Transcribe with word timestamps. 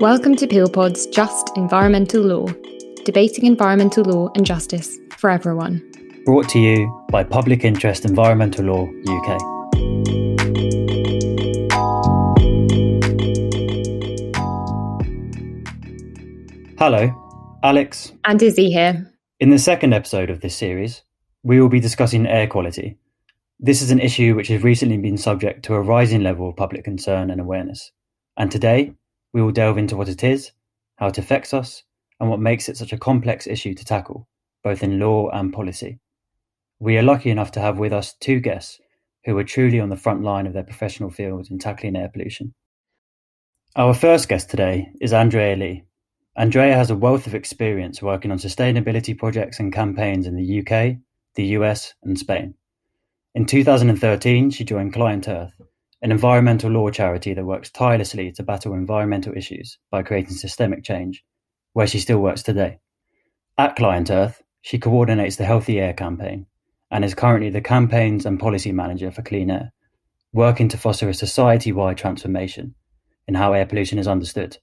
Welcome 0.00 0.36
to 0.36 0.46
PeelPod's 0.46 1.06
Just 1.06 1.56
Environmental 1.56 2.20
Law, 2.20 2.48
debating 3.06 3.46
environmental 3.46 4.04
law 4.04 4.28
and 4.34 4.44
justice 4.44 4.98
for 5.16 5.30
everyone. 5.30 5.82
Brought 6.26 6.50
to 6.50 6.58
you 6.58 7.02
by 7.10 7.24
Public 7.24 7.64
Interest 7.64 8.04
Environmental 8.04 8.66
Law 8.66 8.82
UK. 9.08 9.40
Hello, 16.78 17.58
Alex. 17.62 18.12
And 18.26 18.42
Izzy 18.42 18.70
here. 18.70 19.10
In 19.40 19.48
the 19.48 19.58
second 19.58 19.94
episode 19.94 20.28
of 20.28 20.42
this 20.42 20.54
series, 20.54 21.04
we 21.42 21.58
will 21.58 21.70
be 21.70 21.80
discussing 21.80 22.26
air 22.26 22.46
quality. 22.46 22.98
This 23.58 23.80
is 23.80 23.90
an 23.90 24.00
issue 24.00 24.34
which 24.34 24.48
has 24.48 24.62
recently 24.62 24.98
been 24.98 25.16
subject 25.16 25.64
to 25.64 25.74
a 25.74 25.80
rising 25.80 26.22
level 26.22 26.50
of 26.50 26.56
public 26.56 26.84
concern 26.84 27.30
and 27.30 27.40
awareness. 27.40 27.92
And 28.36 28.52
today, 28.52 28.92
we 29.36 29.42
will 29.42 29.52
delve 29.52 29.76
into 29.76 29.98
what 29.98 30.08
it 30.08 30.24
is, 30.24 30.52
how 30.94 31.08
it 31.08 31.18
affects 31.18 31.52
us, 31.52 31.82
and 32.18 32.30
what 32.30 32.40
makes 32.40 32.70
it 32.70 32.76
such 32.78 32.94
a 32.94 32.98
complex 32.98 33.46
issue 33.46 33.74
to 33.74 33.84
tackle, 33.84 34.26
both 34.64 34.82
in 34.82 34.98
law 34.98 35.28
and 35.28 35.52
policy. 35.52 35.98
We 36.78 36.96
are 36.96 37.02
lucky 37.02 37.28
enough 37.28 37.52
to 37.52 37.60
have 37.60 37.78
with 37.78 37.92
us 37.92 38.14
two 38.14 38.40
guests 38.40 38.80
who 39.26 39.36
are 39.36 39.44
truly 39.44 39.78
on 39.78 39.90
the 39.90 39.96
front 39.96 40.22
line 40.22 40.46
of 40.46 40.54
their 40.54 40.62
professional 40.62 41.10
field 41.10 41.48
in 41.50 41.58
tackling 41.58 41.96
air 41.96 42.08
pollution. 42.08 42.54
Our 43.76 43.92
first 43.92 44.26
guest 44.30 44.48
today 44.48 44.88
is 45.02 45.12
Andrea 45.12 45.54
Lee. 45.54 45.84
Andrea 46.34 46.74
has 46.74 46.90
a 46.90 46.96
wealth 46.96 47.26
of 47.26 47.34
experience 47.34 48.00
working 48.00 48.30
on 48.30 48.38
sustainability 48.38 49.18
projects 49.18 49.60
and 49.60 49.70
campaigns 49.70 50.26
in 50.26 50.34
the 50.34 50.60
UK, 50.60 50.96
the 51.34 51.44
US, 51.58 51.92
and 52.02 52.18
Spain. 52.18 52.54
In 53.34 53.44
2013, 53.44 54.48
she 54.48 54.64
joined 54.64 54.94
ClientEarth, 54.94 55.52
an 56.02 56.12
environmental 56.12 56.70
law 56.70 56.90
charity 56.90 57.34
that 57.34 57.44
works 57.44 57.70
tirelessly 57.70 58.30
to 58.32 58.42
battle 58.42 58.74
environmental 58.74 59.36
issues 59.36 59.78
by 59.90 60.02
creating 60.02 60.34
systemic 60.34 60.84
change, 60.84 61.24
where 61.72 61.86
she 61.86 61.98
still 61.98 62.18
works 62.18 62.42
today. 62.42 62.78
At 63.58 63.76
ClientEarth, 63.76 64.42
she 64.60 64.78
coordinates 64.78 65.36
the 65.36 65.44
Healthy 65.44 65.80
Air 65.80 65.94
campaign 65.94 66.46
and 66.90 67.04
is 67.04 67.14
currently 67.14 67.50
the 67.50 67.60
campaigns 67.60 68.26
and 68.26 68.38
policy 68.38 68.72
manager 68.72 69.10
for 69.10 69.22
Clean 69.22 69.50
Air, 69.50 69.72
working 70.32 70.68
to 70.68 70.78
foster 70.78 71.08
a 71.08 71.14
society 71.14 71.72
wide 71.72 71.96
transformation 71.96 72.74
in 73.26 73.34
how 73.34 73.52
air 73.52 73.66
pollution 73.66 73.98
is 73.98 74.06
understood 74.06 74.58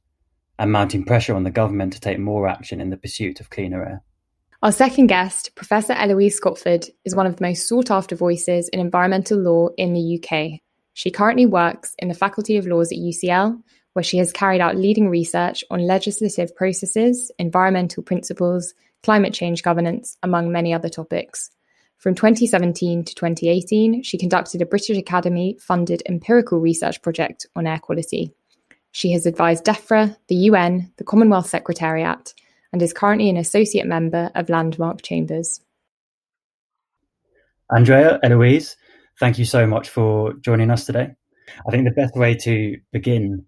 and 0.60 0.72
mounting 0.72 1.04
pressure 1.04 1.36
on 1.36 1.44
the 1.44 1.52
government 1.52 1.94
to 1.94 2.00
take 2.00 2.20
more 2.20 2.48
action 2.48 2.80
in 2.80 2.90
the 2.90 2.98
pursuit 2.98 3.40
of 3.40 3.50
cleaner 3.50 3.84
air. 3.84 4.04
Our 4.62 4.72
second 4.72 5.08
guest, 5.08 5.56
Professor 5.56 5.94
Eloise 5.94 6.40
Scotford, 6.40 6.90
is 7.04 7.16
one 7.16 7.26
of 7.26 7.36
the 7.36 7.44
most 7.44 7.68
sought 7.68 7.92
after 7.92 8.16
voices 8.16 8.70
in 8.70 8.80
environmental 8.80 9.40
law 9.40 9.70
in 9.78 9.94
the 9.94 10.22
UK 10.24 10.62
she 10.94 11.12
currently 11.12 11.46
works 11.46 11.96
in 12.00 12.08
the 12.08 12.14
Faculty 12.14 12.58
of 12.58 12.68
Laws 12.68 12.92
at 12.92 12.98
UCL, 12.98 13.62
where 13.94 14.04
she 14.04 14.18
has 14.18 14.32
carried 14.32 14.62
out 14.62 14.76
leading 14.76 15.10
research 15.10 15.64
on 15.70 15.86
legislative 15.86 16.56
processes, 16.56 17.32
environmental 17.40 18.04
principles, 18.04 18.74
climate 19.04 19.34
change 19.34 19.64
governance, 19.64 20.18
among 20.24 20.52
many 20.52 20.74
other 20.74 20.90
topics. 20.90 21.52
From 21.98 22.16
2017 22.16 23.06
to 23.06 23.16
2018, 23.16 24.04
she 24.04 24.18
conducted 24.18 24.62
a 24.62 24.66
British 24.66 24.98
Academy 24.98 25.58
funded 25.60 26.04
empirical 26.08 26.60
research 26.60 27.02
project 27.02 27.48
on 27.56 27.66
air 27.66 27.80
quality. 27.80 28.34
She 28.92 29.12
has 29.14 29.26
advised 29.26 29.66
DEFRA, 29.66 30.16
the 30.28 30.36
UN, 30.36 30.92
the 30.98 31.04
Commonwealth 31.04 31.48
Secretariat, 31.48 32.34
and 32.72 32.82
is 32.82 32.94
currently 32.94 33.30
an 33.30 33.38
associate 33.38 33.88
member 33.88 34.32
of 34.36 34.50
Landmark 34.50 35.02
Chambers. 35.02 35.62
Andrea, 37.74 38.20
Eloise, 38.22 38.76
Thank 39.20 39.38
you 39.38 39.46
so 39.46 39.68
much 39.68 39.90
for 39.90 40.34
joining 40.34 40.72
us 40.72 40.86
today. 40.86 41.14
I 41.68 41.72
think 41.72 41.86
the 41.86 41.92
best 41.92 42.16
way 42.16 42.36
to 42.36 42.78
begin 42.92 43.46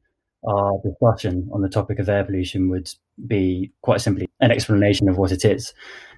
our 0.48 0.80
discussion 0.84 1.50
on 1.54 1.62
the 1.62 1.70
topic 1.70 2.00
of 2.00 2.08
air 2.08 2.24
pollution 2.24 2.70
would 2.70 2.90
be 3.26 3.72
quite 3.82 4.02
simply 4.02 4.30
an 4.42 4.52
explanation 4.52 5.10
of 5.10 5.18
what 5.18 5.32
it 5.32 5.44
is. 5.44 5.74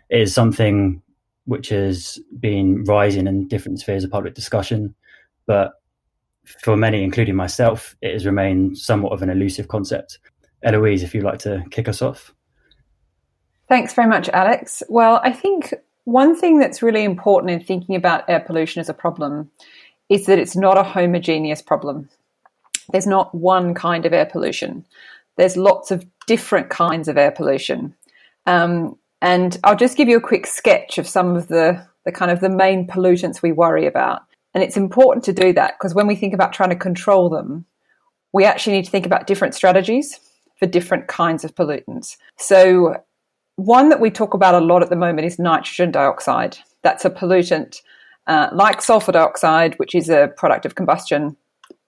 It 0.09 0.21
is 0.21 0.33
something 0.33 1.01
which 1.45 1.69
has 1.69 2.19
been 2.39 2.83
rising 2.83 3.25
in 3.27 3.47
different 3.47 3.79
spheres 3.79 4.03
of 4.03 4.11
public 4.11 4.33
discussion, 4.33 4.93
but 5.45 5.71
for 6.61 6.75
many, 6.75 7.03
including 7.03 7.35
myself, 7.35 7.95
it 8.01 8.13
has 8.13 8.25
remained 8.25 8.77
somewhat 8.77 9.13
of 9.13 9.21
an 9.21 9.29
elusive 9.29 9.69
concept. 9.69 10.19
Eloise, 10.63 11.03
if 11.03 11.13
you'd 11.13 11.23
like 11.23 11.39
to 11.39 11.63
kick 11.71 11.87
us 11.87 12.01
off. 12.01 12.33
Thanks 13.69 13.93
very 13.93 14.07
much, 14.07 14.29
Alex. 14.29 14.81
Well, 14.89 15.21
I 15.23 15.31
think 15.31 15.73
one 16.07 16.37
thing 16.37 16.57
that's 16.57 16.81
really 16.81 17.03
important 17.03 17.51
in 17.51 17.59
thinking 17.59 17.93
about 17.93 18.29
air 18.29 18.39
pollution 18.39 18.79
as 18.79 18.87
a 18.87 18.93
problem 18.93 19.51
is 20.07 20.25
that 20.25 20.39
it's 20.39 20.55
not 20.55 20.77
a 20.77 20.83
homogeneous 20.83 21.61
problem. 21.61 22.07
There's 22.93 23.05
not 23.05 23.35
one 23.35 23.73
kind 23.73 24.05
of 24.05 24.13
air 24.13 24.25
pollution. 24.25 24.85
There's 25.35 25.57
lots 25.57 25.91
of 25.91 26.05
different 26.25 26.69
kinds 26.69 27.09
of 27.09 27.17
air 27.17 27.31
pollution. 27.31 27.93
Um, 28.45 28.97
and 29.21 29.59
I'll 29.65 29.75
just 29.75 29.97
give 29.97 30.07
you 30.07 30.15
a 30.15 30.21
quick 30.21 30.47
sketch 30.47 30.97
of 30.97 31.09
some 31.09 31.35
of 31.35 31.49
the, 31.49 31.85
the 32.05 32.13
kind 32.13 32.31
of 32.31 32.39
the 32.39 32.49
main 32.49 32.87
pollutants 32.87 33.41
we 33.41 33.51
worry 33.51 33.85
about. 33.85 34.21
And 34.53 34.63
it's 34.63 34.77
important 34.77 35.25
to 35.25 35.33
do 35.33 35.51
that 35.53 35.73
because 35.77 35.93
when 35.93 36.07
we 36.07 36.15
think 36.15 36.33
about 36.33 36.53
trying 36.53 36.69
to 36.69 36.77
control 36.77 37.29
them, 37.29 37.65
we 38.31 38.45
actually 38.45 38.77
need 38.77 38.85
to 38.85 38.91
think 38.91 39.05
about 39.05 39.27
different 39.27 39.55
strategies 39.55 40.21
for 40.57 40.67
different 40.67 41.07
kinds 41.07 41.43
of 41.43 41.53
pollutants. 41.53 42.15
So 42.37 42.95
one 43.57 43.89
that 43.89 43.99
we 43.99 44.09
talk 44.09 44.33
about 44.33 44.55
a 44.55 44.65
lot 44.65 44.81
at 44.81 44.89
the 44.89 44.95
moment 44.95 45.27
is 45.27 45.37
nitrogen 45.37 45.91
dioxide. 45.91 46.57
That's 46.83 47.05
a 47.05 47.09
pollutant 47.09 47.81
uh, 48.27 48.49
like 48.53 48.81
sulfur 48.81 49.11
dioxide, 49.11 49.73
which 49.79 49.95
is 49.95 50.09
a 50.09 50.31
product 50.37 50.65
of 50.65 50.75
combustion, 50.75 51.35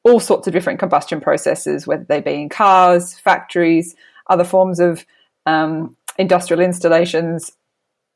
all 0.04 0.20
sorts 0.20 0.48
of 0.48 0.54
different 0.54 0.80
combustion 0.80 1.22
processes, 1.22 1.86
whether 1.86 2.04
they 2.04 2.22
be 2.22 2.34
in 2.34 2.50
cars, 2.50 3.18
factories, 3.20 3.96
other 4.30 4.44
forms 4.44 4.80
of 4.80 5.06
um, 5.46 5.96
industrial 6.18 6.62
installations, 6.62 7.52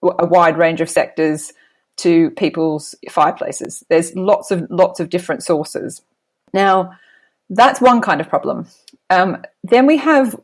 a 0.02 0.26
wide 0.26 0.58
range 0.58 0.82
of 0.82 0.90
sectors 0.90 1.54
to 1.98 2.32
people's 2.32 2.96
fireplaces. 3.10 3.84
There's 3.90 4.16
lots 4.16 4.50
of 4.50 4.66
lots 4.70 5.00
of 5.00 5.10
different 5.10 5.44
sources. 5.44 6.02
Now, 6.54 6.92
that's 7.50 7.80
one 7.80 8.02
kind 8.02 8.20
of 8.20 8.28
problem. 8.28 8.68
Um, 9.10 9.44
then 9.64 9.86
we 9.86 9.98
have 9.98 10.36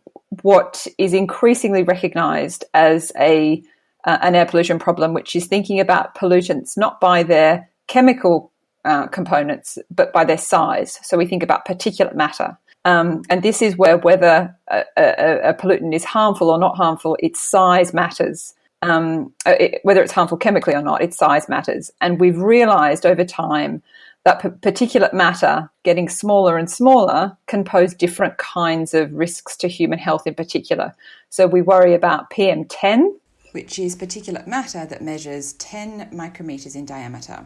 what 0.41 0.88
is 0.97 1.13
increasingly 1.13 1.84
recognized 1.84 2.66
as 2.73 3.12
a 3.19 3.63
uh, 4.06 4.17
an 4.22 4.34
air 4.34 4.45
pollution 4.45 4.79
problem, 4.79 5.13
which 5.13 5.35
is 5.35 5.45
thinking 5.45 5.79
about 5.79 6.16
pollutants 6.16 6.78
not 6.78 7.01
by 7.01 7.22
their 7.22 7.69
chemical 7.88 8.51
uh, 8.85 9.07
components, 9.07 9.78
but 9.91 10.13
by 10.13 10.23
their 10.23 10.38
size. 10.38 11.00
So 11.03 11.17
we 11.17 11.25
think 11.25 11.44
about 11.44 11.67
particulate 11.67 12.16
matter. 12.16 12.57
Um, 12.85 13.23
and 13.29 13.44
this 13.44 13.62
is 13.62 13.75
where 13.75 13.97
whether 13.97 14.56
a, 14.69 14.84
a, 14.95 15.50
a, 15.50 15.53
pollutant 15.53 15.94
is 15.94 16.06
harmful 16.06 16.50
or 16.50 16.57
not 16.57 16.78
harmful, 16.78 17.17
its 17.19 17.41
size 17.41 17.94
matters. 17.94 18.53
Um, 18.81 19.34
it, 19.46 19.81
whether 19.84 20.01
it's 20.01 20.13
harmful 20.13 20.38
chemically 20.38 20.73
or 20.73 20.81
not, 20.81 21.01
its 21.01 21.17
size 21.17 21.50
matters. 21.50 21.91
And 22.00 22.22
we've 22.22 22.38
realized 22.38 23.06
over 23.06 23.25
time 23.25 23.84
that 24.29 24.62
particulate 24.62 25.13
matter 25.13 25.69
getting 25.84 26.07
smaller 26.07 26.57
and 26.57 26.69
smaller 26.69 27.35
can 27.47 27.63
pose 27.63 27.95
different 27.95 28.38
kinds 28.38 28.94
of 28.94 29.12
risks 29.12 29.57
to 29.57 29.67
human 29.67 29.97
health 29.97 30.28
in 30.28 30.35
particular. 30.35 30.94
So 31.29 31.47
we 31.47 31.63
worry 31.63 31.95
about 31.95 32.29
PM10, 32.29 33.16
which 33.53 33.79
is 33.79 33.95
particulate 33.95 34.45
matter 34.45 34.85
that 34.85 35.01
measures 35.01 35.53
10 35.53 36.12
micrometers 36.12 36.75
in 36.75 36.85
diameter. 36.85 37.45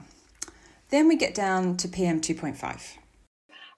Then 0.89 1.07
we 1.07 1.15
get 1.15 1.33
down 1.33 1.77
to 1.77 1.87
PM2.5. 1.87 2.97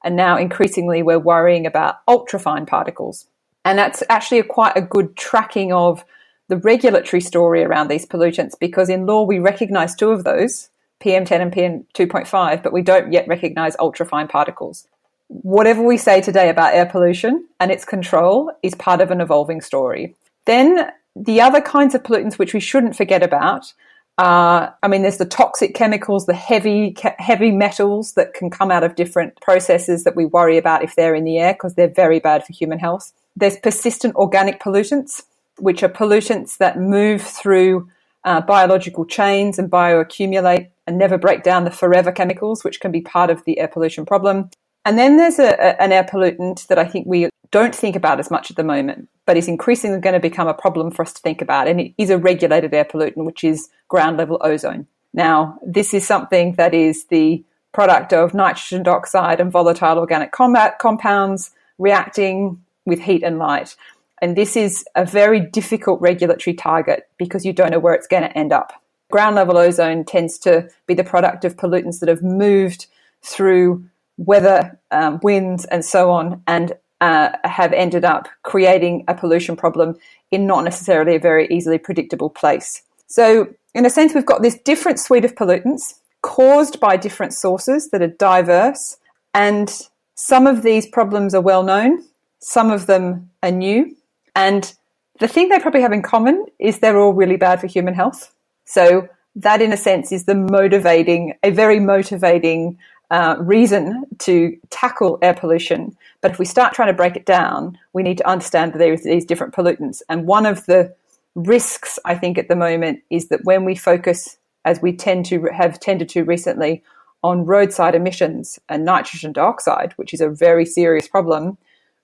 And 0.04 0.16
now 0.16 0.38
increasingly 0.38 1.04
we're 1.04 1.20
worrying 1.20 1.68
about 1.68 2.04
ultrafine 2.08 2.66
particles. 2.66 3.28
And 3.64 3.78
that's 3.78 4.02
actually 4.10 4.40
a 4.40 4.44
quite 4.44 4.76
a 4.76 4.82
good 4.82 5.16
tracking 5.16 5.72
of 5.72 6.04
the 6.48 6.58
regulatory 6.58 7.22
story 7.22 7.64
around 7.64 7.88
these 7.88 8.06
pollutants 8.06 8.58
because 8.60 8.90
in 8.90 9.06
law 9.06 9.24
we 9.24 9.38
recognize 9.38 9.96
two 9.96 10.10
of 10.10 10.24
those 10.24 10.70
PM10 11.06 11.42
and 11.42 11.52
PM2.5, 11.54 12.64
but 12.64 12.74
we 12.74 12.82
don't 12.82 13.14
yet 13.14 13.28
recognize 13.28 13.76
ultrafine 13.78 14.28
particles. 14.28 14.88
Whatever 15.28 15.84
we 15.84 15.98
say 15.98 16.22
today 16.22 16.50
about 16.50 16.74
air 16.74 16.86
pollution 16.86 17.48
and 17.60 17.72
its 17.72 17.86
control 17.86 18.52
is 18.64 18.76
part 18.76 19.02
of 19.02 19.12
an 19.12 19.22
evolving 19.22 19.62
story. 19.62 20.16
Then 20.46 20.92
the 21.16 21.42
other 21.42 21.62
kinds 21.62 21.96
of 21.96 22.04
pollutants 22.04 22.38
which 22.38 22.54
we 22.54 22.60
shouldn't 22.60 22.96
forget 22.96 23.24
about 23.24 23.74
are, 24.18 24.76
I 24.82 24.88
mean, 24.88 25.02
there's 25.02 25.18
the 25.18 25.26
toxic 25.26 25.76
chemicals, 25.76 26.26
the 26.26 26.34
heavy, 26.34 26.96
heavy 27.20 27.52
metals 27.52 28.14
that 28.14 28.34
can 28.34 28.50
come 28.50 28.72
out 28.72 28.84
of 28.84 28.96
different 28.96 29.40
processes 29.42 30.04
that 30.06 30.16
we 30.16 30.26
worry 30.26 30.58
about 30.58 30.84
if 30.84 30.96
they're 30.96 31.16
in 31.16 31.26
the 31.26 31.38
air 31.38 31.54
because 31.54 31.76
they're 31.76 31.88
very 31.88 32.20
bad 32.20 32.46
for 32.46 32.54
human 32.54 32.80
health. 32.80 33.12
There's 33.36 33.58
persistent 33.58 34.16
organic 34.16 34.62
pollutants, 34.62 35.24
which 35.60 35.84
are 35.84 35.90
pollutants 35.90 36.58
that 36.58 36.80
move 36.80 37.22
through 37.22 37.90
uh, 38.24 38.42
biological 38.42 39.06
chains 39.06 39.60
and 39.60 39.70
bioaccumulate 39.70 40.70
and 40.88 40.98
never 40.98 41.18
break 41.18 41.44
down 41.44 41.64
the 41.64 41.72
forever 41.72 42.12
chemicals, 42.12 42.64
which 42.64 42.80
can 42.80 42.92
be 42.92 43.02
part 43.02 43.30
of 43.30 43.44
the 43.46 43.60
air 43.60 43.68
pollution 43.68 44.06
problem. 44.06 44.50
And 44.86 45.00
then 45.00 45.18
there's 45.18 45.40
a, 45.40 45.54
a, 45.54 45.82
an 45.82 45.92
air 45.92 46.04
pollutant 46.04 46.68
that 46.68 46.78
I 46.78 46.86
think 46.86 47.08
we 47.08 47.30
don't 47.52 47.74
think 47.74 47.96
about 47.96 48.20
as 48.20 48.30
much 48.30 48.52
at 48.52 48.58
the 48.58 48.64
moment, 48.64 49.10
but 49.26 49.38
is 49.38 49.48
increasingly 49.48 50.00
going 50.00 50.14
to 50.14 50.20
become 50.20 50.48
a 50.48 50.54
problem 50.54 50.92
for 50.92 51.02
us 51.02 51.14
to 51.14 51.22
think 51.22 51.42
about. 51.42 51.68
And 51.68 51.80
it 51.82 51.94
is 51.98 52.10
a 52.10 52.18
regulated 52.18 52.74
air 52.74 52.86
pollutant, 52.86 53.26
which 53.26 53.44
is 53.44 53.70
ground 53.88 54.18
level 54.18 54.40
ozone. 54.42 54.88
Now, 55.14 55.58
this 55.66 55.94
is 55.94 56.06
something 56.06 56.54
that 56.54 56.74
is 56.74 57.06
the 57.06 57.44
product 57.72 58.14
of 58.14 58.34
nitrogen 58.34 58.84
dioxide 58.84 59.40
and 59.40 59.52
volatile 59.52 59.98
organic 59.98 60.32
combat 60.32 60.80
compounds 60.80 61.52
reacting 61.78 62.62
with 62.86 63.00
heat 63.00 63.24
and 63.24 63.40
light. 63.40 63.76
And 64.22 64.36
this 64.36 64.56
is 64.56 64.86
a 64.96 65.06
very 65.06 65.40
difficult 65.40 66.00
regulatory 66.02 66.54
target 66.54 67.08
because 67.18 67.46
you 67.46 67.54
don't 67.54 67.72
know 67.72 67.80
where 67.80 67.94
it's 67.94 68.08
going 68.08 68.24
to 68.24 68.38
end 68.38 68.54
up. 68.54 68.74
Ground 69.12 69.36
level 69.36 69.58
ozone 69.58 70.04
tends 70.04 70.38
to 70.40 70.68
be 70.88 70.94
the 70.94 71.04
product 71.04 71.46
of 71.46 71.58
pollutants 71.58 72.00
that 72.00 72.10
have 72.10 72.24
moved 72.24 72.88
through 73.22 73.86
weather, 74.18 74.80
um, 74.92 75.20
winds, 75.22 75.66
and 75.66 75.84
so 75.84 76.10
on, 76.12 76.42
and 76.48 76.74
uh, 77.02 77.30
have 77.44 77.74
ended 77.74 78.06
up 78.06 78.28
creating 78.44 79.04
a 79.08 79.14
pollution 79.14 79.56
problem 79.56 79.96
in 80.32 80.48
not 80.48 80.64
necessarily 80.64 81.16
a 81.16 81.20
very 81.20 81.48
easily 81.50 81.78
predictable 81.78 82.30
place. 82.30 82.82
So, 83.08 83.48
in 83.74 83.86
a 83.86 83.90
sense, 83.90 84.14
we've 84.14 84.26
got 84.26 84.42
this 84.42 84.58
different 84.60 85.00
suite 85.00 85.26
of 85.26 85.36
pollutants 85.36 85.96
caused 86.22 86.80
by 86.80 86.98
different 86.98 87.34
sources 87.34 87.90
that 87.90 88.02
are 88.02 88.08
diverse, 88.08 88.98
and 89.34 89.82
some 90.16 90.48
of 90.48 90.64
these 90.64 90.88
problems 90.88 91.36
are 91.36 91.42
well 91.42 91.64
known, 91.64 92.04
some 92.40 92.72
of 92.72 92.88
them 92.88 93.30
are 93.44 93.52
new, 93.52 93.96
and 94.36 94.74
the 95.20 95.28
thing 95.28 95.50
they 95.50 95.60
probably 95.60 95.82
have 95.82 95.94
in 95.94 96.02
common 96.02 96.46
is 96.60 96.80
they're 96.80 97.00
all 97.00 97.14
really 97.14 97.38
bad 97.38 97.62
for 97.62 97.68
human 97.68 97.94
health. 97.94 98.34
So, 98.66 99.08
that 99.38 99.62
in 99.62 99.74
a 99.74 99.78
sense 99.78 100.12
is 100.12 100.26
the 100.26 100.36
motivating, 100.36 101.34
a 101.44 101.52
very 101.52 101.80
motivating 101.80 102.78
uh, 103.12 103.36
reason 103.40 104.06
to 104.20 104.58
tackle 104.70 105.20
air 105.22 105.34
pollution. 105.34 105.96
But 106.22 106.32
if 106.32 106.40
we 106.40 106.46
start 106.46 106.74
trying 106.74 106.88
to 106.88 106.94
break 106.94 107.16
it 107.16 107.26
down, 107.26 107.78
we 107.94 108.02
need 108.02 108.18
to 108.18 108.28
understand 108.28 108.74
that 108.74 108.80
there 108.80 108.94
are 108.94 108.98
these 108.98 109.26
different 109.26 109.54
pollutants. 109.54 110.02
And 110.10 110.26
one 110.26 110.46
of 110.46 110.66
the 110.66 110.94
risks, 111.36 112.00
I 112.06 112.16
think, 112.16 112.38
at 112.38 112.48
the 112.48 112.56
moment 112.56 113.04
is 113.10 113.28
that 113.28 113.44
when 113.44 113.66
we 113.66 113.76
focus, 113.76 114.38
as 114.64 114.82
we 114.82 114.96
tend 114.96 115.26
to 115.28 115.46
have 115.54 115.80
tended 115.80 116.10
to 116.10 116.24
recently, 116.24 116.84
on 117.24 117.46
roadside 117.46 117.96
emissions 117.96 118.60
and 118.70 118.86
nitrogen 118.86 119.34
dioxide, 119.34 119.94
which 119.98 120.14
is 120.14 120.22
a 120.22 120.30
very 120.30 120.66
serious 120.66 121.08
problem, 121.08 121.58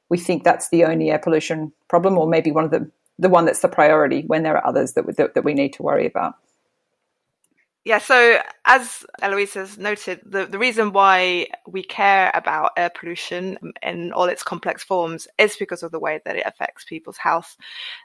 we 0.09 0.17
think 0.17 0.43
that's 0.43 0.69
the 0.69 0.83
only 0.83 1.11
air 1.11 1.19
pollution 1.19 1.71
problem, 1.87 2.17
or 2.17 2.27
maybe 2.27 2.51
one 2.51 2.65
of 2.65 2.71
the 2.71 2.89
the 3.19 3.29
one 3.29 3.45
that's 3.45 3.59
the 3.59 3.67
priority 3.67 4.23
when 4.25 4.41
there 4.41 4.57
are 4.57 4.65
others 4.65 4.93
that, 4.93 5.15
that, 5.15 5.35
that 5.35 5.43
we 5.43 5.53
need 5.53 5.73
to 5.73 5.83
worry 5.83 6.07
about. 6.07 6.35
Yeah, 7.83 7.97
so 7.97 8.37
as 8.65 9.03
Eloise 9.23 9.55
has 9.55 9.77
noted, 9.79 10.21
the, 10.23 10.45
the 10.45 10.59
reason 10.59 10.91
why 10.93 11.47
we 11.67 11.81
care 11.81 12.29
about 12.35 12.73
air 12.77 12.91
pollution 12.93 13.57
in 13.81 14.13
all 14.13 14.25
its 14.25 14.43
complex 14.43 14.83
forms 14.83 15.27
is 15.39 15.55
because 15.55 15.81
of 15.81 15.91
the 15.91 15.99
way 15.99 16.21
that 16.23 16.35
it 16.35 16.45
affects 16.45 16.83
people's 16.83 17.17
health. 17.17 17.57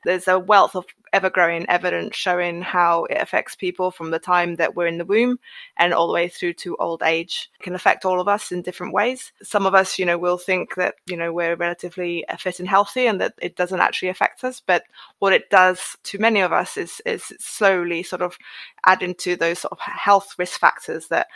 There's 0.05 0.29
a 0.29 0.39
wealth 0.39 0.77
of 0.77 0.87
ever 1.13 1.29
growing 1.29 1.69
evidence 1.69 2.17
showing 2.17 2.63
how 2.63 3.05
it 3.05 3.21
affects 3.21 3.55
people 3.55 3.91
from 3.91 4.11
the 4.11 4.19
time 4.19 4.57
that 4.57 4.75
we're 4.75 4.87
in 4.87 4.97
the 4.97 5.05
womb 5.05 5.39
and 5.77 5.93
all 5.93 6.07
the 6.07 6.13
way 6.15 6.29
through 6.29 6.55
to 6.55 6.77
old 6.77 7.03
age. 7.03 7.51
It 7.61 7.63
can 7.63 7.75
affect 7.75 8.07
all 8.07 8.19
of 8.21 8.29
us 8.29 8.53
in 8.53 8.63
different 8.63 8.95
ways. 8.95 9.31
Some 9.43 9.67
of 9.67 9.75
us, 9.75 9.99
you 9.99 10.07
know, 10.07 10.17
will 10.17 10.39
think 10.39 10.75
that, 10.77 10.95
you 11.07 11.19
know, 11.19 11.35
we're 11.35 11.55
relatively 11.55 12.25
fit 12.39 12.61
and 12.61 12.69
healthy 12.69 13.07
and 13.07 13.21
that 13.21 13.35
it 13.43 13.57
doesn't 13.57 13.81
actually 13.81 14.09
affect 14.09 14.43
us. 14.43 14.63
But 14.67 14.85
what 15.19 15.35
it 15.35 15.51
does 15.51 15.97
to 16.05 16.19
many 16.19 16.41
of 16.41 16.53
us 16.53 16.79
is, 16.79 17.03
is 17.05 17.33
slowly 17.39 18.03
sort 18.03 18.23
of 18.23 18.39
add 18.87 19.03
into 19.03 19.37
those 19.37 19.66
sort 19.67 19.73
of 19.73 19.79
health 19.81 20.35
risk 20.39 20.59
factors 20.61 21.09
that 21.09 21.27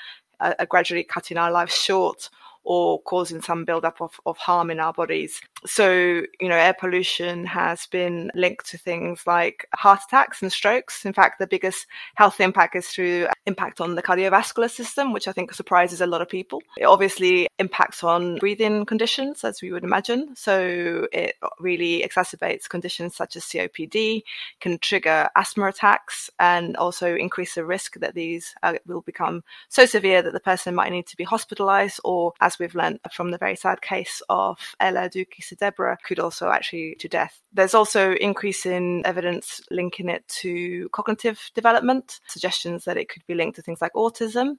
are, 0.41 0.55
are 0.59 0.67
gradually 0.67 1.05
cutting 1.05 1.37
our 1.37 1.51
lives 1.51 1.75
short 1.75 2.31
or 2.65 3.01
causing 3.03 3.41
some 3.41 3.65
buildup 3.65 4.01
of, 4.01 4.21
of 4.27 4.37
harm 4.37 4.71
in 4.71 4.81
our 4.81 4.93
bodies. 4.93 5.41
So, 5.67 5.91
you 6.41 6.49
know, 6.49 6.57
air 6.57 6.75
pollution 6.79 7.45
has 7.47 7.87
been 7.87 8.31
linked 8.35 8.67
to 8.71 8.79
things 8.79 9.27
like 9.27 9.67
heart 9.75 10.01
attacks 10.07 10.43
and 10.43 10.53
strokes. 10.53 11.05
In 11.05 11.13
fact, 11.13 11.39
the 11.39 11.47
biggest 11.47 11.87
health 12.15 12.41
impact 12.41 12.77
is 12.77 12.89
through 12.89 13.29
impact 13.47 13.81
on 13.81 13.95
the 13.95 14.03
cardiovascular 14.03 14.71
system, 14.71 15.13
which 15.13 15.29
I 15.29 15.33
think 15.33 15.53
surprises 15.53 16.01
a 16.01 16.07
lot 16.07 16.23
of 16.23 16.29
people. 16.29 16.63
It 16.77 16.85
obviously 16.85 17.49
impacts 17.59 18.05
on 18.05 18.37
breathing 18.39 18.87
conditions, 18.87 19.45
as 19.45 19.61
we 19.61 19.73
would 19.73 19.85
imagine. 19.85 20.35
So 20.37 21.09
it 21.13 21.37
really 21.59 22.03
exacerbates 22.03 22.69
conditions 22.69 23.17
such 23.17 23.37
as 23.37 23.45
COPD, 23.45 24.23
can 24.61 24.79
trigger 24.79 25.29
asthma 25.37 25.69
attacks, 25.69 26.31
and 26.39 26.77
also 26.77 27.15
increase 27.15 27.55
the 27.55 27.65
risk 27.65 27.99
that 28.01 28.15
these 28.15 28.55
uh, 28.63 28.75
will 28.87 29.03
become 29.03 29.43
so 29.69 29.87
severe 29.87 30.23
that 30.23 30.33
the 30.33 30.41
person 30.41 30.75
might 30.75 30.93
need 30.93 31.07
to 31.07 31.17
be 31.17 31.25
hospitalized 31.25 32.01
or, 32.05 32.33
as 32.41 32.50
we've 32.59 32.75
learned 32.75 33.01
from 33.13 33.31
the 33.31 33.39
very 33.39 33.57
sad 33.57 33.81
case 33.83 34.23
of 34.29 34.59
Ella 34.81 35.09
Adoo-Kissi-Debrah 35.09 35.97
could 36.05 36.19
also 36.19 36.51
actually 36.51 36.97
to 36.99 37.09
death. 37.09 37.41
There's 37.53 37.75
also 37.75 38.13
increasing 38.15 39.03
evidence 39.05 39.61
linking 39.71 40.09
it 40.09 40.27
to 40.41 40.89
cognitive 40.91 41.51
development, 41.55 42.21
suggestions 42.27 42.85
that 42.85 42.97
it 42.97 43.09
could 43.09 43.27
be 43.27 43.35
linked 43.35 43.57
to 43.57 43.63
things 43.63 43.81
like 43.81 43.93
autism, 43.95 44.57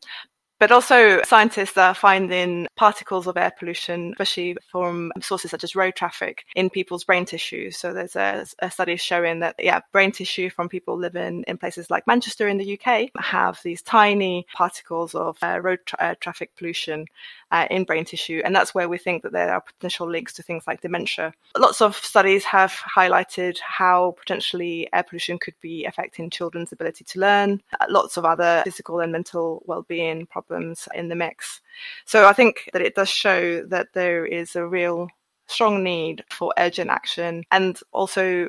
but 0.61 0.71
also, 0.71 1.23
scientists 1.23 1.75
are 1.75 1.95
finding 1.95 2.67
particles 2.75 3.25
of 3.25 3.35
air 3.35 3.51
pollution, 3.57 4.11
especially 4.11 4.57
from 4.71 5.11
sources 5.19 5.49
such 5.49 5.63
as 5.63 5.75
road 5.75 5.95
traffic, 5.95 6.45
in 6.55 6.69
people's 6.69 7.03
brain 7.03 7.25
tissue. 7.25 7.71
So 7.71 7.93
there's 7.93 8.15
a, 8.15 8.45
a, 8.59 8.69
study 8.69 8.95
showing 8.97 9.39
that, 9.39 9.55
yeah, 9.57 9.79
brain 9.91 10.11
tissue 10.11 10.51
from 10.51 10.69
people 10.69 10.95
living 10.95 11.43
in 11.47 11.57
places 11.57 11.89
like 11.89 12.05
Manchester 12.05 12.47
in 12.47 12.59
the 12.59 12.79
UK 12.79 13.09
have 13.17 13.59
these 13.63 13.81
tiny 13.81 14.45
particles 14.53 15.15
of 15.15 15.35
uh, 15.41 15.59
road 15.59 15.79
tra- 15.87 15.99
uh, 15.99 16.15
traffic 16.19 16.55
pollution 16.55 17.07
uh, 17.51 17.67
in 17.69 17.83
brain 17.83 18.05
tissue. 18.05 18.41
And 18.43 18.55
that's 18.55 18.73
where 18.73 18.89
we 18.89 18.97
think 18.97 19.23
that 19.23 19.31
there 19.31 19.53
are 19.53 19.61
potential 19.61 20.09
links 20.09 20.33
to 20.33 20.43
things 20.43 20.63
like 20.67 20.81
dementia. 20.81 21.33
Lots 21.57 21.81
of 21.81 21.95
studies 21.95 22.43
have 22.45 22.71
highlighted 22.71 23.59
how 23.59 24.15
potentially 24.17 24.87
air 24.93 25.03
pollution 25.03 25.37
could 25.37 25.55
be 25.61 25.85
affecting 25.85 26.29
children's 26.29 26.71
ability 26.71 27.03
to 27.05 27.19
learn. 27.19 27.61
Uh, 27.79 27.85
lots 27.89 28.17
of 28.17 28.25
other 28.25 28.61
physical 28.63 28.99
and 28.99 29.11
mental 29.11 29.63
well-being 29.65 30.25
problems 30.25 30.87
in 30.95 31.09
the 31.09 31.15
mix. 31.15 31.61
So 32.05 32.27
I 32.27 32.33
think 32.33 32.69
that 32.73 32.81
it 32.81 32.95
does 32.95 33.09
show 33.09 33.63
that 33.65 33.93
there 33.93 34.25
is 34.25 34.55
a 34.55 34.65
real 34.65 35.09
strong 35.47 35.83
need 35.83 36.23
for 36.31 36.53
urgent 36.57 36.89
action 36.89 37.43
and 37.51 37.79
also 37.91 38.47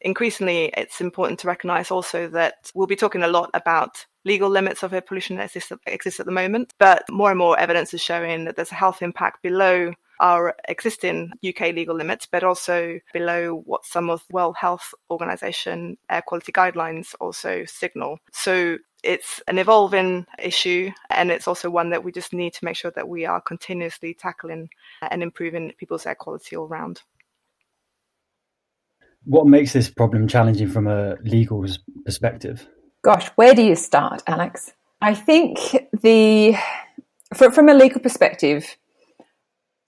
increasingly 0.00 0.72
it's 0.76 1.00
important 1.00 1.38
to 1.40 1.46
recognize 1.46 1.90
also 1.90 2.28
that 2.28 2.70
we'll 2.74 2.86
be 2.86 2.96
talking 2.96 3.22
a 3.22 3.28
lot 3.28 3.50
about 3.54 4.06
legal 4.28 4.50
limits 4.50 4.82
of 4.82 4.92
air 4.92 5.00
pollution 5.00 5.36
that 5.36 5.46
exist, 5.46 5.72
exist 5.86 6.20
at 6.20 6.26
the 6.26 6.32
moment, 6.32 6.74
but 6.78 7.02
more 7.10 7.30
and 7.30 7.38
more 7.38 7.58
evidence 7.58 7.92
is 7.94 8.02
showing 8.02 8.44
that 8.44 8.54
there's 8.54 8.70
a 8.70 8.76
health 8.76 9.02
impact 9.02 9.42
below 9.42 9.92
our 10.20 10.54
existing 10.68 11.32
UK 11.46 11.72
legal 11.74 11.96
limits, 11.96 12.26
but 12.30 12.44
also 12.44 13.00
below 13.12 13.62
what 13.64 13.84
some 13.84 14.10
of 14.10 14.22
World 14.30 14.56
Health 14.56 14.92
Organization 15.10 15.96
air 16.10 16.22
quality 16.22 16.52
guidelines 16.52 17.14
also 17.20 17.64
signal. 17.66 18.18
So 18.32 18.78
it's 19.02 19.40
an 19.48 19.58
evolving 19.58 20.26
issue, 20.42 20.90
and 21.10 21.30
it's 21.30 21.48
also 21.48 21.70
one 21.70 21.90
that 21.90 22.04
we 22.04 22.12
just 22.12 22.32
need 22.32 22.52
to 22.54 22.64
make 22.64 22.76
sure 22.76 22.92
that 22.96 23.08
we 23.08 23.26
are 23.26 23.40
continuously 23.40 24.12
tackling 24.14 24.68
and 25.02 25.22
improving 25.22 25.72
people's 25.78 26.06
air 26.06 26.16
quality 26.16 26.56
all 26.56 26.68
round. 26.68 27.02
What 29.24 29.46
makes 29.46 29.72
this 29.72 29.90
problem 29.90 30.26
challenging 30.26 30.68
from 30.68 30.86
a 30.86 31.16
legal 31.22 31.64
perspective? 32.04 32.66
Gosh, 33.08 33.28
where 33.36 33.54
do 33.54 33.62
you 33.62 33.74
start, 33.74 34.22
Alex? 34.26 34.70
I 35.00 35.14
think 35.14 35.58
the 36.02 36.54
from 37.32 37.70
a 37.70 37.72
legal 37.72 38.02
perspective, 38.02 38.76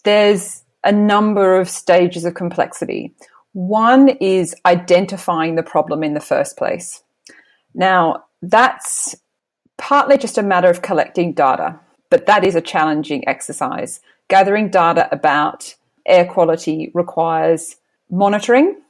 there's 0.04 0.64
a 0.84 0.90
number 0.90 1.60
of 1.60 1.68
stages 1.68 2.24
of 2.24 2.32
complexity. 2.32 3.14
One 3.52 4.08
is 4.08 4.54
identifying 4.64 5.56
the 5.56 5.62
problem 5.62 6.02
in 6.02 6.14
the 6.14 6.20
first 6.20 6.56
place. 6.56 7.02
Now, 7.74 8.24
that's 8.40 9.14
partly 9.76 10.16
just 10.16 10.38
a 10.38 10.42
matter 10.42 10.70
of 10.70 10.80
collecting 10.80 11.34
data, 11.34 11.78
but 12.08 12.24
that 12.24 12.42
is 12.42 12.54
a 12.54 12.62
challenging 12.62 13.28
exercise. 13.28 14.00
Gathering 14.28 14.70
data 14.70 15.10
about 15.12 15.74
air 16.06 16.24
quality 16.24 16.90
requires 16.94 17.76
monitoring. 18.10 18.80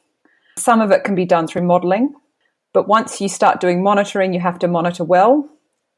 Some 0.57 0.81
of 0.81 0.93
it 0.93 1.03
can 1.03 1.17
be 1.17 1.25
done 1.25 1.49
through 1.49 1.63
modeling, 1.63 2.15
but 2.73 2.89
once 2.89 3.21
you 3.21 3.29
start 3.29 3.61
doing 3.61 3.83
monitoring, 3.83 4.33
you 4.33 4.41
have 4.41 4.59
to 4.61 4.69
monitor 4.69 5.05
well. 5.05 5.49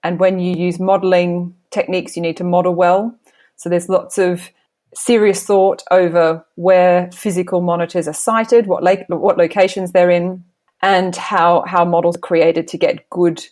And 0.02 0.18
when 0.18 0.38
you 0.38 0.54
use 0.56 0.80
modeling 0.80 1.54
techniques, 1.70 2.16
you 2.16 2.22
need 2.22 2.36
to 2.38 2.44
model 2.44 2.74
well. 2.74 3.14
So 3.56 3.68
there's 3.68 3.88
lots 3.88 4.18
of 4.18 4.50
serious 4.94 5.44
thought 5.44 5.82
over 5.90 6.44
where 6.56 7.10
physical 7.12 7.60
monitors 7.60 8.08
are 8.08 8.12
sited, 8.14 8.66
what, 8.66 8.82
lo- 8.82 9.04
what 9.08 9.38
locations 9.38 9.92
they're 9.92 10.10
in, 10.10 10.44
and 10.82 11.14
how, 11.14 11.62
how 11.66 11.84
models 11.84 12.16
are 12.16 12.20
created 12.20 12.68
to 12.68 12.78
get 12.78 13.08
good 13.10 13.44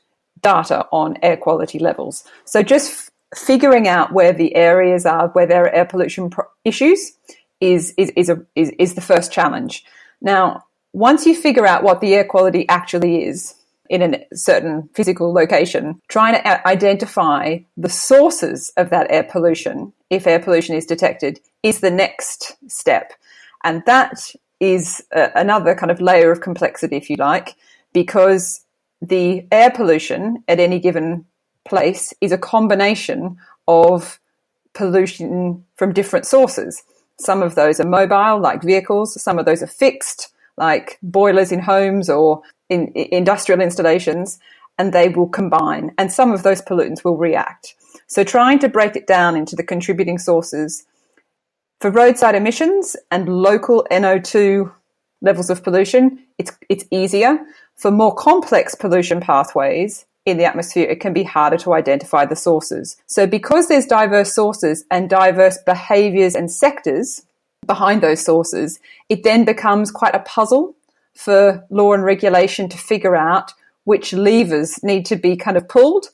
data 0.43 0.87
on 0.91 1.17
air 1.23 1.37
quality 1.37 1.79
levels. 1.79 2.25
So 2.45 2.62
just 2.62 2.91
f- 2.93 3.11
figuring 3.39 3.87
out 3.87 4.12
where 4.12 4.33
the 4.33 4.55
areas 4.57 5.07
are 5.07 5.29
where 5.29 5.47
there 5.47 5.62
are 5.65 5.71
air 5.71 5.85
pollution 5.85 6.31
pro- 6.31 6.47
issues 6.65 7.12
is, 7.61 7.95
is, 7.97 8.11
is, 8.17 8.29
a, 8.29 8.45
is, 8.57 8.71
is 8.79 8.95
the 8.95 9.00
first 9.00 9.33
challenge. 9.33 9.85
Now, 10.21 10.65
once 10.92 11.26
you 11.26 11.35
figure 11.35 11.66
out 11.66 11.82
what 11.82 12.00
the 12.00 12.14
air 12.14 12.25
quality 12.25 12.68
actually 12.68 13.25
is 13.25 13.54
in 13.88 14.02
a 14.02 14.37
certain 14.37 14.88
physical 14.94 15.32
location, 15.32 16.00
trying 16.09 16.35
to 16.35 16.68
identify 16.68 17.59
the 17.76 17.88
sources 17.88 18.73
of 18.76 18.90
that 18.90 19.09
air 19.11 19.25
pollution, 19.25 19.92
if 20.11 20.26
air 20.26 20.38
pollution 20.38 20.76
is 20.76 20.87
detected, 20.87 21.40
is 21.62 21.80
the 21.80 21.90
next 21.90 22.56
step. 22.68 23.12
And 23.64 23.82
that 23.87 24.32
is 24.61 25.02
uh, 25.14 25.28
another 25.35 25.75
kind 25.75 25.90
of 25.90 26.00
layer 26.00 26.30
of 26.30 26.40
complexity, 26.40 26.97
if 26.97 27.11
you 27.11 27.16
like, 27.16 27.56
because 27.92 28.64
the 29.02 29.47
air 29.50 29.70
pollution 29.70 30.44
at 30.47 30.61
any 30.61 30.78
given 30.78 31.25
place 31.64 32.14
is 32.20 32.32
a 32.32 32.38
combination 32.38 33.38
of 33.66 34.20
pollution 34.73 35.64
from 35.76 35.92
different 35.92 36.26
sources. 36.26 36.82
Some 37.18 37.42
of 37.42 37.54
those 37.54 37.80
are 37.80 37.87
mobile, 37.87 38.38
like 38.38 38.62
vehicles. 38.62 39.20
Some 39.20 39.38
of 39.38 39.47
those 39.47 39.62
are 39.62 39.66
fixed, 39.66 40.32
like 40.57 40.99
boilers 41.02 41.52
in 41.52 41.61
homes 41.61 42.09
or 42.11 42.42
in, 42.69 42.88
in 42.88 43.09
industrial 43.11 43.61
installations, 43.61 44.38
and 44.78 44.92
they 44.92 45.09
will 45.09 45.28
combine. 45.28 45.92
And 45.99 46.12
some 46.12 46.33
of 46.33 46.42
those 46.42 46.62
pollutants 46.62 47.04
will 47.04 47.16
react. 47.16 47.75
So 48.07 48.25
trying 48.25 48.59
to 48.61 48.69
break 48.69 48.97
it 48.97 49.07
down 49.07 49.37
into 49.37 49.57
the 49.57 49.62
contributing 49.62 50.19
sources 50.19 50.85
for 51.80 51.90
roadside 51.90 52.35
emissions 52.35 52.97
and 53.11 53.28
local 53.28 53.87
NO2 53.90 54.73
levels 55.23 55.50
of 55.50 55.62
pollution, 55.62 56.19
it's, 56.38 56.52
it's 56.69 56.85
easier. 56.90 57.38
For 57.76 57.90
more 57.90 58.14
complex 58.14 58.75
pollution 58.75 59.21
pathways, 59.21 60.07
in 60.26 60.37
the 60.37 60.45
atmosphere, 60.45 60.88
it 60.88 61.00
can 61.00 61.12
be 61.12 61.25
harder 61.25 61.57
to 61.59 61.73
identify 61.73 62.26
the 62.26 62.37
sources. 62.37 62.97
So 63.07 63.26
because 63.26 63.69
there's 63.69 63.87
diverse 63.87 64.35
sources 64.35 64.85
and 64.90 65.09
diverse 65.09 65.59
behaviors 65.64 66.35
and 66.35 66.50
sectors 66.50 67.23
behind 67.71 68.03
those 68.03 68.25
sources, 68.25 68.81
it 69.09 69.23
then 69.23 69.45
becomes 69.45 69.93
quite 69.93 70.17
a 70.17 70.27
puzzle 70.35 70.75
for 71.15 71.65
law 71.71 71.93
and 71.93 72.03
regulation 72.03 72.69
to 72.69 72.77
figure 72.77 73.15
out 73.15 73.53
which 73.85 74.12
levers 74.12 74.83
need 74.83 75.07
to 75.07 75.15
be 75.15 75.37
kind 75.37 75.57
of 75.57 75.69
pulled 75.69 76.07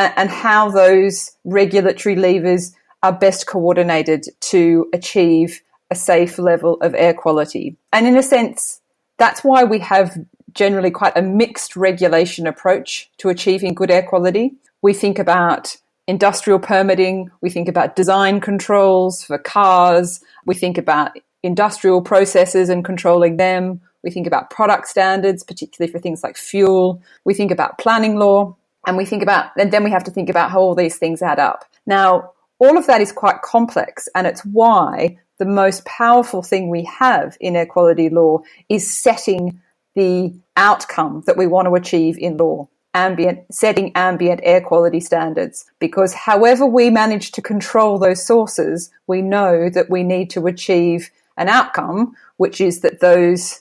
and 0.00 0.28
how 0.28 0.68
those 0.68 1.30
regulatory 1.44 2.16
levers 2.16 2.74
are 3.04 3.12
best 3.12 3.46
coordinated 3.46 4.26
to 4.40 4.90
achieve 4.92 5.62
a 5.92 5.94
safe 5.94 6.40
level 6.40 6.74
of 6.80 6.92
air 6.96 7.14
quality. 7.14 7.76
And 7.92 8.08
in 8.08 8.16
a 8.16 8.22
sense, 8.22 8.80
that's 9.16 9.44
why 9.44 9.62
we 9.62 9.78
have 9.78 10.18
generally 10.52 10.90
quite 10.90 11.16
a 11.16 11.22
mixed 11.22 11.76
regulation 11.76 12.48
approach 12.48 13.08
to 13.18 13.28
achieving 13.28 13.74
good 13.74 13.92
air 13.92 14.02
quality. 14.02 14.56
We 14.82 14.92
think 14.92 15.20
about 15.20 15.76
industrial 16.06 16.58
permitting, 16.58 17.30
we 17.40 17.50
think 17.50 17.68
about 17.68 17.96
design 17.96 18.40
controls 18.40 19.24
for 19.24 19.38
cars, 19.38 20.20
we 20.44 20.54
think 20.54 20.78
about 20.78 21.16
industrial 21.42 22.02
processes 22.02 22.68
and 22.68 22.84
controlling 22.84 23.36
them, 23.36 23.80
we 24.02 24.10
think 24.10 24.26
about 24.26 24.50
product 24.50 24.86
standards, 24.88 25.42
particularly 25.42 25.90
for 25.90 25.98
things 25.98 26.22
like 26.22 26.36
fuel, 26.36 27.02
we 27.24 27.34
think 27.34 27.50
about 27.50 27.78
planning 27.78 28.16
law, 28.16 28.56
and 28.86 28.96
we 28.96 29.04
think 29.04 29.22
about, 29.22 29.50
and 29.56 29.72
then 29.72 29.82
we 29.82 29.90
have 29.90 30.04
to 30.04 30.10
think 30.10 30.28
about 30.28 30.50
how 30.50 30.60
all 30.60 30.74
these 30.74 30.96
things 30.96 31.22
add 31.22 31.40
up. 31.40 31.64
Now, 31.86 32.32
all 32.58 32.78
of 32.78 32.86
that 32.86 33.00
is 33.00 33.12
quite 33.12 33.42
complex, 33.42 34.08
and 34.14 34.26
it's 34.26 34.44
why 34.44 35.18
the 35.38 35.44
most 35.44 35.84
powerful 35.84 36.42
thing 36.42 36.70
we 36.70 36.84
have 36.84 37.36
in 37.40 37.56
air 37.56 37.66
quality 37.66 38.08
law 38.08 38.38
is 38.68 38.90
setting 38.90 39.60
the 39.94 40.32
outcome 40.56 41.22
that 41.26 41.36
we 41.36 41.46
want 41.46 41.66
to 41.66 41.74
achieve 41.74 42.16
in 42.18 42.36
law 42.36 42.68
ambient 42.96 43.38
setting 43.52 43.92
ambient 43.94 44.40
air 44.42 44.60
quality 44.60 45.00
standards. 45.00 45.66
Because 45.78 46.14
however 46.14 46.66
we 46.66 46.90
manage 46.90 47.30
to 47.32 47.42
control 47.42 47.98
those 47.98 48.26
sources 48.26 48.90
we 49.06 49.22
know 49.22 49.68
that 49.68 49.90
we 49.90 50.02
need 50.02 50.30
to 50.30 50.46
achieve 50.46 51.10
an 51.36 51.48
outcome 51.48 52.14
which 52.38 52.60
is 52.60 52.80
that 52.80 53.00
those 53.00 53.60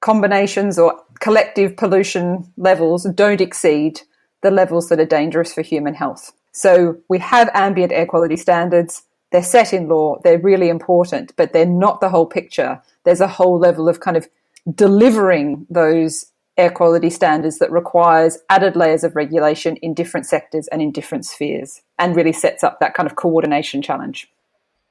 combinations 0.00 0.78
or 0.78 1.00
collective 1.20 1.76
pollution 1.76 2.52
levels 2.56 3.04
don't 3.14 3.40
exceed 3.40 4.00
the 4.42 4.50
levels 4.50 4.88
that 4.88 5.00
are 5.00 5.06
dangerous 5.06 5.54
for 5.54 5.62
human 5.62 5.94
health. 5.94 6.32
So 6.52 6.98
we 7.08 7.18
have 7.20 7.48
ambient 7.54 7.92
air 7.92 8.06
quality 8.06 8.36
standards. 8.36 9.02
They're 9.30 9.42
set 9.42 9.72
in 9.72 9.88
law. 9.88 10.20
They're 10.22 10.38
really 10.38 10.68
important 10.68 11.32
but 11.36 11.52
they're 11.52 11.64
not 11.64 12.00
the 12.00 12.10
whole 12.10 12.26
picture. 12.26 12.82
There's 13.04 13.20
a 13.20 13.28
whole 13.38 13.58
level 13.58 13.88
of 13.88 14.00
kind 14.00 14.16
of 14.16 14.28
delivering 14.74 15.66
those 15.70 16.26
air 16.62 16.70
quality 16.70 17.10
standards 17.10 17.58
that 17.58 17.72
requires 17.72 18.38
added 18.48 18.76
layers 18.76 19.02
of 19.02 19.16
regulation 19.16 19.74
in 19.76 19.94
different 19.94 20.26
sectors 20.26 20.68
and 20.68 20.80
in 20.80 20.92
different 20.92 21.26
spheres 21.26 21.82
and 21.98 22.14
really 22.14 22.32
sets 22.32 22.62
up 22.62 22.78
that 22.78 22.94
kind 22.94 23.08
of 23.08 23.16
coordination 23.16 23.82
challenge. 23.82 24.30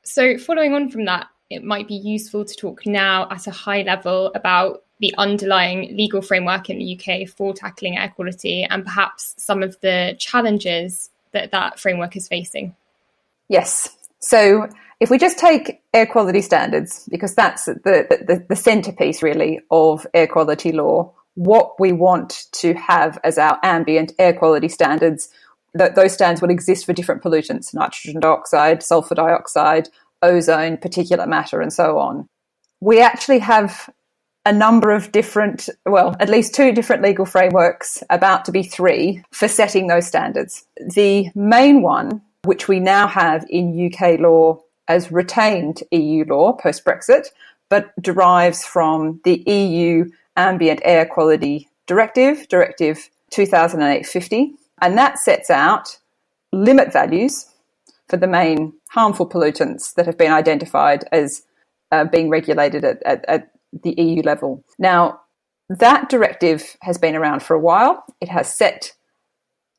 So, 0.03 0.37
following 0.37 0.73
on 0.73 0.89
from 0.89 1.05
that, 1.05 1.27
it 1.49 1.63
might 1.63 1.87
be 1.87 1.95
useful 1.95 2.43
to 2.43 2.55
talk 2.55 2.85
now 2.85 3.29
at 3.31 3.47
a 3.47 3.51
high 3.51 3.83
level 3.83 4.33
about 4.35 4.83
the 4.99 5.13
underlying 5.17 5.95
legal 5.95 6.21
framework 6.21 6.69
in 6.69 6.77
the 6.77 6.99
UK 6.99 7.27
for 7.29 7.53
tackling 7.53 7.97
air 7.97 8.11
quality 8.13 8.67
and 8.69 8.83
perhaps 8.83 9.33
some 9.37 9.63
of 9.63 9.79
the 9.79 10.15
challenges 10.19 11.09
that 11.31 11.51
that 11.51 11.79
framework 11.79 12.17
is 12.17 12.27
facing. 12.27 12.75
Yes. 13.47 13.95
So, 14.19 14.67
if 14.99 15.09
we 15.09 15.17
just 15.17 15.39
take 15.39 15.81
air 15.93 16.05
quality 16.05 16.41
standards, 16.41 17.07
because 17.09 17.33
that's 17.33 17.65
the, 17.65 18.05
the, 18.27 18.45
the 18.49 18.55
centerpiece 18.55 19.23
really 19.23 19.61
of 19.71 20.05
air 20.13 20.27
quality 20.27 20.73
law, 20.73 21.13
what 21.41 21.79
we 21.79 21.91
want 21.91 22.45
to 22.51 22.75
have 22.75 23.17
as 23.23 23.39
our 23.39 23.57
ambient 23.63 24.13
air 24.19 24.31
quality 24.31 24.67
standards, 24.67 25.29
that 25.73 25.95
those 25.95 26.13
standards 26.13 26.39
will 26.39 26.51
exist 26.51 26.85
for 26.85 26.93
different 26.93 27.23
pollutants, 27.23 27.73
nitrogen 27.73 28.19
dioxide, 28.19 28.83
sulfur 28.83 29.15
dioxide, 29.15 29.89
ozone, 30.21 30.77
particulate 30.77 31.27
matter, 31.27 31.59
and 31.59 31.73
so 31.73 31.97
on. 31.97 32.29
We 32.79 33.01
actually 33.01 33.39
have 33.39 33.89
a 34.45 34.53
number 34.53 34.91
of 34.91 35.11
different, 35.11 35.67
well, 35.83 36.15
at 36.19 36.29
least 36.29 36.53
two 36.53 36.73
different 36.73 37.01
legal 37.01 37.25
frameworks, 37.25 38.03
about 38.11 38.45
to 38.45 38.51
be 38.51 38.61
three, 38.61 39.23
for 39.31 39.47
setting 39.47 39.87
those 39.87 40.05
standards. 40.05 40.63
The 40.93 41.31
main 41.33 41.81
one, 41.81 42.21
which 42.43 42.67
we 42.67 42.79
now 42.79 43.07
have 43.07 43.47
in 43.49 43.91
UK 43.91 44.19
law 44.19 44.61
as 44.87 45.11
retained 45.11 45.81
EU 45.91 46.23
law 46.25 46.53
post 46.53 46.85
Brexit, 46.85 47.29
but 47.67 47.91
derives 47.99 48.63
from 48.63 49.21
the 49.23 49.43
EU 49.47 50.05
Ambient 50.37 50.81
Air 50.83 51.05
Quality 51.05 51.69
Directive, 51.87 52.47
Directive 52.47 53.09
2008-50, 53.31 54.51
and 54.81 54.97
that 54.97 55.19
sets 55.19 55.49
out 55.49 55.97
limit 56.51 56.91
values 56.91 57.47
for 58.09 58.17
the 58.17 58.27
main 58.27 58.73
harmful 58.89 59.27
pollutants 59.27 59.93
that 59.93 60.05
have 60.05 60.17
been 60.17 60.31
identified 60.31 61.05
as 61.11 61.43
uh, 61.91 62.05
being 62.05 62.29
regulated 62.29 62.83
at, 62.83 63.01
at, 63.03 63.25
at 63.27 63.51
the 63.83 63.93
EU 63.97 64.21
level. 64.21 64.63
Now, 64.77 65.21
that 65.69 66.09
directive 66.09 66.75
has 66.81 66.97
been 66.97 67.15
around 67.15 67.41
for 67.41 67.55
a 67.55 67.59
while. 67.59 68.03
It 68.19 68.27
has 68.29 68.53
set 68.53 68.93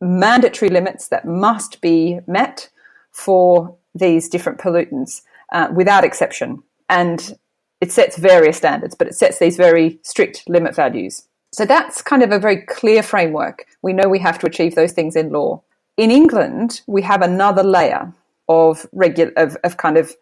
mandatory 0.00 0.70
limits 0.70 1.08
that 1.08 1.26
must 1.26 1.80
be 1.80 2.20
met 2.26 2.70
for 3.10 3.76
these 3.94 4.28
different 4.28 4.58
pollutants 4.58 5.20
uh, 5.52 5.68
without 5.74 6.04
exception. 6.04 6.62
And 6.88 7.38
it 7.82 7.90
sets 7.90 8.16
various 8.16 8.56
standards, 8.56 8.94
but 8.94 9.08
it 9.08 9.14
sets 9.14 9.40
these 9.40 9.56
very 9.56 9.98
strict 10.02 10.48
limit 10.48 10.74
values. 10.74 11.26
So 11.52 11.64
that's 11.66 12.00
kind 12.00 12.22
of 12.22 12.30
a 12.30 12.38
very 12.38 12.58
clear 12.64 13.02
framework. 13.02 13.66
We 13.82 13.92
know 13.92 14.08
we 14.08 14.20
have 14.20 14.38
to 14.38 14.46
achieve 14.46 14.76
those 14.76 14.92
things 14.92 15.16
in 15.16 15.32
law. 15.32 15.62
In 15.96 16.12
England, 16.12 16.82
we 16.86 17.02
have 17.02 17.22
another 17.22 17.64
layer 17.64 18.14
of, 18.48 18.86
regu- 18.94 19.32
of, 19.36 19.56
of 19.64 19.78
kind 19.78 19.96
of 19.96 20.14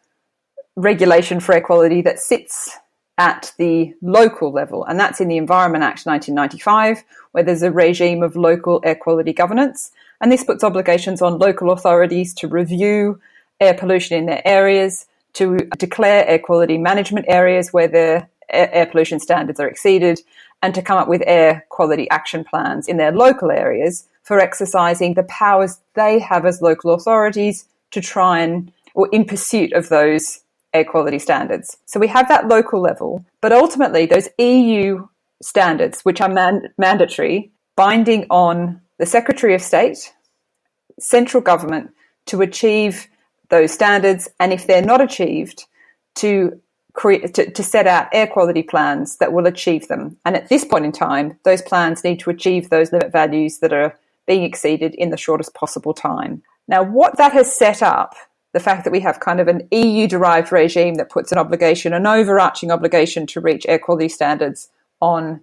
regulation 0.74 1.38
for 1.38 1.54
air 1.54 1.60
quality 1.60 2.00
that 2.00 2.18
sits 2.18 2.78
at 3.18 3.52
the 3.58 3.92
local 4.00 4.50
level, 4.50 4.86
and 4.86 4.98
that's 4.98 5.20
in 5.20 5.28
the 5.28 5.36
Environment 5.36 5.84
Act 5.84 6.06
1995, 6.06 7.04
where 7.32 7.44
there's 7.44 7.62
a 7.62 7.70
regime 7.70 8.22
of 8.22 8.36
local 8.36 8.80
air 8.84 8.94
quality 8.94 9.34
governance. 9.34 9.90
And 10.22 10.32
this 10.32 10.44
puts 10.44 10.64
obligations 10.64 11.20
on 11.20 11.38
local 11.38 11.70
authorities 11.72 12.32
to 12.36 12.48
review 12.48 13.20
air 13.60 13.74
pollution 13.74 14.16
in 14.16 14.24
their 14.24 14.40
areas, 14.46 15.04
to 15.34 15.58
declare 15.78 16.26
air 16.26 16.38
quality 16.38 16.78
management 16.78 17.26
areas 17.28 17.72
where 17.72 17.88
the 17.88 18.26
air 18.48 18.86
pollution 18.86 19.20
standards 19.20 19.60
are 19.60 19.68
exceeded, 19.68 20.20
and 20.62 20.74
to 20.74 20.82
come 20.82 20.98
up 20.98 21.08
with 21.08 21.22
air 21.26 21.64
quality 21.68 22.08
action 22.10 22.44
plans 22.44 22.88
in 22.88 22.96
their 22.96 23.12
local 23.12 23.50
areas 23.50 24.06
for 24.22 24.38
exercising 24.38 25.14
the 25.14 25.22
powers 25.24 25.80
they 25.94 26.18
have 26.18 26.44
as 26.44 26.60
local 26.60 26.92
authorities 26.92 27.66
to 27.90 28.00
try 28.00 28.40
and, 28.40 28.72
or 28.94 29.08
in 29.12 29.24
pursuit 29.24 29.72
of 29.72 29.88
those 29.88 30.40
air 30.72 30.84
quality 30.84 31.18
standards. 31.18 31.78
So 31.86 31.98
we 31.98 32.08
have 32.08 32.28
that 32.28 32.48
local 32.48 32.80
level, 32.80 33.24
but 33.40 33.52
ultimately 33.52 34.06
those 34.06 34.28
EU 34.38 35.06
standards, 35.42 36.02
which 36.02 36.20
are 36.20 36.28
man- 36.28 36.68
mandatory, 36.78 37.50
binding 37.76 38.26
on 38.30 38.80
the 38.98 39.06
Secretary 39.06 39.54
of 39.54 39.62
State, 39.62 40.12
central 40.98 41.42
government 41.42 41.90
to 42.26 42.42
achieve 42.42 43.08
those 43.50 43.72
standards, 43.72 44.28
and 44.38 44.52
if 44.52 44.66
they're 44.66 44.82
not 44.82 45.00
achieved, 45.00 45.66
to 46.16 46.60
create 46.92 47.34
to, 47.34 47.50
to, 47.50 47.62
set 47.62 47.86
out 47.86 48.08
air 48.12 48.26
quality 48.26 48.62
plans 48.62 49.16
that 49.18 49.32
will 49.32 49.46
achieve 49.46 49.88
them. 49.88 50.16
And 50.24 50.36
at 50.36 50.48
this 50.48 50.64
point 50.64 50.84
in 50.84 50.92
time, 50.92 51.38
those 51.44 51.62
plans 51.62 52.02
need 52.02 52.18
to 52.20 52.30
achieve 52.30 52.68
those 52.68 52.92
limit 52.92 53.12
values 53.12 53.58
that 53.58 53.72
are 53.72 53.96
being 54.26 54.42
exceeded 54.42 54.94
in 54.94 55.10
the 55.10 55.16
shortest 55.16 55.54
possible 55.54 55.94
time. 55.94 56.42
Now, 56.66 56.82
what 56.82 57.16
that 57.16 57.32
has 57.32 57.56
set 57.56 57.82
up, 57.82 58.14
the 58.52 58.60
fact 58.60 58.84
that 58.84 58.90
we 58.90 59.00
have 59.00 59.20
kind 59.20 59.40
of 59.40 59.48
an 59.48 59.68
EU 59.70 60.08
derived 60.08 60.52
regime 60.52 60.94
that 60.96 61.10
puts 61.10 61.30
an 61.30 61.38
obligation, 61.38 61.92
an 61.92 62.06
overarching 62.06 62.70
obligation 62.70 63.26
to 63.28 63.40
reach 63.40 63.66
air 63.68 63.78
quality 63.78 64.08
standards 64.08 64.68
on 65.00 65.40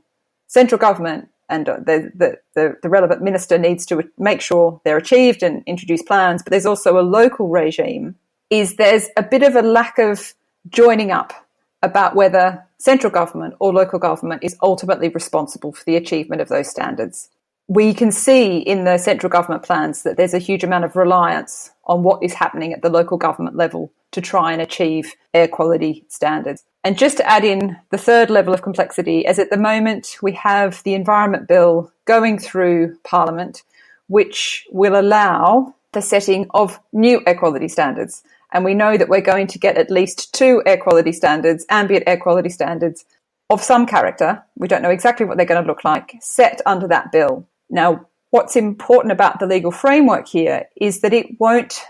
central 0.48 0.80
government 0.80 1.30
and 1.50 1.66
the, 1.66 2.12
the, 2.16 2.38
the, 2.56 2.76
the, 2.82 2.90
relevant 2.90 3.22
minister 3.22 3.58
needs 3.58 3.86
to 3.86 4.04
make 4.18 4.42
sure 4.42 4.82
they're 4.84 4.98
achieved 4.98 5.44
and 5.44 5.64
introduce 5.66 6.02
plans. 6.02 6.44
But 6.44 6.52
there's 6.52 6.66
also 6.66 7.00
a 7.00 7.02
local 7.02 7.48
regime. 7.48 8.16
Is 8.50 8.76
there's 8.76 9.08
a 9.18 9.24
bit 9.24 9.44
of 9.44 9.56
a 9.56 9.62
lack 9.62 9.98
of 9.98 10.34
joining 10.70 11.12
up 11.12 11.34
about 11.82 12.16
whether 12.16 12.66
central 12.78 13.12
government 13.12 13.56
or 13.60 13.74
local 13.74 14.00
government 14.00 14.44
is 14.44 14.58
ultimately 14.62 15.10
responsible 15.10 15.74
for 15.74 15.84
the 15.86 15.96
achievement 15.96 16.42
of 16.42 16.50
those 16.50 16.70
standards. 16.70 17.30
We 17.68 17.94
can 17.94 18.12
see 18.12 18.60
in 18.60 18.86
the 18.86 18.98
central 18.98 19.30
government 19.30 19.64
plans 19.64 20.04
that 20.04 20.16
there's 20.16 20.34
a 20.34 20.40
huge 20.40 20.64
amount 20.64 20.86
of 20.86 20.96
reliance 20.96 21.72
on 21.86 22.02
what 22.02 22.24
is 22.24 22.34
happening 22.34 22.72
at 22.72 22.82
the 22.82 22.90
local 22.90 23.18
government 23.18 23.58
level 23.58 23.92
to 24.12 24.22
try 24.22 24.54
and 24.54 24.62
achieve 24.62 25.14
air 25.34 25.48
quality 25.48 26.06
standards. 26.08 26.64
And 26.86 26.98
just 26.98 27.18
to 27.18 27.30
add 27.30 27.44
in 27.44 27.76
the 27.90 27.98
third 27.98 28.30
level 28.30 28.54
of 28.54 28.62
complexity, 28.62 29.26
as 29.26 29.38
at 29.38 29.50
the 29.50 29.58
moment 29.58 30.18
we 30.22 30.32
have 30.34 30.82
the 30.84 30.94
Environment 30.94 31.46
Bill 31.48 31.92
going 32.06 32.40
through 32.40 32.98
Parliament, 33.04 33.64
which 34.08 34.66
will 34.72 34.98
allow 34.98 35.76
the 35.92 36.02
setting 36.02 36.48
of 36.54 36.80
new 36.94 37.22
air 37.28 37.36
quality 37.38 37.68
standards. 37.68 38.24
And 38.54 38.64
we 38.64 38.76
know 38.76 38.96
that 38.96 39.10
we're 39.10 39.20
going 39.20 39.48
to 39.48 39.60
get 39.60 39.78
at 39.78 39.92
least 39.92 40.34
two 40.34 40.64
air 40.66 40.78
quality 40.78 41.12
standards, 41.12 41.66
ambient 41.70 42.06
air 42.08 42.18
quality 42.18 42.50
standards 42.50 43.04
of 43.50 43.62
some 43.62 43.86
character. 43.86 44.42
We 44.56 44.70
don't 44.70 44.82
know 44.82 44.90
exactly 44.90 45.26
what 45.26 45.36
they're 45.36 45.46
going 45.46 45.62
to 45.62 45.68
look 45.68 45.84
like, 45.84 46.16
set 46.22 46.62
under 46.66 46.88
that 46.88 47.12
bill. 47.12 47.46
Now, 47.70 48.08
what's 48.32 48.56
important 48.56 49.12
about 49.12 49.40
the 49.40 49.48
legal 49.48 49.72
framework 49.72 50.28
here 50.28 50.66
is 50.76 51.02
that 51.02 51.14
it 51.14 51.40
won't 51.40 51.82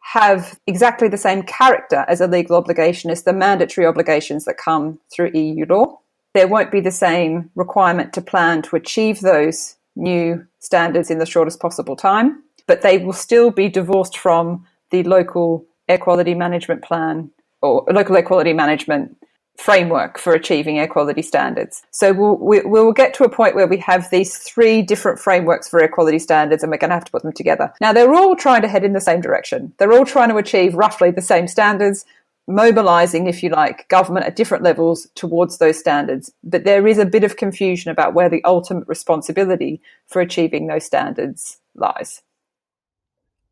have 0.00 0.58
exactly 0.66 1.08
the 1.08 1.16
same 1.16 1.42
character 1.42 2.04
as 2.08 2.20
a 2.20 2.26
legal 2.26 2.56
obligation 2.56 3.10
as 3.10 3.22
the 3.22 3.32
mandatory 3.32 3.86
obligations 3.86 4.44
that 4.44 4.58
come 4.58 4.98
through 5.12 5.32
EU 5.32 5.64
law. 5.66 5.98
There 6.34 6.48
won't 6.48 6.70
be 6.70 6.80
the 6.80 6.90
same 6.90 7.50
requirement 7.54 8.12
to 8.12 8.20
plan 8.20 8.62
to 8.62 8.76
achieve 8.76 9.20
those 9.20 9.76
new 9.96 10.46
standards 10.58 11.10
in 11.10 11.18
the 11.18 11.26
shortest 11.26 11.60
possible 11.60 11.96
time, 11.96 12.42
but 12.66 12.82
they 12.82 12.98
will 12.98 13.12
still 13.12 13.50
be 13.50 13.68
divorced 13.68 14.18
from 14.18 14.66
the 14.90 15.02
local 15.04 15.64
air 15.88 15.98
quality 15.98 16.34
management 16.34 16.82
plan 16.82 17.30
or 17.62 17.84
local 17.90 18.16
air 18.16 18.22
quality 18.22 18.52
management 18.52 19.16
framework 19.56 20.18
for 20.18 20.32
achieving 20.32 20.78
air 20.78 20.88
quality 20.88 21.22
standards. 21.22 21.82
So 21.90 22.12
we'll, 22.12 22.36
we, 22.36 22.60
will 22.62 22.92
get 22.92 23.14
to 23.14 23.24
a 23.24 23.28
point 23.28 23.54
where 23.54 23.66
we 23.66 23.78
have 23.78 24.10
these 24.10 24.36
three 24.36 24.82
different 24.82 25.18
frameworks 25.18 25.68
for 25.68 25.80
air 25.80 25.88
quality 25.88 26.18
standards 26.18 26.62
and 26.62 26.70
we're 26.70 26.78
going 26.78 26.90
to 26.90 26.96
have 26.96 27.04
to 27.04 27.12
put 27.12 27.22
them 27.22 27.32
together. 27.32 27.72
Now 27.80 27.92
they're 27.92 28.14
all 28.14 28.34
trying 28.34 28.62
to 28.62 28.68
head 28.68 28.84
in 28.84 28.92
the 28.92 29.00
same 29.00 29.20
direction. 29.20 29.72
They're 29.78 29.92
all 29.92 30.04
trying 30.04 30.30
to 30.30 30.36
achieve 30.36 30.74
roughly 30.74 31.12
the 31.12 31.22
same 31.22 31.46
standards, 31.46 32.04
mobilizing, 32.48 33.26
if 33.26 33.42
you 33.42 33.50
like, 33.50 33.88
government 33.88 34.26
at 34.26 34.36
different 34.36 34.64
levels 34.64 35.06
towards 35.14 35.58
those 35.58 35.78
standards. 35.78 36.32
But 36.42 36.64
there 36.64 36.86
is 36.86 36.98
a 36.98 37.06
bit 37.06 37.24
of 37.24 37.36
confusion 37.36 37.90
about 37.90 38.12
where 38.12 38.28
the 38.28 38.42
ultimate 38.44 38.88
responsibility 38.88 39.80
for 40.08 40.20
achieving 40.20 40.66
those 40.66 40.84
standards 40.84 41.58
lies. 41.74 42.22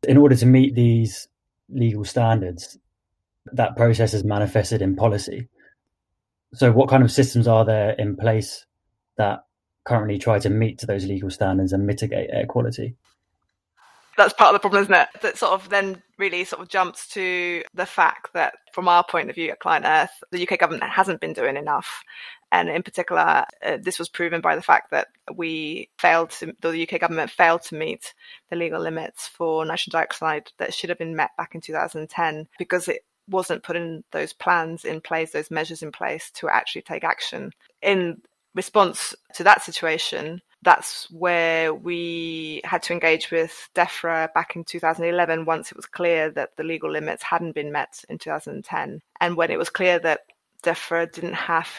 In 0.07 0.17
order 0.17 0.35
to 0.35 0.45
meet 0.45 0.75
these 0.75 1.29
legal 1.69 2.03
standards, 2.03 2.77
that 3.45 3.75
process 3.75 4.13
is 4.13 4.23
manifested 4.23 4.81
in 4.81 4.95
policy. 4.95 5.47
So, 6.53 6.71
what 6.71 6.89
kind 6.89 7.03
of 7.03 7.11
systems 7.11 7.47
are 7.47 7.65
there 7.65 7.91
in 7.91 8.15
place 8.15 8.65
that 9.17 9.45
currently 9.85 10.17
try 10.17 10.39
to 10.39 10.49
meet 10.49 10.81
those 10.81 11.05
legal 11.05 11.29
standards 11.29 11.73
and 11.73 11.85
mitigate 11.85 12.29
air 12.31 12.45
quality? 12.45 12.95
That's 14.15 14.33
part 14.33 14.49
of 14.49 14.53
the 14.53 14.59
problem, 14.59 14.83
isn't 14.83 14.93
it? 14.93 15.07
That 15.23 15.37
sort 15.37 15.53
of 15.53 15.69
then 15.69 16.03
really 16.19 16.43
sort 16.43 16.61
of 16.61 16.69
jumps 16.69 17.07
to 17.09 17.63
the 17.73 17.87
fact 17.87 18.33
that, 18.33 18.53
from 18.71 18.87
our 18.87 19.03
point 19.03 19.29
of 19.29 19.35
view 19.35 19.49
at 19.49 19.59
ClientEarth, 19.59 20.09
the 20.31 20.47
UK 20.47 20.59
government 20.59 20.83
hasn't 20.83 21.19
been 21.19 21.33
doing 21.33 21.57
enough. 21.57 22.03
And 22.51 22.69
in 22.69 22.83
particular, 22.83 23.45
uh, 23.65 23.77
this 23.81 23.97
was 23.97 24.09
proven 24.09 24.39
by 24.39 24.55
the 24.55 24.61
fact 24.61 24.91
that 24.91 25.07
we 25.33 25.89
failed 25.97 26.29
to, 26.31 26.53
the 26.61 26.83
UK 26.83 27.01
government 27.01 27.31
failed 27.31 27.63
to 27.63 27.75
meet 27.75 28.13
the 28.51 28.55
legal 28.55 28.79
limits 28.79 29.27
for 29.27 29.65
nitrogen 29.65 29.91
dioxide 29.91 30.51
that 30.59 30.75
should 30.75 30.91
have 30.91 30.99
been 30.99 31.15
met 31.15 31.31
back 31.35 31.55
in 31.55 31.61
2010 31.61 32.47
because 32.59 32.87
it 32.87 33.03
wasn't 33.29 33.63
putting 33.63 34.03
those 34.11 34.33
plans 34.33 34.85
in 34.85 35.01
place, 35.01 35.31
those 35.31 35.51
measures 35.51 35.83
in 35.83 35.91
place 35.91 36.31
to 36.31 36.49
actually 36.49 36.81
take 36.81 37.03
action. 37.03 37.51
In 37.81 38.21
response 38.55 39.15
to 39.33 39.43
that 39.43 39.63
situation, 39.63 40.41
that's 40.61 41.09
where 41.11 41.73
we 41.73 42.61
had 42.63 42.81
to 42.83 42.93
engage 42.93 43.31
with 43.31 43.69
DEFRA 43.75 44.33
back 44.33 44.55
in 44.55 44.63
2011 44.63 45.45
once 45.45 45.71
it 45.71 45.75
was 45.75 45.85
clear 45.85 46.29
that 46.31 46.55
the 46.55 46.63
legal 46.63 46.89
limits 46.89 47.23
hadn't 47.23 47.55
been 47.55 47.71
met 47.71 48.03
in 48.09 48.17
2010. 48.17 49.01
And 49.19 49.35
when 49.35 49.51
it 49.51 49.57
was 49.57 49.69
clear 49.69 49.99
that 49.99 50.21
DEFRA 50.63 51.11
didn't 51.11 51.33
have 51.33 51.69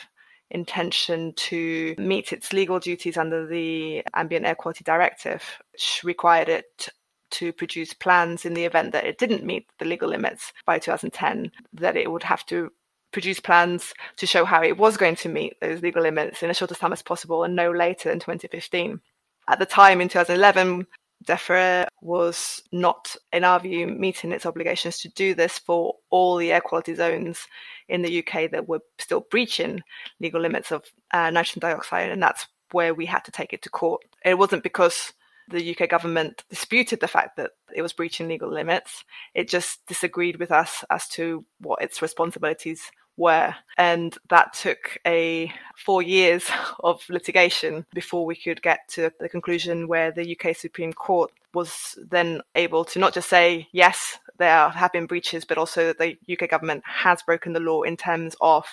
intention 0.50 1.32
to 1.34 1.94
meet 1.98 2.32
its 2.32 2.52
legal 2.52 2.78
duties 2.78 3.16
under 3.16 3.46
the 3.46 4.02
Ambient 4.14 4.46
Air 4.46 4.54
Quality 4.54 4.84
Directive, 4.84 5.42
which 5.72 6.02
required 6.04 6.48
it 6.48 6.88
to 7.34 7.52
produce 7.52 7.92
plans 7.92 8.44
in 8.44 8.54
the 8.54 8.64
event 8.64 8.92
that 8.92 9.04
it 9.04 9.18
didn't 9.18 9.44
meet 9.44 9.66
the 9.78 9.84
legal 9.84 10.08
limits 10.08 10.52
by 10.66 10.78
2010, 10.78 11.50
that 11.74 11.96
it 11.96 12.10
would 12.10 12.22
have 12.22 12.44
to 12.46 12.70
produce 13.12 13.40
plans 13.40 13.94
to 14.16 14.26
show 14.26 14.44
how 14.44 14.62
it 14.62 14.76
was 14.76 14.96
going 14.96 15.14
to 15.16 15.28
meet 15.28 15.58
those 15.60 15.82
legal 15.82 16.02
limits 16.02 16.42
in 16.42 16.50
as 16.50 16.56
short 16.56 16.70
a 16.72 16.74
time 16.74 16.92
as 16.92 17.02
possible 17.02 17.44
and 17.44 17.54
no 17.54 17.70
later 17.70 18.08
than 18.08 18.18
2015. 18.18 19.00
At 19.48 19.58
the 19.58 19.66
time 19.66 20.00
in 20.00 20.08
2011, 20.08 20.86
DEFRA 21.24 21.86
was 22.02 22.62
not, 22.72 23.14
in 23.32 23.44
our 23.44 23.60
view, 23.60 23.86
meeting 23.86 24.32
its 24.32 24.46
obligations 24.46 24.98
to 24.98 25.08
do 25.10 25.34
this 25.34 25.58
for 25.58 25.94
all 26.10 26.36
the 26.36 26.52
air 26.52 26.60
quality 26.60 26.94
zones 26.94 27.46
in 27.88 28.02
the 28.02 28.18
UK 28.18 28.50
that 28.50 28.68
were 28.68 28.80
still 28.98 29.26
breaching 29.30 29.80
legal 30.20 30.40
limits 30.40 30.72
of 30.72 30.84
uh, 31.12 31.30
nitrogen 31.30 31.60
dioxide, 31.60 32.10
and 32.10 32.22
that's 32.22 32.46
where 32.72 32.94
we 32.94 33.06
had 33.06 33.24
to 33.24 33.30
take 33.30 33.52
it 33.52 33.62
to 33.62 33.70
court. 33.70 34.02
It 34.24 34.38
wasn't 34.38 34.62
because 34.62 35.12
the 35.48 35.76
UK 35.76 35.88
government 35.88 36.44
disputed 36.48 37.00
the 37.00 37.08
fact 37.08 37.36
that 37.36 37.52
it 37.74 37.82
was 37.82 37.92
breaching 37.92 38.28
legal 38.28 38.50
limits. 38.50 39.04
It 39.34 39.48
just 39.48 39.86
disagreed 39.86 40.36
with 40.36 40.50
us 40.50 40.84
as 40.90 41.08
to 41.08 41.44
what 41.60 41.82
its 41.82 42.02
responsibilities 42.02 42.90
were. 43.16 43.54
And 43.78 44.16
that 44.30 44.54
took 44.54 44.98
a 45.06 45.52
four 45.76 46.02
years 46.02 46.48
of 46.80 47.02
litigation 47.08 47.86
before 47.94 48.26
we 48.26 48.36
could 48.36 48.62
get 48.62 48.80
to 48.90 49.10
the 49.20 49.28
conclusion 49.28 49.88
where 49.88 50.10
the 50.10 50.36
UK 50.38 50.56
Supreme 50.56 50.92
Court 50.92 51.30
was 51.52 51.96
then 52.10 52.40
able 52.56 52.84
to 52.84 52.98
not 52.98 53.14
just 53.14 53.28
say, 53.28 53.68
yes, 53.72 54.18
there 54.38 54.68
have 54.70 54.92
been 54.92 55.06
breaches, 55.06 55.44
but 55.44 55.58
also 55.58 55.92
that 55.92 55.98
the 55.98 56.18
UK 56.32 56.50
government 56.50 56.82
has 56.84 57.22
broken 57.22 57.52
the 57.52 57.60
law 57.60 57.82
in 57.82 57.96
terms 57.96 58.34
of 58.40 58.66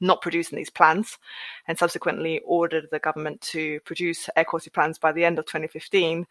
not 0.00 0.22
producing 0.22 0.56
these 0.56 0.70
plans 0.70 1.18
and 1.66 1.78
subsequently 1.78 2.40
ordered 2.44 2.86
the 2.90 2.98
government 2.98 3.40
to 3.40 3.80
produce 3.80 4.28
air 4.36 4.44
quality 4.44 4.70
plans 4.70 4.98
by 4.98 5.12
the 5.12 5.24
end 5.24 5.38
of 5.38 5.46
2015 5.46 6.26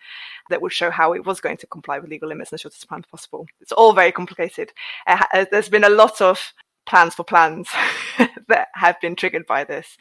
that 0.49 0.61
would 0.61 0.71
show 0.71 0.89
how 0.89 1.13
it 1.13 1.25
was 1.25 1.41
going 1.41 1.57
to 1.57 1.67
comply 1.67 1.99
with 1.99 2.09
legal 2.09 2.29
limits 2.29 2.51
in 2.51 2.55
the 2.55 2.59
shortest 2.59 2.87
time 2.87 3.03
possible. 3.11 3.45
It's 3.61 3.71
all 3.71 3.93
very 3.93 4.11
complicated. 4.11 4.71
Uh, 5.05 5.45
there's 5.51 5.69
been 5.69 5.83
a 5.83 5.89
lot 5.89 6.21
of 6.21 6.53
plans 6.85 7.15
for 7.15 7.23
plans 7.23 7.69
that 8.47 8.67
have 8.73 8.99
been 9.01 9.15
triggered 9.15 9.45
by 9.45 9.63
this 9.63 9.97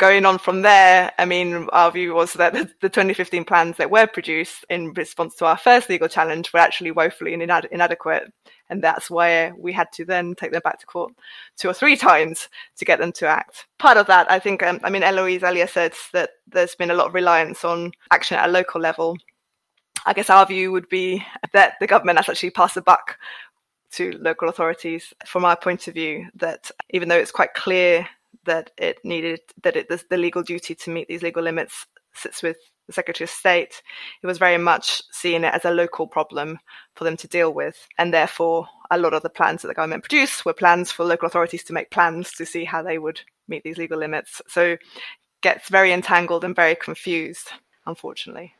going 0.00 0.24
on 0.24 0.38
from 0.38 0.62
there, 0.62 1.12
I 1.18 1.26
mean, 1.26 1.68
our 1.72 1.92
view 1.92 2.14
was 2.14 2.32
that 2.32 2.54
the, 2.54 2.64
the 2.80 2.88
2015 2.88 3.44
plans 3.44 3.76
that 3.76 3.90
were 3.90 4.06
produced 4.06 4.64
in 4.70 4.94
response 4.94 5.34
to 5.36 5.44
our 5.44 5.58
first 5.58 5.90
legal 5.90 6.08
challenge 6.08 6.52
were 6.52 6.58
actually 6.58 6.90
woefully 6.90 7.36
inad- 7.36 7.68
inadequate. 7.70 8.32
And 8.70 8.82
that's 8.82 9.10
why 9.10 9.50
we 9.58 9.72
had 9.72 9.90
to 9.92 10.04
then 10.04 10.34
take 10.34 10.52
them 10.52 10.62
back 10.64 10.78
to 10.80 10.86
court 10.86 11.12
two 11.56 11.68
or 11.68 11.74
three 11.74 11.96
times 11.96 12.48
to 12.78 12.84
get 12.84 13.00
them 13.00 13.12
to 13.12 13.26
act. 13.26 13.66
Part 13.78 13.96
of 13.96 14.06
that, 14.06 14.30
I 14.30 14.38
think, 14.38 14.62
um, 14.62 14.80
I 14.82 14.90
mean, 14.90 15.02
Eloise 15.02 15.42
earlier 15.42 15.66
said 15.66 15.92
that 16.12 16.30
there's 16.46 16.76
been 16.76 16.90
a 16.90 16.94
lot 16.94 17.08
of 17.08 17.14
reliance 17.14 17.64
on 17.64 17.92
action 18.10 18.38
at 18.38 18.48
a 18.48 18.52
local 18.52 18.80
level. 18.80 19.18
I 20.06 20.12
guess 20.12 20.30
our 20.30 20.46
view 20.46 20.72
would 20.72 20.88
be 20.88 21.24
that 21.52 21.74
the 21.80 21.86
government 21.86 22.18
has 22.18 22.28
actually 22.28 22.50
passed 22.50 22.76
the 22.76 22.82
buck 22.82 23.18
to 23.92 24.12
local 24.20 24.48
authorities 24.48 25.12
from 25.26 25.44
our 25.44 25.56
point 25.56 25.88
of 25.88 25.94
view 25.94 26.28
that 26.36 26.70
even 26.90 27.08
though 27.08 27.18
it's 27.18 27.32
quite 27.32 27.54
clear 27.54 28.08
that 28.44 28.70
it 28.78 28.98
needed 29.04 29.40
that 29.62 29.76
it 29.76 29.88
the, 29.88 30.02
the 30.08 30.16
legal 30.16 30.42
duty 30.42 30.74
to 30.74 30.90
meet 30.90 31.08
these 31.08 31.22
legal 31.22 31.42
limits 31.42 31.86
sits 32.14 32.42
with 32.42 32.56
the 32.86 32.92
Secretary 32.92 33.24
of 33.24 33.30
State. 33.30 33.82
It 34.22 34.26
was 34.26 34.38
very 34.38 34.58
much 34.58 35.02
seeing 35.12 35.44
it 35.44 35.54
as 35.54 35.64
a 35.64 35.70
local 35.70 36.06
problem 36.06 36.58
for 36.94 37.04
them 37.04 37.16
to 37.18 37.28
deal 37.28 37.52
with, 37.52 37.86
and 37.98 38.12
therefore 38.12 38.66
a 38.90 38.98
lot 38.98 39.14
of 39.14 39.22
the 39.22 39.30
plans 39.30 39.62
that 39.62 39.68
the 39.68 39.74
government 39.74 40.02
produced 40.02 40.44
were 40.44 40.52
plans 40.52 40.90
for 40.90 41.04
local 41.04 41.26
authorities 41.26 41.64
to 41.64 41.72
make 41.72 41.90
plans 41.90 42.32
to 42.32 42.44
see 42.44 42.64
how 42.64 42.82
they 42.82 42.98
would 42.98 43.20
meet 43.48 43.62
these 43.62 43.78
legal 43.78 43.98
limits. 43.98 44.42
So 44.48 44.76
gets 45.42 45.68
very 45.68 45.92
entangled 45.92 46.44
and 46.44 46.54
very 46.54 46.74
confused, 46.74 47.50
unfortunately. 47.86 48.54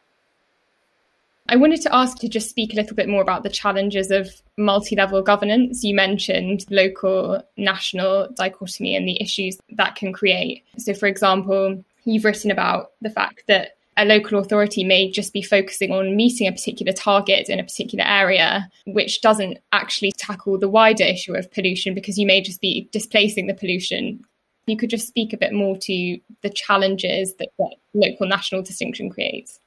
I 1.49 1.57
wanted 1.57 1.81
to 1.83 1.95
ask 1.95 2.19
to 2.19 2.29
just 2.29 2.49
speak 2.49 2.73
a 2.73 2.77
little 2.77 2.95
bit 2.95 3.09
more 3.09 3.23
about 3.23 3.43
the 3.43 3.51
challenges 3.51 4.13
of 4.13 4.31
multi 4.57 4.95
level 4.95 5.21
governance. 5.21 5.83
You 5.83 5.97
mentioned 5.97 6.65
local 6.71 7.43
national 7.57 8.29
dichotomy 8.37 8.95
and 8.95 9.09
the 9.09 9.21
issues 9.21 9.59
that 9.71 9.97
can 9.97 10.13
create. 10.13 10.65
So, 10.79 10.95
for 10.95 11.07
example, 11.07 11.85
you've 12.11 12.25
written 12.25 12.51
about 12.51 12.93
the 13.01 13.11
fact 13.11 13.45
that 13.49 13.77
a 13.97 14.05
local 14.05 14.39
authority 14.39 14.83
may 14.83 15.11
just 15.11 15.33
be 15.33 15.43
focusing 15.43 15.91
on 15.91 16.17
meeting 16.17 16.47
a 16.47 16.53
particular 16.53 16.93
target 16.93 17.49
in 17.49 17.61
a 17.61 17.65
particular 17.65 18.05
area, 18.07 18.71
which 18.87 19.21
doesn't 19.21 19.59
actually 19.73 20.13
tackle 20.13 20.59
the 20.59 20.69
wider 20.69 21.05
issue 21.05 21.35
of 21.35 21.51
pollution 21.51 21.95
because 21.95 22.19
you 22.19 22.27
may 22.27 22.41
just 22.41 22.61
be 22.61 22.89
displacing 22.93 23.47
the 23.47 23.55
pollution. 23.55 24.25
You 24.67 24.77
could 24.77 24.91
just 24.91 25.09
speak 25.09 25.33
a 25.33 25.37
bit 25.37 25.53
more 25.53 25.77
to 25.77 26.19
the 26.43 26.51
challenges 26.51 27.35
that, 27.35 27.49
that 27.59 27.77
local 27.93 28.27
national 28.27 28.63
distinction 28.63 29.11
creates. 29.11 29.61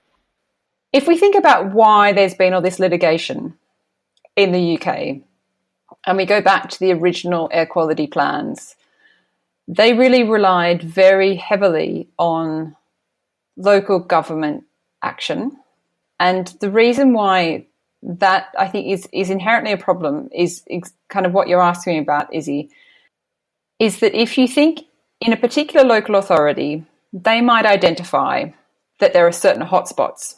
If 0.93 1.07
we 1.07 1.17
think 1.17 1.35
about 1.35 1.73
why 1.73 2.13
there's 2.13 2.35
been 2.35 2.53
all 2.53 2.61
this 2.61 2.79
litigation 2.79 3.57
in 4.35 4.51
the 4.51 4.77
UK, 4.77 5.21
and 6.05 6.17
we 6.17 6.25
go 6.25 6.41
back 6.41 6.69
to 6.69 6.79
the 6.79 6.91
original 6.91 7.49
air 7.51 7.65
quality 7.65 8.07
plans, 8.07 8.75
they 9.67 9.93
really 9.93 10.23
relied 10.23 10.83
very 10.83 11.35
heavily 11.35 12.09
on 12.17 12.75
local 13.57 13.99
government 13.99 14.63
action 15.03 15.57
And 16.19 16.47
the 16.61 16.71
reason 16.71 17.13
why 17.13 17.67
that 18.01 18.47
I 18.57 18.67
think 18.67 18.87
is, 18.87 19.07
is 19.13 19.29
inherently 19.29 19.73
a 19.73 19.77
problem 19.77 20.29
is, 20.33 20.63
is 20.67 20.93
kind 21.09 21.25
of 21.25 21.33
what 21.33 21.47
you're 21.47 21.61
asking 21.61 21.99
about, 21.99 22.33
Izzy, 22.33 22.69
is 23.79 23.99
that 23.99 24.13
if 24.13 24.37
you 24.37 24.47
think 24.47 24.81
in 25.19 25.33
a 25.33 25.37
particular 25.37 25.85
local 25.85 26.15
authority, 26.15 26.85
they 27.11 27.41
might 27.41 27.65
identify 27.65 28.45
that 28.99 29.13
there 29.13 29.27
are 29.27 29.31
certain 29.31 29.65
hotspots 29.67 30.35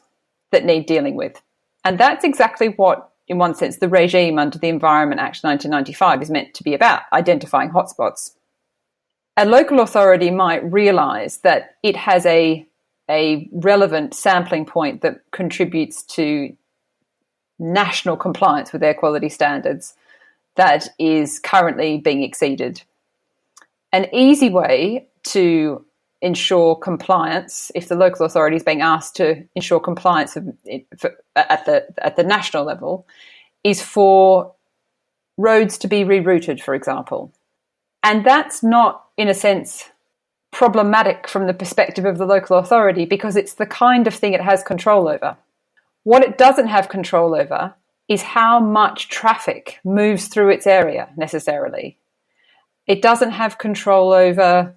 that 0.52 0.66
need 0.66 0.86
dealing 0.88 1.16
with. 1.16 1.42
And 1.84 2.00
that's 2.00 2.24
exactly 2.24 2.70
what, 2.70 3.12
in 3.28 3.38
one 3.38 3.56
sense, 3.56 3.78
the 3.78 3.90
regime 3.90 4.40
under 4.40 4.58
the 4.58 4.70
Environment 4.70 5.22
Act 5.22 5.44
1995 5.44 6.22
is 6.24 6.32
meant 6.32 6.54
to 6.56 6.64
be 6.64 6.74
about 6.74 7.04
identifying 7.14 7.70
hotspots. 7.70 8.32
A 9.38 9.46
local 9.46 9.82
authority 9.82 10.32
might 10.32 10.64
realise 10.72 11.38
that 11.38 11.76
it 11.84 11.96
has 11.98 12.26
a, 12.26 12.66
a 13.10 13.50
relevant 13.52 14.14
sampling 14.14 14.66
point 14.66 15.02
that 15.02 15.20
contributes 15.32 16.04
to 16.04 16.56
national 17.60 18.18
compliance 18.18 18.72
with 18.72 18.84
air 18.84 18.94
quality 18.94 19.30
standards 19.30 19.94
that 20.56 20.88
is 20.98 21.40
currently 21.40 21.98
being 21.98 22.24
exceeded. 22.24 22.82
An 23.92 24.08
easy 24.14 24.50
way 24.50 25.08
to 25.24 25.86
ensure 26.22 26.76
compliance 26.76 27.72
if 27.76 27.88
the 27.88 27.96
local 27.96 28.26
authority 28.26 28.56
is 28.56 28.64
being 28.64 28.82
asked 28.82 29.18
to 29.18 29.44
ensure 29.54 29.80
compliance 29.80 30.38
at 31.36 31.66
the 31.66 31.86
at 31.98 32.16
the 32.16 32.24
national 32.24 32.64
level 32.64 33.06
is 33.64 33.82
for 33.82 34.54
roads 35.38 35.78
to 35.78 35.88
be 35.88 36.04
rerouted 36.04 36.62
for 36.62 36.74
example 36.74 37.34
and 38.02 38.26
that's 38.26 38.64
not 38.64 39.05
in 39.18 39.28
a 39.28 39.34
sense 39.34 39.90
problematic 40.52 41.28
from 41.28 41.48
the 41.48 41.54
perspective 41.54 42.06
of 42.06 42.18
the 42.18 42.26
local 42.26 42.58
authority 42.58 43.06
because 43.06 43.36
it's 43.36 43.56
the 43.56 43.66
kind 43.66 44.08
of 44.08 44.14
thing 44.14 44.34
it 44.34 44.42
has 44.42 44.64
control 44.64 45.08
over. 45.08 45.36
What 46.04 46.24
it 46.24 46.38
doesn't 46.38 46.68
have 46.68 46.88
control 46.88 47.36
over 47.36 47.76
is 48.08 48.22
how 48.22 48.60
much 48.60 49.10
traffic 49.10 49.80
moves 49.84 50.28
through 50.28 50.50
its 50.52 50.68
area 50.68 51.10
necessarily. 51.18 51.98
It 52.88 53.02
doesn't 53.02 53.32
have 53.32 53.58
control 53.58 54.14
over 54.14 54.76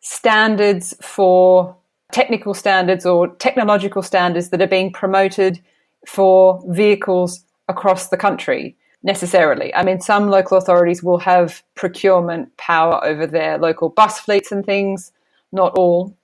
standards 0.00 0.94
for 1.00 1.76
technical 2.12 2.54
standards 2.54 3.06
or 3.06 3.28
technological 3.36 4.02
standards 4.02 4.50
that 4.50 4.60
are 4.60 4.66
being 4.66 4.92
promoted 4.92 5.60
for 6.06 6.62
vehicles 6.68 7.44
across 7.68 8.08
the 8.08 8.16
country 8.16 8.76
necessarily. 9.06 9.72
I 9.72 9.84
mean, 9.84 10.00
some 10.00 10.28
local 10.28 10.58
authorities 10.58 11.00
will 11.00 11.20
have 11.20 11.62
procurement 11.76 12.54
power 12.56 13.02
over 13.04 13.24
their 13.24 13.56
local 13.56 13.88
bus 13.88 14.18
fleets 14.18 14.50
and 14.50 14.66
things, 14.66 15.12
not 15.52 15.74
all. 15.74 16.14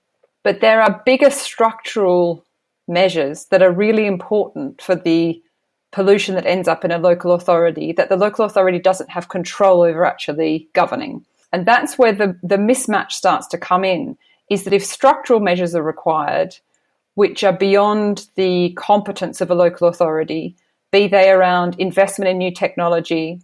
But 0.43 0.59
there 0.59 0.81
are 0.81 1.01
bigger 1.05 1.31
structural 1.31 2.43
measures 2.85 3.45
that 3.45 3.63
are 3.63 3.71
really 3.71 4.05
important 4.05 4.81
for 4.81 4.95
the 4.95 5.41
pollution 5.93 6.35
that 6.35 6.45
ends 6.45 6.67
up 6.67 6.83
in 6.83 6.91
a 6.91 6.97
local 6.97 7.31
authority 7.31 7.93
that 7.93 8.09
the 8.09 8.17
local 8.17 8.43
authority 8.43 8.79
doesn't 8.79 9.11
have 9.11 9.29
control 9.29 9.83
over 9.83 10.03
actually 10.03 10.67
governing. 10.73 11.25
And 11.53 11.65
that's 11.65 11.97
where 11.97 12.11
the, 12.11 12.37
the 12.43 12.57
mismatch 12.57 13.13
starts 13.13 13.47
to 13.47 13.57
come 13.57 13.85
in 13.85 14.17
is 14.49 14.65
that 14.65 14.73
if 14.73 14.83
structural 14.83 15.39
measures 15.39 15.73
are 15.73 15.83
required, 15.83 16.57
which 17.15 17.45
are 17.45 17.53
beyond 17.53 18.27
the 18.35 18.71
competence 18.71 19.39
of 19.39 19.49
a 19.49 19.55
local 19.55 19.87
authority, 19.87 20.57
be 20.93 21.07
they 21.07 21.31
around 21.31 21.75
investment 21.79 22.29
in 22.29 22.37
new 22.37 22.51
technology, 22.51 23.41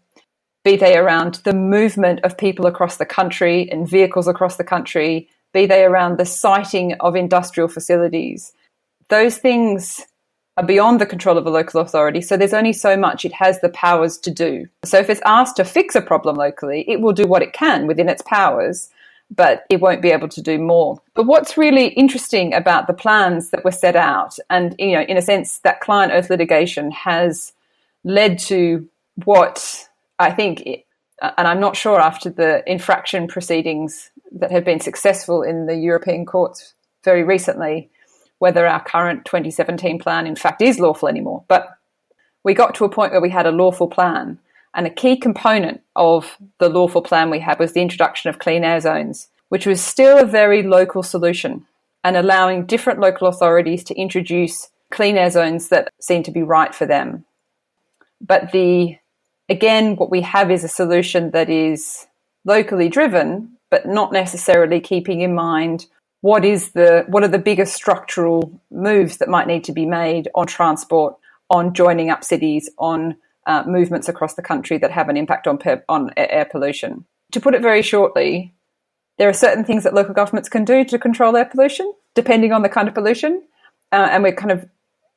be 0.63 0.75
they 0.75 0.95
around 0.95 1.35
the 1.45 1.53
movement 1.53 2.19
of 2.23 2.37
people 2.37 2.67
across 2.67 2.97
the 2.97 3.07
country 3.07 3.69
and 3.71 3.89
vehicles 3.89 4.27
across 4.27 4.57
the 4.57 4.63
country, 4.63 5.27
be 5.51 5.65
they 5.65 5.83
around 5.83 6.17
the 6.17 6.25
siting 6.25 6.93
of 6.99 7.15
industrial 7.15 7.67
facilities, 7.67 8.53
those 9.09 9.39
things 9.39 10.05
are 10.57 10.65
beyond 10.65 11.01
the 11.01 11.07
control 11.07 11.39
of 11.39 11.47
a 11.47 11.49
local 11.49 11.81
authority. 11.81 12.21
So 12.21 12.37
there's 12.37 12.53
only 12.53 12.73
so 12.73 12.95
much 12.95 13.25
it 13.25 13.33
has 13.33 13.59
the 13.61 13.69
powers 13.69 14.19
to 14.19 14.29
do. 14.29 14.67
So 14.85 14.99
if 14.99 15.09
it's 15.09 15.21
asked 15.25 15.55
to 15.55 15.65
fix 15.65 15.95
a 15.95 16.01
problem 16.01 16.35
locally, 16.35 16.85
it 16.87 17.01
will 17.01 17.13
do 17.13 17.25
what 17.25 17.41
it 17.41 17.53
can 17.53 17.87
within 17.87 18.09
its 18.09 18.21
powers, 18.21 18.91
but 19.35 19.65
it 19.69 19.79
won't 19.79 20.01
be 20.01 20.11
able 20.11 20.27
to 20.29 20.41
do 20.41 20.57
more. 20.57 21.01
But 21.13 21.25
what's 21.25 21.57
really 21.57 21.87
interesting 21.89 22.53
about 22.53 22.87
the 22.87 22.93
plans 22.93 23.51
that 23.51 23.63
were 23.63 23.71
set 23.71 23.95
out, 23.95 24.37
and 24.49 24.75
you 24.79 24.93
know, 24.93 25.01
in 25.01 25.17
a 25.17 25.21
sense, 25.21 25.59
that 25.59 25.81
ClientEarth 25.81 26.29
litigation 26.29 26.91
has 26.91 27.53
led 28.03 28.39
to 28.39 28.87
what 29.25 29.87
I 30.17 30.31
think, 30.31 30.61
it, 30.61 30.85
and 31.21 31.47
I'm 31.47 31.59
not 31.59 31.75
sure 31.75 31.99
after 31.99 32.29
the 32.29 32.63
infraction 32.69 33.27
proceedings 33.27 34.11
that 34.31 34.51
have 34.51 34.65
been 34.65 34.79
successful 34.79 35.43
in 35.43 35.65
the 35.65 35.75
European 35.75 36.25
courts 36.25 36.73
very 37.03 37.23
recently, 37.23 37.89
whether 38.39 38.67
our 38.67 38.83
current 38.83 39.25
2017 39.25 39.99
plan 39.99 40.27
in 40.27 40.35
fact 40.35 40.61
is 40.61 40.79
lawful 40.79 41.07
anymore. 41.07 41.43
But 41.47 41.69
we 42.43 42.53
got 42.53 42.75
to 42.75 42.85
a 42.85 42.89
point 42.89 43.11
where 43.11 43.21
we 43.21 43.29
had 43.29 43.45
a 43.45 43.51
lawful 43.51 43.87
plan. 43.87 44.39
And 44.73 44.85
a 44.85 44.91
key 44.91 45.17
component 45.17 45.81
of 45.95 46.37
the 46.59 46.69
lawful 46.69 47.01
plan 47.01 47.29
we 47.29 47.39
had 47.39 47.59
was 47.59 47.73
the 47.73 47.81
introduction 47.81 48.29
of 48.29 48.39
clean 48.39 48.63
air 48.63 48.79
zones, 48.79 49.29
which 49.49 49.65
was 49.65 49.81
still 49.81 50.19
a 50.19 50.25
very 50.25 50.63
local 50.63 51.03
solution 51.03 51.65
and 52.03 52.15
allowing 52.15 52.65
different 52.65 52.99
local 52.99 53.27
authorities 53.27 53.83
to 53.85 53.95
introduce 53.95 54.69
clean 54.91 55.17
air 55.17 55.29
zones 55.29 55.69
that 55.69 55.91
seem 55.99 56.23
to 56.23 56.31
be 56.31 56.43
right 56.43 56.73
for 56.73 56.85
them. 56.85 57.25
But 58.21 58.51
the 58.51 58.97
again, 59.49 59.95
what 59.95 60.11
we 60.11 60.21
have 60.21 60.51
is 60.51 60.63
a 60.63 60.69
solution 60.69 61.31
that 61.31 61.49
is 61.49 62.07
locally 62.45 62.89
driven, 62.89 63.57
but 63.69 63.85
not 63.85 64.13
necessarily 64.13 64.79
keeping 64.79 65.21
in 65.21 65.33
mind 65.33 65.87
what 66.21 66.43
is 66.43 66.71
the 66.71 67.05
what 67.07 67.23
are 67.23 67.29
the 67.29 67.39
biggest 67.39 67.73
structural 67.73 68.51
moves 68.71 69.17
that 69.17 69.29
might 69.29 69.47
need 69.47 69.63
to 69.65 69.71
be 69.71 69.85
made 69.85 70.27
on 70.35 70.47
transport, 70.47 71.15
on 71.49 71.73
joining 71.73 72.09
up 72.09 72.23
cities, 72.23 72.69
on 72.77 73.15
uh, 73.49 73.63
movements 73.65 74.07
across 74.07 74.35
the 74.35 74.43
country 74.43 74.77
that 74.77 74.91
have 74.91 75.09
an 75.09 75.17
impact 75.17 75.47
on 75.47 75.57
per, 75.57 75.83
on 75.89 76.11
air 76.15 76.47
pollution. 76.49 77.03
To 77.31 77.41
put 77.41 77.55
it 77.55 77.63
very 77.63 77.81
shortly, 77.81 78.53
there 79.17 79.27
are 79.27 79.33
certain 79.33 79.65
things 79.65 79.83
that 79.83 79.95
local 79.95 80.13
governments 80.13 80.49
can 80.49 80.63
do 80.63 80.85
to 80.85 80.99
control 80.99 81.35
air 81.35 81.45
pollution, 81.45 81.91
depending 82.13 82.53
on 82.53 82.61
the 82.61 82.69
kind 82.69 82.87
of 82.87 82.93
pollution, 82.93 83.43
uh, 83.91 84.07
and 84.11 84.21
we're 84.21 84.35
kind 84.35 84.51
of 84.51 84.69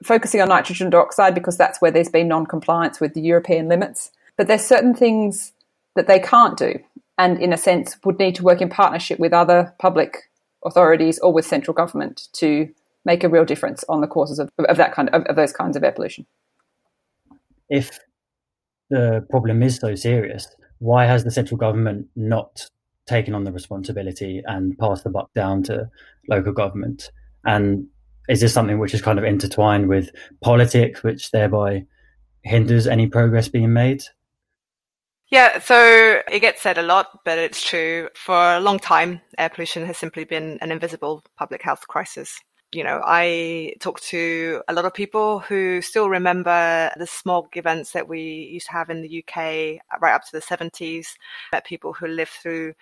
focusing 0.02 0.40
on 0.40 0.48
nitrogen 0.48 0.88
dioxide 0.88 1.34
because 1.34 1.58
that's 1.58 1.80
where 1.82 1.90
there's 1.90 2.08
been 2.08 2.26
non-compliance 2.26 3.00
with 3.00 3.12
the 3.12 3.20
European 3.20 3.68
limits. 3.68 4.10
But 4.38 4.46
there's 4.46 4.64
certain 4.64 4.94
things 4.94 5.52
that 5.94 6.06
they 6.06 6.18
can't 6.18 6.56
do, 6.56 6.80
and 7.18 7.38
in 7.38 7.52
a 7.52 7.58
sense 7.58 7.98
would 8.02 8.18
need 8.18 8.34
to 8.36 8.42
work 8.42 8.62
in 8.62 8.70
partnership 8.70 9.18
with 9.18 9.34
other 9.34 9.74
public 9.78 10.30
authorities 10.64 11.18
or 11.18 11.34
with 11.34 11.44
central 11.44 11.74
government 11.74 12.28
to 12.32 12.72
make 13.04 13.24
a 13.24 13.28
real 13.28 13.44
difference 13.44 13.84
on 13.90 14.00
the 14.00 14.06
causes 14.06 14.38
of, 14.38 14.48
of 14.58 14.78
that 14.78 14.94
kind 14.94 15.10
of, 15.10 15.22
of 15.24 15.36
those 15.36 15.52
kinds 15.52 15.76
of 15.76 15.84
air 15.84 15.92
pollution. 15.92 16.24
If 17.68 17.98
the 18.92 19.26
problem 19.30 19.62
is 19.62 19.76
so 19.76 19.94
serious, 19.94 20.46
why 20.78 21.06
has 21.06 21.24
the 21.24 21.30
central 21.30 21.58
government 21.58 22.06
not 22.14 22.66
taken 23.06 23.34
on 23.34 23.44
the 23.44 23.52
responsibility 23.52 24.42
and 24.46 24.78
passed 24.78 25.02
the 25.02 25.10
buck 25.10 25.32
down 25.34 25.62
to 25.64 25.90
local 26.28 26.52
government? 26.52 27.10
And 27.44 27.86
is 28.28 28.40
this 28.40 28.52
something 28.52 28.78
which 28.78 28.94
is 28.94 29.02
kind 29.02 29.18
of 29.18 29.24
intertwined 29.24 29.88
with 29.88 30.10
politics, 30.42 31.02
which 31.02 31.30
thereby 31.30 31.86
hinders 32.42 32.86
any 32.86 33.06
progress 33.06 33.48
being 33.48 33.72
made? 33.72 34.02
Yeah, 35.30 35.60
so 35.60 36.20
it 36.30 36.40
gets 36.40 36.60
said 36.60 36.76
a 36.76 36.82
lot, 36.82 37.20
but 37.24 37.38
it's 37.38 37.64
true. 37.64 38.10
For 38.14 38.36
a 38.36 38.60
long 38.60 38.78
time, 38.78 39.22
air 39.38 39.48
pollution 39.48 39.86
has 39.86 39.96
simply 39.96 40.24
been 40.24 40.58
an 40.60 40.70
invisible 40.70 41.24
public 41.38 41.62
health 41.62 41.88
crisis. 41.88 42.38
You 42.74 42.84
know, 42.84 43.02
I 43.04 43.74
talk 43.80 44.00
to 44.00 44.62
a 44.66 44.72
lot 44.72 44.86
of 44.86 44.94
people 44.94 45.40
who 45.40 45.82
still 45.82 46.08
remember 46.08 46.90
the 46.96 47.06
smog 47.06 47.54
events 47.54 47.92
that 47.92 48.08
we 48.08 48.22
used 48.50 48.68
to 48.68 48.72
have 48.72 48.88
in 48.88 49.02
the 49.02 49.22
UK 49.22 49.36
uh, 49.92 49.98
right 50.00 50.14
up 50.14 50.24
to 50.24 50.32
the 50.32 50.40
70s. 50.40 51.08
Met 51.52 51.66
people 51.66 51.92
who 51.92 52.06
lived 52.06 52.30
through 52.30 52.72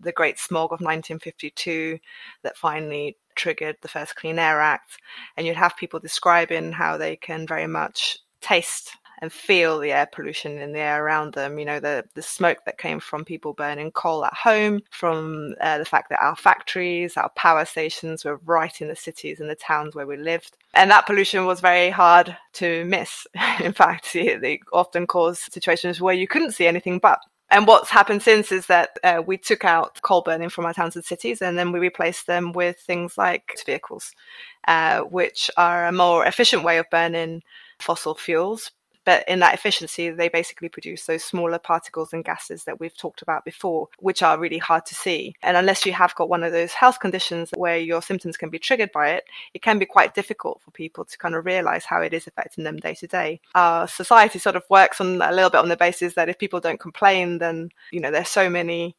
the 0.00 0.12
Great 0.12 0.38
Smog 0.38 0.66
of 0.66 0.80
1952 0.80 1.98
that 2.44 2.56
finally 2.56 3.16
triggered 3.34 3.76
the 3.82 3.88
first 3.88 4.14
Clean 4.14 4.38
Air 4.38 4.60
Act. 4.60 4.98
And 5.36 5.48
you'd 5.48 5.56
have 5.56 5.76
people 5.76 5.98
describing 5.98 6.70
how 6.70 6.96
they 6.96 7.16
can 7.16 7.44
very 7.44 7.66
much 7.66 8.18
taste 8.40 8.92
and 9.20 9.32
feel 9.32 9.78
the 9.78 9.92
air 9.92 10.08
pollution 10.10 10.58
in 10.58 10.72
the 10.72 10.78
air 10.78 11.04
around 11.04 11.34
them. 11.34 11.58
You 11.58 11.64
know, 11.64 11.80
the, 11.80 12.04
the 12.14 12.22
smoke 12.22 12.58
that 12.66 12.78
came 12.78 13.00
from 13.00 13.24
people 13.24 13.52
burning 13.52 13.90
coal 13.90 14.24
at 14.24 14.34
home, 14.34 14.80
from 14.90 15.54
uh, 15.60 15.78
the 15.78 15.84
fact 15.84 16.08
that 16.10 16.22
our 16.22 16.36
factories, 16.36 17.16
our 17.16 17.30
power 17.30 17.64
stations 17.64 18.24
were 18.24 18.40
right 18.44 18.80
in 18.80 18.88
the 18.88 18.96
cities 18.96 19.40
and 19.40 19.50
the 19.50 19.54
towns 19.54 19.94
where 19.94 20.06
we 20.06 20.16
lived. 20.16 20.56
And 20.74 20.90
that 20.90 21.06
pollution 21.06 21.46
was 21.46 21.60
very 21.60 21.90
hard 21.90 22.36
to 22.54 22.84
miss. 22.84 23.26
in 23.60 23.72
fact, 23.72 24.10
they 24.12 24.60
often 24.72 25.06
caused 25.06 25.52
situations 25.52 26.00
where 26.00 26.14
you 26.14 26.26
couldn't 26.28 26.52
see 26.52 26.66
anything 26.66 26.98
but 26.98 27.20
and 27.52 27.66
what's 27.66 27.90
happened 27.90 28.22
since 28.22 28.52
is 28.52 28.66
that 28.66 28.90
uh, 29.02 29.22
we 29.26 29.36
took 29.36 29.64
out 29.64 30.00
coal 30.02 30.22
burning 30.22 30.50
from 30.50 30.66
our 30.66 30.72
towns 30.72 30.94
and 30.94 31.04
cities 31.04 31.42
and 31.42 31.58
then 31.58 31.72
we 31.72 31.80
replaced 31.80 32.28
them 32.28 32.52
with 32.52 32.78
things 32.78 33.18
like 33.18 33.58
vehicles, 33.66 34.12
uh, 34.68 35.00
which 35.00 35.50
are 35.56 35.86
a 35.86 35.92
more 35.92 36.24
efficient 36.24 36.62
way 36.62 36.78
of 36.78 36.88
burning 36.90 37.42
fossil 37.80 38.14
fuels 38.14 38.70
but 39.04 39.26
in 39.28 39.40
that 39.40 39.54
efficiency, 39.54 40.10
they 40.10 40.28
basically 40.28 40.68
produce 40.68 41.06
those 41.06 41.24
smaller 41.24 41.58
particles 41.58 42.12
and 42.12 42.24
gases 42.24 42.64
that 42.64 42.80
we've 42.80 42.96
talked 42.96 43.22
about 43.22 43.44
before, 43.44 43.88
which 43.98 44.22
are 44.22 44.38
really 44.38 44.58
hard 44.58 44.86
to 44.86 44.94
see. 44.94 45.34
And 45.42 45.56
unless 45.56 45.86
you 45.86 45.92
have 45.92 46.14
got 46.14 46.28
one 46.28 46.42
of 46.42 46.52
those 46.52 46.72
health 46.72 47.00
conditions 47.00 47.50
where 47.56 47.78
your 47.78 48.02
symptoms 48.02 48.36
can 48.36 48.50
be 48.50 48.58
triggered 48.58 48.92
by 48.92 49.10
it, 49.10 49.24
it 49.54 49.62
can 49.62 49.78
be 49.78 49.86
quite 49.86 50.14
difficult 50.14 50.60
for 50.62 50.70
people 50.70 51.04
to 51.04 51.18
kind 51.18 51.34
of 51.34 51.46
realize 51.46 51.84
how 51.84 52.00
it 52.02 52.12
is 52.12 52.26
affecting 52.26 52.64
them 52.64 52.76
day 52.76 52.94
to 52.94 53.06
day. 53.06 53.40
Our 53.54 53.88
society 53.88 54.38
sort 54.38 54.56
of 54.56 54.64
works 54.68 55.00
on 55.00 55.20
a 55.22 55.32
little 55.32 55.50
bit 55.50 55.60
on 55.60 55.68
the 55.68 55.76
basis 55.76 56.14
that 56.14 56.28
if 56.28 56.38
people 56.38 56.60
don't 56.60 56.80
complain, 56.80 57.38
then, 57.38 57.70
you 57.90 58.00
know, 58.00 58.10
there's 58.10 58.28
so 58.28 58.50
many 58.50 58.96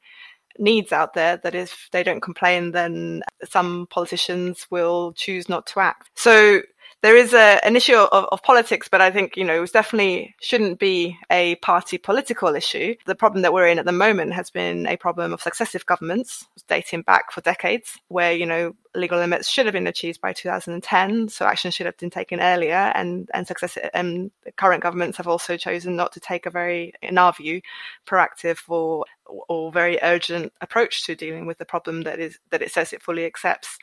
needs 0.59 0.91
out 0.91 1.13
there 1.13 1.37
that 1.37 1.55
if 1.55 1.87
they 1.91 2.03
don't 2.03 2.21
complain, 2.21 2.71
then 2.71 3.23
some 3.43 3.87
politicians 3.89 4.67
will 4.69 5.13
choose 5.13 5.47
not 5.47 5.65
to 5.67 5.79
act. 5.79 6.09
So 6.15 6.61
there 7.01 7.15
is 7.15 7.33
a, 7.33 7.59
an 7.65 7.75
issue 7.75 7.95
of, 7.95 8.25
of, 8.31 8.43
politics, 8.43 8.87
but 8.87 9.01
I 9.01 9.09
think, 9.09 9.35
you 9.35 9.43
know, 9.43 9.63
it 9.63 9.73
definitely 9.73 10.35
shouldn't 10.39 10.79
be 10.79 11.17
a 11.31 11.55
party 11.55 11.97
political 11.97 12.55
issue. 12.55 12.95
The 13.07 13.15
problem 13.15 13.41
that 13.41 13.53
we're 13.53 13.67
in 13.67 13.79
at 13.79 13.85
the 13.85 13.91
moment 13.91 14.33
has 14.33 14.51
been 14.51 14.85
a 14.85 14.97
problem 14.97 15.33
of 15.33 15.41
successive 15.41 15.85
governments 15.85 16.47
dating 16.67 17.01
back 17.01 17.31
for 17.31 17.41
decades 17.41 17.97
where, 18.09 18.31
you 18.31 18.45
know, 18.45 18.75
legal 18.93 19.17
limits 19.17 19.49
should 19.49 19.65
have 19.65 19.73
been 19.73 19.87
achieved 19.87 20.21
by 20.21 20.31
2010. 20.31 21.29
So 21.29 21.45
action 21.45 21.71
should 21.71 21.87
have 21.87 21.97
been 21.97 22.11
taken 22.11 22.39
earlier 22.39 22.91
and, 22.93 23.29
and 23.33 23.47
successive, 23.47 23.83
um, 23.83 23.91
and 23.93 24.31
current 24.57 24.83
governments 24.83 25.17
have 25.17 25.27
also 25.27 25.57
chosen 25.57 25.95
not 25.95 26.11
to 26.13 26.19
take 26.19 26.45
a 26.45 26.51
very, 26.51 26.93
in 27.01 27.17
our 27.17 27.33
view, 27.33 27.61
proactive 28.05 28.59
or, 28.67 29.05
or 29.25 29.71
very 29.71 29.97
urgent 30.03 30.53
approach 30.61 31.05
to 31.05 31.15
dealing 31.15 31.47
with 31.47 31.57
the 31.57 31.65
problem 31.65 32.03
that 32.03 32.19
is, 32.19 32.37
that 32.51 32.61
it 32.61 32.71
says 32.71 32.93
it 32.93 33.01
fully 33.01 33.25
accepts. 33.25 33.77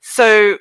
So 0.00 0.58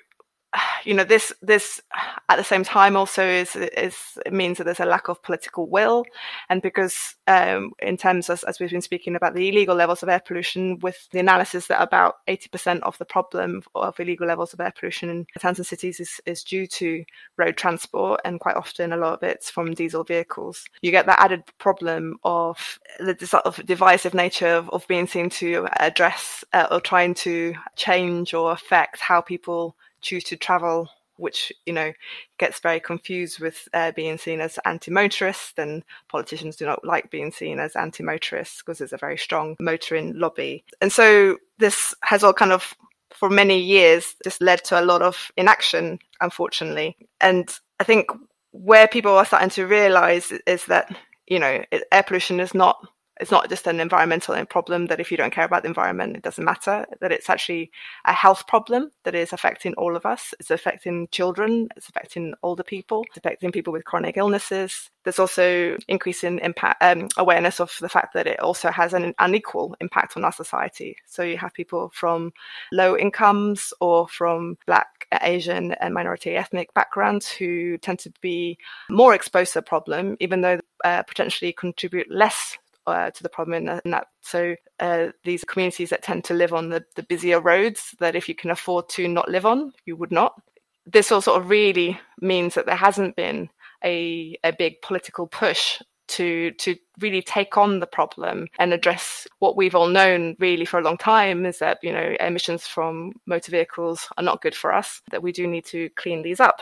you 0.86 0.94
know 0.94 1.04
this 1.04 1.34
this 1.42 1.82
at 2.30 2.38
the 2.38 2.44
same 2.44 2.64
time 2.64 2.96
also 2.96 3.24
is 3.26 3.56
is 3.56 3.96
means 4.32 4.58
that 4.58 4.64
there's 4.64 4.80
a 4.80 4.86
lack 4.86 5.08
of 5.08 5.22
political 5.24 5.68
will. 5.68 6.06
And 6.50 6.62
because 6.62 7.16
um, 7.28 7.72
in 7.80 7.98
terms 7.98 8.30
of, 8.30 8.44
as 8.48 8.60
we've 8.60 8.70
been 8.70 8.82
speaking 8.82 9.16
about 9.16 9.36
the 9.36 9.50
illegal 9.50 9.76
levels 9.76 10.04
of 10.04 10.10
air 10.10 10.22
pollution 10.26 10.80
with 10.80 11.08
the 11.12 11.20
analysis 11.20 11.68
that 11.68 11.82
about 11.82 12.16
80% 12.28 12.82
of 12.82 12.98
the 12.98 13.06
problem 13.06 13.64
of 13.74 14.00
illegal 14.00 14.28
levels 14.28 14.54
of 14.54 14.60
air 14.60 14.74
pollution 14.78 15.10
in 15.10 15.26
towns 15.40 15.60
and 15.60 15.66
cities 15.66 16.00
is, 16.00 16.22
is 16.26 16.44
due 16.44 16.68
to 16.68 17.04
road 17.38 17.58
transport 17.58 18.22
and 18.26 18.40
quite 18.40 18.56
often 18.56 18.94
a 18.94 18.98
lot 18.98 19.14
of 19.14 19.24
it's 19.24 19.50
from 19.50 19.74
diesel 19.74 20.04
vehicles. 20.04 20.66
You 20.82 20.92
get 20.92 21.06
that 21.06 21.20
added 21.20 21.44
problem 21.58 22.18
of 22.24 22.80
the 23.00 23.18
sort 23.26 23.46
of 23.46 23.64
divisive 23.66 24.14
nature 24.14 24.48
of, 24.48 24.70
of 24.70 24.88
being 24.88 25.08
seen 25.08 25.30
to 25.32 25.68
address 25.80 26.44
uh, 26.54 26.68
or 26.72 26.80
trying 26.80 27.14
to 27.16 27.56
change 27.76 28.34
or 28.34 28.52
affect 28.52 29.00
how 29.00 29.22
people 29.22 29.76
choose 30.06 30.24
to 30.26 30.38
travel, 30.38 30.90
which 31.18 31.52
you 31.66 31.74
know 31.74 31.92
gets 32.38 32.60
very 32.60 32.80
confused 32.80 33.40
with 33.40 33.68
uh, 33.74 33.92
being 33.92 34.18
seen 34.18 34.40
as 34.40 34.60
anti-motorist, 34.66 35.60
and 35.60 35.84
politicians 36.08 36.56
do 36.56 36.66
not 36.66 36.86
like 36.86 37.12
being 37.12 37.32
seen 37.32 37.60
as 37.60 37.76
anti-motorists 37.76 38.62
because 38.62 38.78
there's 38.78 38.94
a 38.94 38.98
very 38.98 39.18
strong 39.18 39.56
motoring 39.60 40.18
lobby. 40.18 40.64
And 40.82 40.92
so 40.92 41.38
this 41.58 41.94
has 42.04 42.24
all 42.24 42.34
kind 42.34 42.52
of 42.52 42.74
for 43.14 43.30
many 43.30 43.60
years 43.60 44.16
just 44.24 44.42
led 44.42 44.64
to 44.66 44.80
a 44.80 44.84
lot 44.86 45.02
of 45.02 45.32
inaction, 45.38 46.00
unfortunately. 46.22 46.98
And 47.22 47.50
I 47.80 47.84
think 47.84 48.12
where 48.52 48.88
people 48.88 49.12
are 49.12 49.26
starting 49.26 49.50
to 49.50 49.68
realize 49.68 50.32
is 50.46 50.66
that 50.66 50.96
you 51.28 51.40
know 51.40 51.64
air 51.92 52.04
pollution 52.04 52.40
is 52.40 52.54
not 52.54 52.78
it's 53.20 53.32
not 53.32 53.50
just 53.50 53.68
an 53.68 53.80
environmental 53.80 54.46
problem 54.46 54.88
that 54.88 55.00
if 55.00 55.12
you 55.12 55.18
don't 55.18 55.34
care 55.34 55.46
about 55.46 55.64
the 55.64 55.70
environment, 55.70 56.18
it 56.18 56.24
doesn't 56.24 56.44
matter, 56.44 56.86
that 57.00 57.12
it's 57.12 57.30
actually 57.30 57.72
a 58.06 58.14
health 58.14 58.46
problem 58.48 58.92
that 59.04 59.16
is 59.16 59.32
affecting 59.32 59.74
all 59.76 59.96
of 59.96 60.06
us. 60.06 60.34
It's 60.40 60.52
affecting 60.52 61.08
children, 61.12 61.70
it's 61.76 61.88
affecting 61.88 62.34
older 62.44 62.64
people, 62.64 63.06
it's 63.08 63.18
affecting 63.18 63.52
people 63.52 63.72
with 63.72 63.86
chronic 63.86 64.18
illnesses. 64.18 64.90
There's 65.04 65.20
also 65.20 65.78
increasing 65.88 66.40
impact, 66.40 66.84
um, 66.84 67.08
awareness 67.18 67.60
of 67.60 67.76
the 67.80 67.90
fact 67.90 68.14
that 68.16 68.28
it 68.28 68.40
also 68.40 68.70
has 68.70 68.94
an 68.94 69.14
unequal 69.20 69.76
impact 69.80 70.18
on 70.18 70.26
our 70.26 70.32
society. 70.32 70.98
So 71.06 71.24
you 71.24 71.38
have 71.38 71.54
people 71.54 71.92
from 71.94 72.34
low 72.72 72.98
incomes 72.98 73.74
or 73.80 74.08
from 74.08 74.58
black, 74.66 75.08
Asian, 75.22 75.74
and 75.74 75.94
minority 75.94 76.36
ethnic 76.36 76.74
backgrounds 76.74 77.30
who 77.30 77.78
tend 77.78 78.00
to 78.00 78.12
be 78.22 78.58
more 78.90 79.14
exposed 79.14 79.54
to 79.54 79.60
the 79.60 79.64
problem, 79.64 80.18
even 80.20 80.42
though 80.42 80.60
uh, 80.84 81.04
potentially 81.04 81.54
contribute 81.54 82.12
less 82.12 82.58
uh, 82.88 83.12
to 83.12 83.24
the 83.24 83.30
problem 83.30 83.68
in, 83.68 83.92
that. 83.92 84.08
So 84.22 84.56
uh, 84.80 85.08
these 85.24 85.44
communities 85.44 85.90
that 85.90 86.04
tend 86.04 86.24
to 86.26 86.34
live 86.34 86.54
on 86.54 86.70
the, 86.70 86.84
the 86.96 87.04
busier 87.04 87.40
roads 87.40 87.96
that 88.00 88.16
if 88.16 88.30
you 88.30 88.36
can 88.36 88.52
afford 88.52 88.90
to 88.90 89.08
not 89.08 89.30
live 89.30 89.46
on, 89.46 89.74
you 89.86 89.96
would 89.96 90.12
not. 90.12 90.42
This 90.86 91.12
all 91.12 91.22
sort 91.22 91.42
of 91.42 91.50
really 91.50 92.00
means 92.22 92.54
that 92.56 92.66
there 92.66 92.76
hasn't 92.76 93.16
been 93.16 93.50
a, 93.84 94.38
a 94.44 94.52
big 94.52 94.82
political 94.82 95.28
push 95.28 95.80
to 96.08 96.52
to 96.52 96.76
really 97.00 97.22
take 97.22 97.58
on 97.58 97.80
the 97.80 97.88
problem 97.88 98.48
and 98.60 98.74
address 98.74 99.28
what 99.40 99.58
we've 99.58 99.76
all 99.76 99.88
known 99.88 100.36
really 100.40 100.66
for 100.66 100.80
a 100.80 100.84
long 100.84 100.98
time 100.98 101.46
is 101.46 101.60
that 101.60 101.80
you 101.82 101.92
know 101.92 102.16
emissions 102.20 102.68
from 102.68 103.14
motor 103.26 103.52
vehicles 103.52 104.08
are 104.18 104.24
not 104.24 104.42
good 104.42 104.56
for 104.56 104.72
us 104.72 105.02
that 105.10 105.24
we 105.24 105.32
do 105.32 105.48
need 105.48 105.66
to 105.66 105.90
clean 105.96 106.22
these 106.22 106.40
up 106.40 106.62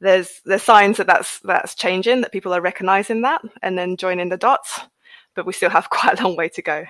there's 0.00 0.40
there's 0.44 0.62
signs 0.62 0.98
that 0.98 1.06
that's 1.06 1.40
that's 1.40 1.74
changing 1.74 2.20
that 2.20 2.32
people 2.32 2.52
are 2.52 2.60
recognizing 2.60 3.22
that 3.22 3.40
and 3.62 3.78
then 3.78 3.96
joining 3.96 4.28
the 4.28 4.36
dots 4.36 4.80
but 5.36 5.46
we 5.46 5.52
still 5.52 5.70
have 5.70 5.90
quite 5.90 6.18
a 6.18 6.24
long 6.24 6.36
way 6.36 6.48
to 6.48 6.62
go. 6.62 6.84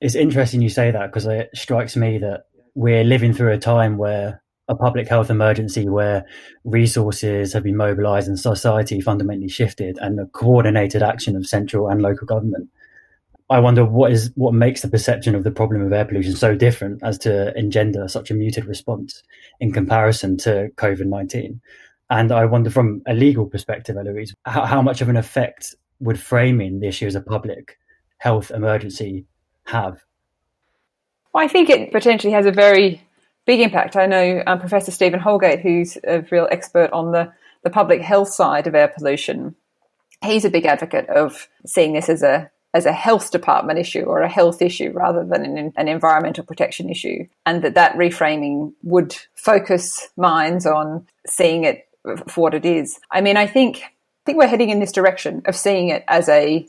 It's 0.00 0.14
interesting 0.14 0.62
you 0.62 0.70
say 0.70 0.90
that 0.90 1.06
because 1.06 1.26
it 1.26 1.50
strikes 1.54 1.94
me 1.94 2.18
that 2.18 2.46
we're 2.74 3.04
living 3.04 3.34
through 3.34 3.52
a 3.52 3.58
time 3.58 3.98
where 3.98 4.42
a 4.66 4.74
public 4.74 5.08
health 5.08 5.30
emergency 5.30 5.88
where 5.88 6.24
resources 6.64 7.52
have 7.52 7.64
been 7.64 7.76
mobilized 7.76 8.28
and 8.28 8.38
society 8.38 9.00
fundamentally 9.00 9.48
shifted 9.48 9.98
and 10.00 10.18
a 10.18 10.26
coordinated 10.26 11.02
action 11.02 11.36
of 11.36 11.46
central 11.46 11.88
and 11.88 12.00
local 12.00 12.26
government. 12.26 12.70
I 13.50 13.58
wonder 13.58 13.84
what 13.84 14.12
is 14.12 14.30
what 14.36 14.54
makes 14.54 14.80
the 14.80 14.88
perception 14.88 15.34
of 15.34 15.42
the 15.42 15.50
problem 15.50 15.82
of 15.82 15.92
air 15.92 16.04
pollution 16.04 16.36
so 16.36 16.54
different 16.54 17.02
as 17.02 17.18
to 17.18 17.52
engender 17.58 18.06
such 18.06 18.30
a 18.30 18.34
muted 18.34 18.64
response 18.64 19.24
in 19.58 19.72
comparison 19.72 20.36
to 20.38 20.70
COVID 20.76 21.06
nineteen. 21.06 21.60
And 22.10 22.32
I 22.32 22.44
wonder, 22.44 22.70
from 22.70 23.02
a 23.06 23.14
legal 23.14 23.46
perspective, 23.46 23.96
Eloise, 23.96 24.34
how, 24.44 24.66
how 24.66 24.82
much 24.82 25.00
of 25.00 25.08
an 25.08 25.16
effect 25.16 25.76
would 26.00 26.18
framing 26.18 26.80
the 26.80 26.88
issue 26.88 27.06
as 27.06 27.14
a 27.14 27.20
public 27.20 27.78
health 28.18 28.50
emergency 28.50 29.26
have? 29.64 30.02
Well, 31.32 31.44
I 31.44 31.48
think 31.48 31.70
it 31.70 31.92
potentially 31.92 32.32
has 32.32 32.46
a 32.46 32.52
very 32.52 33.02
big 33.46 33.60
impact. 33.60 33.96
I 33.96 34.06
know 34.06 34.42
um, 34.46 34.58
Professor 34.58 34.90
Stephen 34.90 35.20
Holgate, 35.20 35.60
who's 35.60 35.96
a 36.04 36.24
real 36.30 36.48
expert 36.50 36.90
on 36.92 37.12
the, 37.12 37.32
the 37.62 37.70
public 37.70 38.00
health 38.00 38.28
side 38.28 38.66
of 38.66 38.74
air 38.74 38.88
pollution. 38.88 39.54
He's 40.24 40.44
a 40.44 40.50
big 40.50 40.66
advocate 40.66 41.08
of 41.08 41.48
seeing 41.66 41.92
this 41.92 42.08
as 42.08 42.22
a 42.22 42.50
as 42.72 42.86
a 42.86 42.92
health 42.92 43.32
department 43.32 43.80
issue 43.80 44.02
or 44.02 44.20
a 44.20 44.28
health 44.28 44.62
issue 44.62 44.92
rather 44.92 45.24
than 45.24 45.44
an, 45.44 45.72
an 45.76 45.88
environmental 45.88 46.44
protection 46.44 46.88
issue, 46.88 47.26
and 47.44 47.64
that 47.64 47.74
that 47.74 47.94
reframing 47.94 48.72
would 48.84 49.16
focus 49.34 50.08
minds 50.16 50.66
on 50.66 51.04
seeing 51.26 51.64
it 51.64 51.88
for 52.28 52.42
what 52.42 52.54
it 52.54 52.64
is. 52.64 53.00
I 53.10 53.22
mean, 53.22 53.36
I 53.36 53.46
think 53.46 53.82
think 54.30 54.38
we're 54.38 54.48
heading 54.48 54.70
in 54.70 54.78
this 54.78 54.92
direction 54.92 55.42
of 55.46 55.56
seeing 55.56 55.88
it 55.88 56.04
as 56.06 56.28
a 56.28 56.64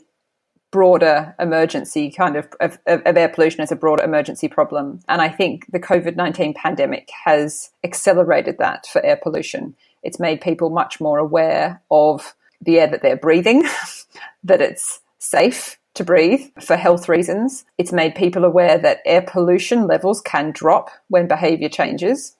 broader 0.72 1.32
emergency 1.38 2.10
kind 2.10 2.34
of, 2.34 2.48
of, 2.60 2.76
of, 2.86 3.16
air 3.16 3.28
pollution 3.28 3.60
as 3.60 3.70
a 3.70 3.76
broader 3.76 4.02
emergency 4.02 4.48
problem. 4.48 4.98
And 5.06 5.22
I 5.22 5.28
think 5.28 5.66
the 5.70 5.78
COVID 5.78 6.16
19 6.16 6.54
pandemic 6.54 7.08
has 7.24 7.70
accelerated 7.84 8.58
that 8.58 8.86
for 8.86 9.00
air 9.04 9.16
pollution. 9.22 9.76
It's 10.02 10.18
made 10.18 10.40
people 10.40 10.70
much 10.70 11.00
more 11.00 11.20
aware 11.20 11.80
of 11.88 12.34
the 12.60 12.80
air 12.80 12.88
that 12.88 13.00
they're 13.00 13.16
breathing, 13.16 13.62
that 14.44 14.60
it's 14.60 15.00
safe 15.20 15.78
to 15.94 16.02
breathe 16.02 16.40
for 16.60 16.74
health 16.74 17.08
reasons. 17.08 17.64
It's 17.78 17.92
made 17.92 18.16
people 18.16 18.44
aware 18.44 18.76
that 18.78 19.02
air 19.06 19.22
pollution 19.22 19.86
levels 19.86 20.20
can 20.20 20.50
drop 20.50 20.90
when 21.06 21.28
behavior 21.28 21.68
changes 21.68 22.34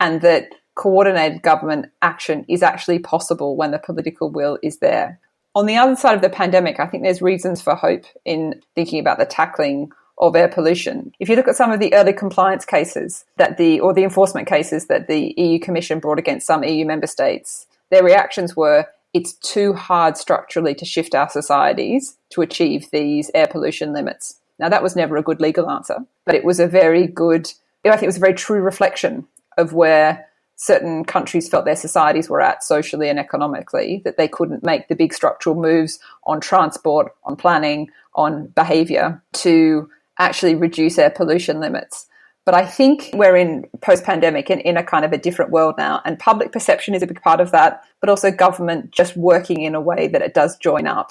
and 0.00 0.22
that 0.22 0.46
coordinated 0.74 1.42
government 1.42 1.86
action 2.02 2.44
is 2.48 2.62
actually 2.62 2.98
possible 2.98 3.56
when 3.56 3.70
the 3.70 3.78
political 3.78 4.30
will 4.30 4.58
is 4.62 4.78
there. 4.78 5.20
On 5.54 5.66
the 5.66 5.76
other 5.76 5.94
side 5.94 6.16
of 6.16 6.22
the 6.22 6.28
pandemic, 6.28 6.80
I 6.80 6.86
think 6.86 7.04
there's 7.04 7.22
reasons 7.22 7.62
for 7.62 7.76
hope 7.76 8.04
in 8.24 8.60
thinking 8.74 8.98
about 8.98 9.18
the 9.18 9.26
tackling 9.26 9.92
of 10.18 10.36
air 10.36 10.48
pollution. 10.48 11.12
If 11.20 11.28
you 11.28 11.36
look 11.36 11.48
at 11.48 11.56
some 11.56 11.70
of 11.70 11.80
the 11.80 11.94
early 11.94 12.12
compliance 12.12 12.64
cases 12.64 13.24
that 13.36 13.56
the 13.56 13.80
or 13.80 13.92
the 13.92 14.04
enforcement 14.04 14.48
cases 14.48 14.86
that 14.86 15.06
the 15.06 15.34
EU 15.36 15.58
Commission 15.58 15.98
brought 15.98 16.18
against 16.18 16.46
some 16.46 16.64
EU 16.64 16.84
member 16.84 17.06
states, 17.06 17.66
their 17.90 18.04
reactions 18.04 18.56
were 18.56 18.86
it's 19.12 19.34
too 19.34 19.72
hard 19.74 20.16
structurally 20.16 20.74
to 20.74 20.84
shift 20.84 21.14
our 21.14 21.28
societies 21.28 22.16
to 22.30 22.42
achieve 22.42 22.90
these 22.90 23.30
air 23.32 23.46
pollution 23.46 23.92
limits. 23.92 24.40
Now 24.58 24.68
that 24.68 24.82
was 24.82 24.96
never 24.96 25.16
a 25.16 25.22
good 25.22 25.40
legal 25.40 25.70
answer, 25.70 25.98
but 26.24 26.34
it 26.34 26.44
was 26.44 26.58
a 26.58 26.66
very 26.66 27.06
good 27.06 27.52
I 27.84 27.90
think 27.90 28.04
it 28.04 28.06
was 28.06 28.16
a 28.16 28.20
very 28.20 28.34
true 28.34 28.60
reflection 28.60 29.26
of 29.58 29.72
where 29.72 30.26
certain 30.56 31.04
countries 31.04 31.48
felt 31.48 31.64
their 31.64 31.76
societies 31.76 32.28
were 32.28 32.40
at 32.40 32.62
socially 32.62 33.08
and 33.08 33.18
economically, 33.18 34.02
that 34.04 34.16
they 34.16 34.28
couldn't 34.28 34.64
make 34.64 34.88
the 34.88 34.94
big 34.94 35.12
structural 35.12 35.56
moves 35.56 35.98
on 36.24 36.40
transport, 36.40 37.12
on 37.24 37.36
planning, 37.36 37.90
on 38.14 38.46
behaviour 38.48 39.22
to 39.32 39.88
actually 40.18 40.54
reduce 40.54 40.98
air 40.98 41.10
pollution 41.10 41.60
limits. 41.60 42.06
But 42.44 42.54
I 42.54 42.66
think 42.66 43.10
we're 43.14 43.36
in 43.36 43.64
post 43.80 44.04
pandemic 44.04 44.50
and 44.50 44.60
in 44.60 44.76
a 44.76 44.84
kind 44.84 45.04
of 45.04 45.12
a 45.12 45.18
different 45.18 45.50
world 45.50 45.76
now. 45.78 46.02
And 46.04 46.18
public 46.18 46.52
perception 46.52 46.94
is 46.94 47.02
a 47.02 47.06
big 47.06 47.22
part 47.22 47.40
of 47.40 47.50
that, 47.52 47.82
but 48.00 48.10
also 48.10 48.30
government 48.30 48.90
just 48.90 49.16
working 49.16 49.62
in 49.62 49.74
a 49.74 49.80
way 49.80 50.08
that 50.08 50.22
it 50.22 50.34
does 50.34 50.56
join 50.58 50.86
up 50.86 51.10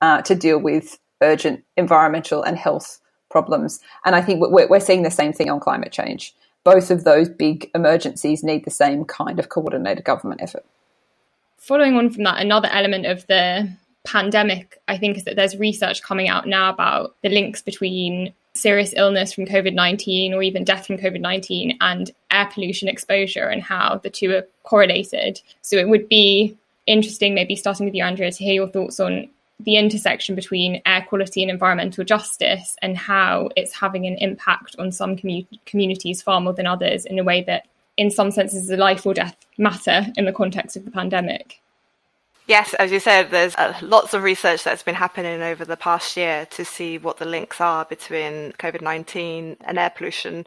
uh, 0.00 0.22
to 0.22 0.34
deal 0.34 0.58
with 0.58 0.98
urgent 1.20 1.64
environmental 1.76 2.42
and 2.42 2.56
health 2.56 3.00
problems. 3.28 3.80
And 4.04 4.14
I 4.14 4.22
think 4.22 4.40
we're, 4.40 4.68
we're 4.68 4.80
seeing 4.80 5.02
the 5.02 5.10
same 5.10 5.32
thing 5.32 5.50
on 5.50 5.58
climate 5.58 5.90
change. 5.90 6.34
Both 6.64 6.90
of 6.90 7.04
those 7.04 7.28
big 7.28 7.70
emergencies 7.74 8.42
need 8.42 8.64
the 8.64 8.70
same 8.70 9.04
kind 9.04 9.38
of 9.38 9.48
coordinated 9.48 10.04
government 10.04 10.42
effort. 10.42 10.64
Following 11.58 11.96
on 11.96 12.10
from 12.10 12.24
that, 12.24 12.40
another 12.40 12.68
element 12.72 13.06
of 13.06 13.26
the 13.26 13.72
pandemic, 14.04 14.80
I 14.88 14.98
think, 14.98 15.16
is 15.16 15.24
that 15.24 15.36
there's 15.36 15.56
research 15.56 16.02
coming 16.02 16.28
out 16.28 16.46
now 16.46 16.70
about 16.70 17.16
the 17.22 17.28
links 17.28 17.62
between 17.62 18.32
serious 18.54 18.92
illness 18.96 19.32
from 19.32 19.46
COVID 19.46 19.74
19 19.74 20.34
or 20.34 20.42
even 20.42 20.64
death 20.64 20.86
from 20.86 20.98
COVID 20.98 21.20
19 21.20 21.78
and 21.80 22.10
air 22.30 22.48
pollution 22.52 22.88
exposure 22.88 23.48
and 23.48 23.62
how 23.62 24.00
the 24.02 24.10
two 24.10 24.32
are 24.32 24.46
correlated. 24.62 25.40
So 25.62 25.76
it 25.76 25.88
would 25.88 26.08
be 26.08 26.56
interesting, 26.86 27.34
maybe 27.34 27.56
starting 27.56 27.86
with 27.86 27.94
you, 27.94 28.04
Andrea, 28.04 28.30
to 28.30 28.44
hear 28.44 28.54
your 28.54 28.68
thoughts 28.68 29.00
on 29.00 29.28
the 29.64 29.76
intersection 29.76 30.34
between 30.34 30.82
air 30.86 31.04
quality 31.08 31.42
and 31.42 31.50
environmental 31.50 32.04
justice 32.04 32.76
and 32.82 32.96
how 32.96 33.48
it's 33.56 33.72
having 33.72 34.06
an 34.06 34.16
impact 34.18 34.76
on 34.78 34.92
some 34.92 35.16
commu- 35.16 35.46
communities 35.66 36.20
far 36.22 36.40
more 36.40 36.52
than 36.52 36.66
others 36.66 37.04
in 37.04 37.18
a 37.18 37.24
way 37.24 37.42
that, 37.44 37.68
in 37.96 38.10
some 38.10 38.30
senses, 38.30 38.64
is 38.64 38.70
a 38.70 38.76
life 38.76 39.06
or 39.06 39.14
death 39.14 39.36
matter 39.58 40.06
in 40.16 40.24
the 40.24 40.32
context 40.32 40.76
of 40.76 40.84
the 40.84 40.90
pandemic. 40.90 41.61
Yes, 42.48 42.74
as 42.74 42.90
you 42.90 42.98
said, 42.98 43.30
there's 43.30 43.54
uh, 43.54 43.78
lots 43.82 44.14
of 44.14 44.24
research 44.24 44.64
that's 44.64 44.82
been 44.82 44.96
happening 44.96 45.42
over 45.42 45.64
the 45.64 45.76
past 45.76 46.16
year 46.16 46.44
to 46.46 46.64
see 46.64 46.98
what 46.98 47.18
the 47.18 47.24
links 47.24 47.60
are 47.60 47.84
between 47.84 48.50
COVID 48.58 48.80
19 48.82 49.58
and 49.60 49.78
air 49.78 49.90
pollution. 49.96 50.44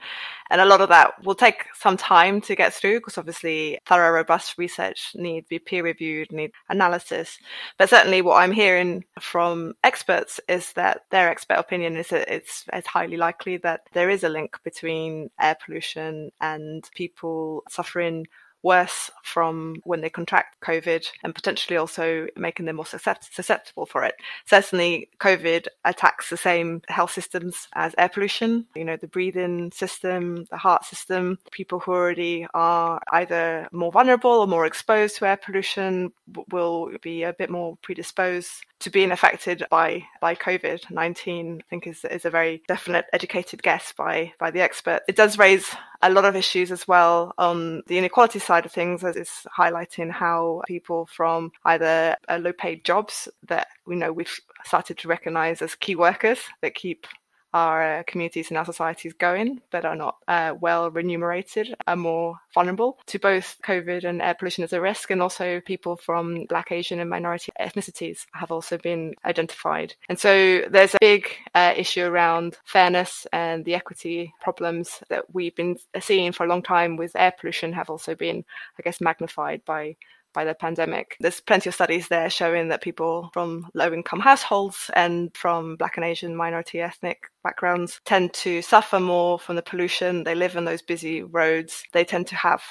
And 0.50 0.60
a 0.60 0.66
lot 0.66 0.82
of 0.82 0.90
that 0.90 1.24
will 1.24 1.36
take 1.36 1.68
some 1.74 1.96
time 1.96 2.42
to 2.42 2.56
get 2.56 2.74
through 2.74 3.00
because 3.00 3.18
obviously 3.18 3.80
thorough, 3.88 4.12
robust 4.12 4.58
research 4.58 5.14
need 5.16 5.44
to 5.44 5.48
be 5.48 5.60
peer 5.60 5.84
reviewed, 5.84 6.34
need 6.34 6.52
analysis. 6.68 7.40
But 7.78 7.90
certainly 7.90 8.22
what 8.22 8.42
I'm 8.42 8.52
hearing 8.52 9.06
from 9.22 9.76
experts 9.82 10.42
is 10.50 10.74
that 10.74 11.06
their 11.12 11.30
expert 11.30 11.60
opinion 11.60 11.96
is 11.96 12.10
that 12.10 12.28
it's, 12.28 12.66
it's 12.74 12.88
highly 12.88 13.16
likely 13.16 13.56
that 13.58 13.88
there 13.94 14.10
is 14.10 14.26
a 14.26 14.30
link 14.30 14.58
between 14.66 15.30
air 15.40 15.56
pollution 15.66 16.32
and 16.42 16.88
people 16.94 17.64
suffering 17.70 18.28
worse 18.66 19.12
from 19.24 19.76
when 19.84 20.02
they 20.02 20.10
contract 20.10 20.60
COVID 20.62 21.06
and 21.24 21.36
potentially 21.36 21.78
also 21.78 22.26
making 22.36 22.66
them 22.66 22.78
more 22.78 22.86
susceptible 22.86 23.86
for 23.86 24.04
it. 24.04 24.16
Certainly, 24.46 25.10
COVID 25.20 25.68
attacks 25.86 26.32
the 26.32 26.38
same 26.38 26.82
health 26.88 27.12
systems 27.12 27.68
as 27.76 27.94
air 27.98 28.10
pollution, 28.10 28.66
you 28.76 28.84
know, 28.84 28.98
the 28.98 29.08
breathing 29.08 29.72
system, 29.72 30.46
the 30.50 30.58
heart 30.58 30.84
system. 30.84 31.38
People 31.52 31.80
who 31.80 31.92
already 31.92 32.48
are 32.56 33.00
either 33.12 33.68
more 33.72 33.92
vulnerable 33.92 34.32
or 34.32 34.48
more 34.48 34.66
exposed 34.66 35.18
to 35.18 35.28
air 35.28 35.38
pollution 35.38 36.12
will 36.50 36.90
be 37.04 37.22
a 37.22 37.34
bit 37.34 37.52
more 37.52 37.78
predisposed 37.84 38.66
to 38.80 38.90
being 38.90 39.12
affected 39.12 39.66
by 39.70 40.04
by 40.22 40.36
COVID 40.36 40.92
nineteen, 40.92 41.62
I 41.62 41.70
think 41.70 41.88
is 41.88 42.04
is 42.06 42.26
a 42.26 42.30
very 42.30 42.62
definite 42.68 43.06
educated 43.14 43.64
guess 43.64 43.94
by 43.98 44.34
by 44.40 44.52
the 44.52 44.62
expert. 44.62 45.02
It 45.08 45.16
does 45.16 45.38
raise 45.38 45.74
a 46.02 46.10
lot 46.10 46.26
of 46.26 46.36
issues 46.36 46.72
as 46.72 46.88
well 46.88 47.34
on 47.38 47.84
the 47.88 47.98
inequality 47.98 48.40
side 48.40 48.66
of 48.66 48.72
things, 48.72 49.04
as 49.04 49.16
it's 49.16 49.46
highlighting 49.58 50.12
how 50.12 50.62
people 50.68 51.08
from 51.08 51.52
either 51.64 52.16
uh, 52.28 52.38
low 52.38 52.54
paid 52.54 52.84
jobs 52.84 53.28
that 53.48 53.68
we 53.86 53.96
know 53.96 54.12
we've 54.12 54.40
started 54.64 54.98
to 55.00 55.08
recognise 55.08 55.62
as 55.62 55.76
key 55.76 55.96
workers 55.96 56.40
that 56.62 56.76
keep 56.76 57.08
our 57.56 58.00
uh, 58.00 58.04
communities 58.06 58.50
and 58.50 58.58
our 58.58 58.66
societies 58.66 59.14
going, 59.14 59.62
that 59.72 59.86
are 59.86 59.96
not 59.96 60.18
uh, 60.28 60.54
well 60.60 60.92
remunerated, 60.92 61.74
are 61.88 61.96
more 61.96 62.38
vulnerable 62.54 63.00
to 63.08 63.18
both 63.18 63.58
COVID 63.64 64.04
and 64.04 64.22
air 64.22 64.36
pollution 64.38 64.66
as 64.66 64.74
a 64.74 64.82
risk. 64.82 65.10
And 65.10 65.22
also, 65.22 65.62
people 65.62 65.96
from 65.96 66.46
Black, 66.50 66.74
Asian, 66.74 67.00
and 67.00 67.10
minority 67.10 67.54
ethnicities 67.60 68.26
have 68.34 68.52
also 68.52 68.78
been 68.78 69.14
identified. 69.24 69.96
And 70.10 70.20
so, 70.20 70.64
there's 70.70 70.96
a 70.96 71.00
big 71.00 71.30
uh, 71.56 71.74
issue 71.78 72.04
around 72.04 72.58
fairness 72.66 73.26
and 73.32 73.64
the 73.64 73.76
equity 73.76 74.34
problems 74.42 75.02
that 75.10 75.24
we've 75.34 75.56
been 75.56 75.78
seeing 76.02 76.34
for 76.34 76.46
a 76.46 76.50
long 76.50 76.62
time 76.62 76.98
with 76.98 77.16
air 77.16 77.34
pollution 77.40 77.72
have 77.72 77.90
also 77.90 78.16
been, 78.16 78.44
I 78.78 78.82
guess, 78.82 79.00
magnified 79.00 79.64
by 79.66 79.96
by 80.36 80.44
the 80.44 80.54
pandemic. 80.54 81.16
There's 81.20 81.40
plenty 81.40 81.70
of 81.70 81.74
studies 81.74 82.10
there 82.10 82.30
showing 82.30 82.68
that 82.68 82.84
people 82.84 83.30
from 83.34 83.70
low 83.74 83.92
income 83.92 84.20
households 84.20 84.92
and 84.94 85.36
from 85.36 85.78
Black 85.78 85.98
and 85.98 86.06
Asian 86.06 86.36
minority 86.36 86.82
ethnic 86.82 87.24
backgrounds 87.44 88.02
tend 88.06 88.34
to 88.34 88.62
suffer 88.62 89.00
more 89.00 89.40
from 89.40 89.56
the 89.56 89.64
pollution. 89.64 90.24
They 90.24 90.36
live 90.36 90.56
on 90.58 90.66
those 90.66 90.82
busy 90.82 91.24
roads. 91.24 91.84
They 91.94 92.04
tend 92.04 92.28
to 92.28 92.36
have 92.36 92.62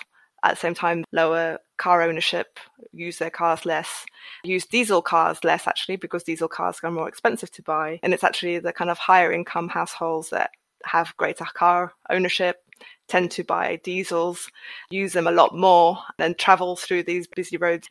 at 0.44 0.50
the 0.50 0.56
same 0.56 0.74
time 0.74 1.04
lower 1.10 1.58
car 1.78 2.02
ownership, 2.02 2.60
use 2.92 3.18
their 3.18 3.30
cars 3.30 3.64
less, 3.64 4.04
use 4.44 4.66
diesel 4.66 5.00
cars 5.02 5.42
less 5.42 5.66
actually 5.66 5.96
because 5.96 6.22
diesel 6.22 6.48
cars 6.48 6.78
are 6.84 6.90
more 6.90 7.08
expensive 7.08 7.50
to 7.52 7.62
buy. 7.62 7.98
And 8.02 8.12
it's 8.12 8.22
actually 8.22 8.58
the 8.58 8.72
kind 8.72 8.90
of 8.90 8.98
higher 8.98 9.32
income 9.32 9.70
households 9.70 10.30
that 10.30 10.50
have 10.84 11.16
greater 11.16 11.46
car 11.54 11.92
ownership 12.10 12.62
tend 13.08 13.30
to 13.32 13.44
buy 13.44 13.76
diesels, 13.76 14.50
use 14.90 15.12
them 15.12 15.26
a 15.26 15.32
lot 15.32 15.54
more, 15.54 15.98
and 16.18 16.36
travel 16.38 16.76
through 16.76 17.02
these 17.02 17.26
busy 17.26 17.56
roads. 17.56 17.88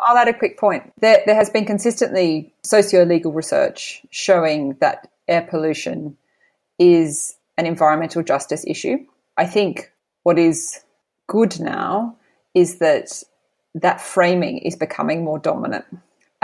I'll 0.00 0.16
add 0.16 0.28
a 0.28 0.38
quick 0.38 0.58
point. 0.58 0.92
There, 1.00 1.22
there 1.26 1.34
has 1.34 1.50
been 1.50 1.64
consistently 1.64 2.52
socio 2.62 3.04
legal 3.04 3.32
research 3.32 4.02
showing 4.10 4.76
that 4.80 5.10
air 5.28 5.42
pollution 5.42 6.16
is 6.78 7.36
an 7.56 7.66
environmental 7.66 8.22
justice 8.22 8.64
issue. 8.66 8.98
I 9.36 9.46
think 9.46 9.92
what 10.24 10.38
is 10.38 10.80
good 11.28 11.60
now 11.60 12.16
is 12.54 12.78
that 12.78 13.22
that 13.74 14.00
framing 14.00 14.58
is 14.58 14.76
becoming 14.76 15.24
more 15.24 15.38
dominant 15.38 15.84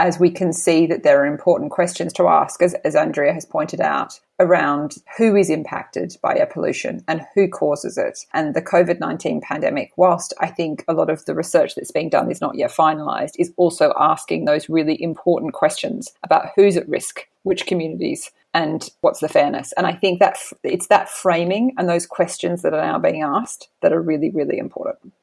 as 0.01 0.19
we 0.19 0.31
can 0.31 0.51
see 0.51 0.87
that 0.87 1.03
there 1.03 1.21
are 1.21 1.27
important 1.27 1.69
questions 1.69 2.11
to 2.11 2.27
ask, 2.27 2.61
as, 2.63 2.73
as 2.83 2.95
Andrea 2.95 3.33
has 3.33 3.45
pointed 3.45 3.79
out, 3.79 4.19
around 4.41 4.95
who 5.17 5.35
is 5.35 5.49
impacted 5.49 6.17
by 6.21 6.35
air 6.35 6.45
pollution 6.45 7.03
and 7.07 7.21
who 7.35 7.47
causes 7.47 7.97
it. 7.97 8.19
And 8.33 8.53
the 8.53 8.61
COVID 8.61 8.99
19 8.99 9.41
pandemic, 9.41 9.91
whilst 9.95 10.33
I 10.39 10.47
think 10.47 10.83
a 10.87 10.93
lot 10.93 11.09
of 11.09 11.23
the 11.25 11.35
research 11.35 11.75
that's 11.75 11.91
being 11.91 12.09
done 12.09 12.31
is 12.31 12.41
not 12.41 12.55
yet 12.55 12.71
finalised, 12.71 13.35
is 13.37 13.53
also 13.57 13.93
asking 13.97 14.45
those 14.45 14.67
really 14.69 15.01
important 15.01 15.53
questions 15.53 16.11
about 16.23 16.47
who's 16.55 16.75
at 16.75 16.89
risk, 16.89 17.27
which 17.43 17.67
communities, 17.67 18.31
and 18.53 18.89
what's 19.01 19.19
the 19.19 19.29
fairness. 19.29 19.73
And 19.77 19.87
I 19.87 19.93
think 19.93 20.19
that 20.19 20.37
it's 20.63 20.87
that 20.87 21.09
framing 21.09 21.73
and 21.77 21.87
those 21.87 22.05
questions 22.05 22.63
that 22.63 22.73
are 22.73 22.85
now 22.85 22.99
being 22.99 23.21
asked 23.21 23.69
that 23.81 23.93
are 23.93 24.01
really, 24.01 24.29
really 24.31 24.57
important. 24.57 25.13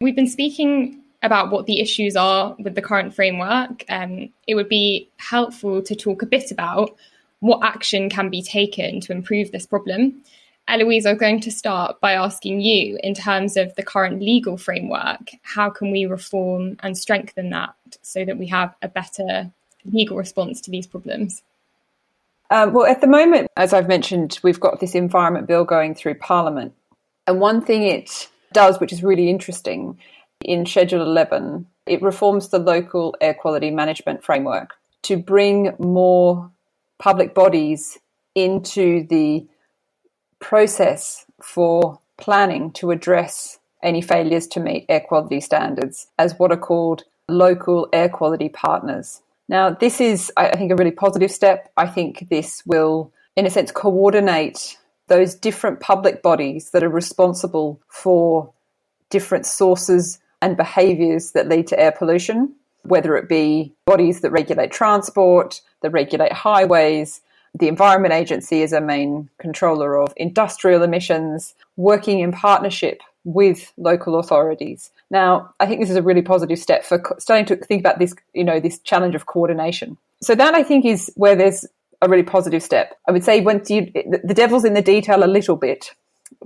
We've 0.00 0.16
been 0.16 0.28
speaking 0.28 1.02
about 1.22 1.50
what 1.50 1.66
the 1.66 1.80
issues 1.80 2.16
are 2.16 2.54
with 2.58 2.74
the 2.74 2.82
current 2.82 3.14
framework, 3.14 3.84
um, 3.88 4.28
it 4.46 4.54
would 4.54 4.68
be 4.68 5.10
helpful 5.16 5.82
to 5.82 5.96
talk 5.96 6.22
a 6.22 6.26
bit 6.26 6.52
about 6.52 6.96
what 7.40 7.64
action 7.64 8.10
can 8.10 8.30
be 8.30 8.42
taken 8.42 9.00
to 9.00 9.12
improve 9.12 9.52
this 9.52 9.66
problem. 9.66 10.22
Eloise, 10.68 11.06
I'm 11.06 11.16
going 11.16 11.40
to 11.40 11.50
start 11.50 12.00
by 12.00 12.12
asking 12.12 12.60
you, 12.60 12.98
in 13.02 13.14
terms 13.14 13.56
of 13.56 13.74
the 13.76 13.82
current 13.82 14.20
legal 14.20 14.58
framework, 14.58 15.30
how 15.42 15.70
can 15.70 15.90
we 15.90 16.04
reform 16.04 16.76
and 16.82 16.96
strengthen 16.96 17.50
that 17.50 17.74
so 18.02 18.24
that 18.24 18.38
we 18.38 18.46
have 18.48 18.74
a 18.82 18.88
better 18.88 19.50
legal 19.86 20.16
response 20.16 20.60
to 20.62 20.70
these 20.70 20.86
problems? 20.86 21.42
Um, 22.50 22.72
well, 22.72 22.86
at 22.86 23.00
the 23.00 23.06
moment, 23.06 23.48
as 23.56 23.72
I've 23.72 23.88
mentioned, 23.88 24.38
we've 24.42 24.60
got 24.60 24.80
this 24.80 24.94
environment 24.94 25.46
bill 25.46 25.64
going 25.64 25.94
through 25.94 26.14
Parliament. 26.16 26.74
And 27.26 27.40
one 27.40 27.62
thing 27.62 27.82
it 27.82 28.28
does, 28.52 28.80
which 28.80 28.92
is 28.92 29.02
really 29.02 29.30
interesting, 29.30 29.98
in 30.44 30.66
Schedule 30.66 31.02
11, 31.02 31.66
it 31.86 32.02
reforms 32.02 32.48
the 32.48 32.58
local 32.58 33.16
air 33.20 33.34
quality 33.34 33.70
management 33.70 34.22
framework 34.22 34.74
to 35.02 35.16
bring 35.16 35.74
more 35.78 36.50
public 36.98 37.34
bodies 37.34 37.98
into 38.34 39.06
the 39.06 39.46
process 40.40 41.26
for 41.40 41.98
planning 42.16 42.70
to 42.72 42.90
address 42.90 43.58
any 43.82 44.00
failures 44.00 44.46
to 44.48 44.60
meet 44.60 44.86
air 44.88 45.00
quality 45.00 45.40
standards 45.40 46.08
as 46.18 46.38
what 46.38 46.52
are 46.52 46.56
called 46.56 47.04
local 47.28 47.88
air 47.92 48.08
quality 48.08 48.48
partners. 48.48 49.22
Now, 49.48 49.70
this 49.70 50.00
is, 50.00 50.32
I 50.36 50.56
think, 50.56 50.72
a 50.72 50.76
really 50.76 50.90
positive 50.90 51.30
step. 51.30 51.70
I 51.76 51.86
think 51.86 52.28
this 52.28 52.62
will, 52.66 53.12
in 53.36 53.46
a 53.46 53.50
sense, 53.50 53.70
coordinate 53.70 54.76
those 55.06 55.34
different 55.34 55.80
public 55.80 56.22
bodies 56.22 56.70
that 56.70 56.82
are 56.82 56.88
responsible 56.88 57.80
for 57.88 58.52
different 59.10 59.46
sources 59.46 60.18
and 60.42 60.56
behaviours 60.56 61.32
that 61.32 61.48
lead 61.48 61.66
to 61.68 61.80
air 61.80 61.92
pollution, 61.92 62.54
whether 62.82 63.16
it 63.16 63.28
be 63.28 63.72
bodies 63.86 64.20
that 64.20 64.30
regulate 64.30 64.70
transport, 64.70 65.62
that 65.82 65.90
regulate 65.90 66.32
highways. 66.32 67.20
The 67.58 67.68
Environment 67.68 68.12
Agency 68.12 68.62
is 68.62 68.72
a 68.72 68.80
main 68.80 69.28
controller 69.38 69.96
of 69.96 70.12
industrial 70.16 70.82
emissions, 70.82 71.54
working 71.76 72.20
in 72.20 72.32
partnership 72.32 73.00
with 73.24 73.72
local 73.76 74.18
authorities. 74.18 74.90
Now, 75.10 75.52
I 75.60 75.66
think 75.66 75.80
this 75.80 75.90
is 75.90 75.96
a 75.96 76.02
really 76.02 76.22
positive 76.22 76.58
step 76.58 76.84
for 76.84 77.02
starting 77.18 77.46
to 77.46 77.56
think 77.56 77.80
about 77.80 77.98
this, 77.98 78.14
you 78.32 78.44
know, 78.44 78.60
this 78.60 78.78
challenge 78.80 79.14
of 79.14 79.26
coordination. 79.26 79.96
So 80.22 80.34
that 80.34 80.54
I 80.54 80.62
think 80.62 80.84
is 80.84 81.12
where 81.16 81.36
there's 81.36 81.66
a 82.00 82.08
really 82.08 82.22
positive 82.22 82.62
step. 82.62 82.96
I 83.08 83.12
would 83.12 83.24
say 83.24 83.40
once 83.40 83.70
you, 83.70 83.90
the 83.92 84.34
devil's 84.34 84.64
in 84.64 84.74
the 84.74 84.82
detail 84.82 85.24
a 85.24 85.26
little 85.26 85.56
bit 85.56 85.94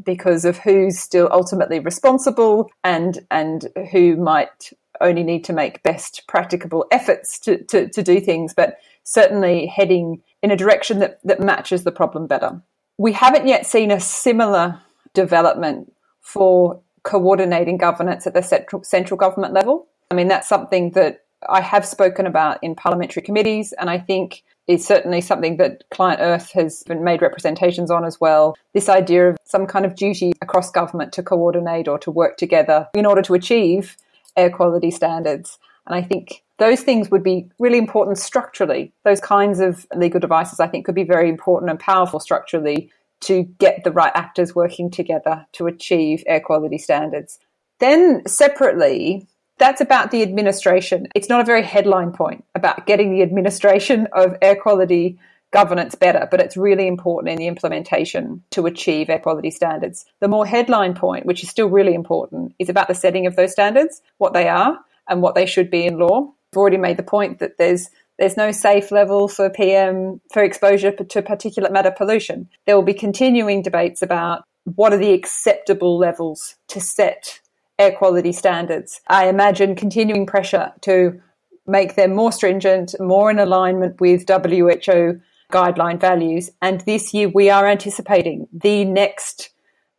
because 0.05 0.45
of 0.45 0.59
who's 0.59 0.99
still 0.99 1.29
ultimately 1.33 1.79
responsible 1.81 2.71
and 2.85 3.19
and 3.31 3.69
who 3.91 4.17
might 4.17 4.73
only 5.01 5.23
need 5.23 5.45
to 5.45 5.53
make 5.53 5.83
best 5.83 6.25
practicable 6.29 6.87
efforts 6.91 7.39
to, 7.41 7.63
to, 7.65 7.89
to 7.89 8.03
do 8.03 8.21
things, 8.21 8.55
but 8.55 8.79
certainly 9.05 9.67
heading 9.67 10.23
in 10.43 10.51
a 10.51 10.57
direction 10.57 10.99
that, 11.01 11.19
that 11.25 11.41
matches 11.41 11.85
the 11.85 11.93
problem 11.93 12.27
better. 12.27 12.61
We 12.99 13.13
haven't 13.13 13.47
yet 13.49 13.67
seen 13.67 13.91
a 13.91 14.01
similar 14.01 14.81
development 15.15 15.93
for 16.21 16.81
coordinating 17.03 17.79
governance 17.79 18.27
at 18.27 18.35
the 18.35 18.43
central, 18.43 18.85
central 18.85 19.19
government 19.19 19.55
level. 19.55 19.89
I 20.11 20.15
mean, 20.15 20.29
that's 20.29 20.49
something 20.49 20.91
that 20.91 21.25
I 21.49 21.61
have 21.61 21.85
spoken 21.85 22.27
about 22.27 22.59
in 22.63 22.77
parliamentary 22.77 23.23
committees, 23.23 23.73
and 23.73 23.91
I 23.91 23.99
think 23.99 24.45
is 24.69 24.87
certainly 24.87 25.21
something 25.21 25.57
that 25.57 25.83
ClientEarth 25.91 26.53
has 26.53 26.85
been 26.85 27.03
made 27.03 27.21
representations 27.21 27.91
on 27.91 28.05
as 28.05 28.21
well. 28.21 28.57
This 28.75 28.89
idea 28.89 29.31
of 29.31 29.39
some 29.45 29.67
kind 29.67 29.85
of 29.85 29.97
duty 29.97 30.33
across 30.41 30.71
government 30.71 31.13
to 31.15 31.23
coordinate 31.23 31.89
or 31.89 31.99
to 31.99 32.11
work 32.11 32.37
together 32.37 32.89
in 32.95 33.07
order 33.07 33.23
to 33.23 33.35
achieve 33.35 33.97
air 34.37 34.51
quality 34.51 34.91
standards. 34.91 35.59
And 35.87 35.95
I 35.95 36.03
think 36.03 36.43
those 36.59 36.83
things 36.83 37.11
would 37.11 37.23
be 37.23 37.49
really 37.59 37.79
important 37.79 38.19
structurally. 38.19 38.93
Those 39.05 39.21
kinds 39.21 39.61
of 39.61 39.87
legal 39.95 40.21
devices, 40.21 40.61
I 40.61 40.69
think, 40.69 40.87
could 40.87 40.95
be 40.95 41.05
very 41.05 41.29
important 41.29 41.71
and 41.71 41.79
powerful 41.79 42.21
structurally 42.21 42.91
to 43.23 43.45
get 43.59 43.85
the 43.85 43.93
right 43.93 44.13
actors 44.15 44.55
working 44.55 44.91
together 44.91 45.47
to 45.53 45.67
achieve 45.67 46.23
air 46.27 46.41
quality 46.41 46.79
standards. 46.79 47.39
Then, 47.81 48.23
separately, 48.27 49.27
that's 49.59 49.81
about 49.81 50.11
the 50.11 50.23
administration. 50.23 51.09
It's 51.15 51.29
not 51.29 51.41
a 51.41 51.45
very 51.45 51.63
headline 51.63 52.13
point 52.13 52.45
about 52.55 52.87
getting 52.87 53.13
the 53.13 53.23
administration 53.23 54.09
of 54.13 54.37
air 54.43 54.57
quality 54.57 55.19
governance 55.53 55.95
better, 55.95 56.27
but 56.31 56.41
it's 56.41 56.57
really 56.57 56.87
important 56.87 57.31
in 57.31 57.39
the 57.39 57.47
implementation 57.47 58.43
to 58.51 58.67
achieve 58.67 59.09
air 59.09 59.19
quality 59.19 59.51
standards. 59.51 60.05
The 60.21 60.29
more 60.29 60.47
headline 60.47 60.95
point, 60.95 61.27
which 61.27 61.43
is 61.43 61.51
still 61.51 61.69
really 61.69 61.95
important, 61.95 62.55
is 62.59 62.69
about 62.69 62.89
the 62.89 62.95
setting 62.95 63.27
of 63.27 63.37
those 63.37 63.53
standards, 63.53 64.03
what 64.19 64.33
they 64.33 64.49
are, 64.49 64.79
and 65.09 65.23
what 65.23 65.35
they 65.35 65.47
should 65.47 65.71
be 65.71 65.85
in 65.85 65.99
law. 65.99 66.33
I've 66.53 66.59
already 66.59 66.79
made 66.79 66.97
the 66.97 67.03
point 67.03 67.39
that 67.39 67.59
there's 67.59 67.89
there's 68.19 68.37
no 68.37 68.53
safe 68.53 68.93
level 68.93 69.27
for 69.27 69.49
PM 69.51 70.21
for 70.33 70.45
exposure 70.45 70.93
to 70.93 71.23
particulate 71.23 71.73
matter 71.73 71.91
pollution. 71.91 72.49
There 72.67 72.77
will 72.77 72.85
be 72.85 72.95
continuing 72.95 73.63
debates 73.63 74.03
about 74.03 74.45
what 74.65 74.93
are 74.93 74.99
the 74.99 75.13
acceptable 75.13 75.99
levels 75.99 76.55
to 76.69 76.81
set 76.81 77.41
air 77.79 77.93
quality 77.93 78.33
standards. 78.33 79.01
I 79.09 79.29
imagine 79.29 79.75
continuing 79.75 80.27
pressure 80.27 80.73
to 80.83 81.21
make 81.67 81.95
them 81.95 82.15
more 82.15 82.33
stringent, 82.33 82.95
more 83.01 83.31
in 83.31 83.39
alignment 83.39 84.01
with 84.01 84.29
WHO 84.29 85.21
guideline 85.53 86.01
values. 86.01 86.51
And 86.61 86.81
this 86.81 87.15
year 87.15 87.29
we 87.29 87.51
are 87.51 87.67
anticipating 87.69 88.49
the 88.53 88.85
next 88.85 89.51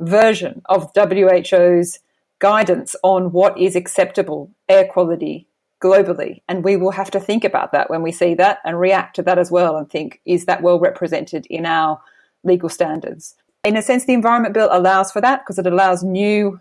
version 0.01 0.61
of 0.65 0.91
WHO's 0.95 1.99
guidance 2.39 2.95
on 3.03 3.31
what 3.31 3.57
is 3.57 3.75
acceptable 3.75 4.51
air 4.67 4.85
quality 4.85 5.47
globally. 5.81 6.41
And 6.49 6.63
we 6.63 6.75
will 6.75 6.91
have 6.91 7.11
to 7.11 7.19
think 7.19 7.43
about 7.43 7.71
that 7.71 7.89
when 7.89 8.01
we 8.01 8.11
see 8.11 8.33
that 8.35 8.59
and 8.65 8.79
react 8.79 9.15
to 9.17 9.23
that 9.23 9.37
as 9.37 9.51
well 9.51 9.77
and 9.77 9.89
think, 9.89 10.19
is 10.25 10.45
that 10.45 10.61
well 10.61 10.79
represented 10.79 11.45
in 11.49 11.65
our 11.65 12.01
legal 12.43 12.69
standards? 12.69 13.35
In 13.63 13.77
a 13.77 13.81
sense, 13.81 14.05
the 14.05 14.13
Environment 14.13 14.53
Bill 14.53 14.69
allows 14.71 15.11
for 15.11 15.21
that 15.21 15.41
because 15.41 15.59
it 15.59 15.67
allows 15.67 16.03
new 16.03 16.59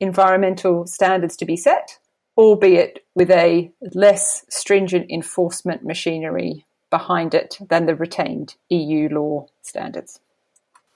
environmental 0.00 0.86
standards 0.86 1.36
to 1.36 1.44
be 1.44 1.56
set, 1.56 1.98
albeit 2.36 3.04
with 3.14 3.30
a 3.30 3.70
less 3.94 4.44
stringent 4.50 5.10
enforcement 5.10 5.84
machinery 5.84 6.66
behind 6.92 7.34
it 7.34 7.56
than 7.68 7.86
the 7.86 7.96
retained 7.96 8.54
EU 8.68 9.08
law 9.08 9.46
standards. 9.62 10.20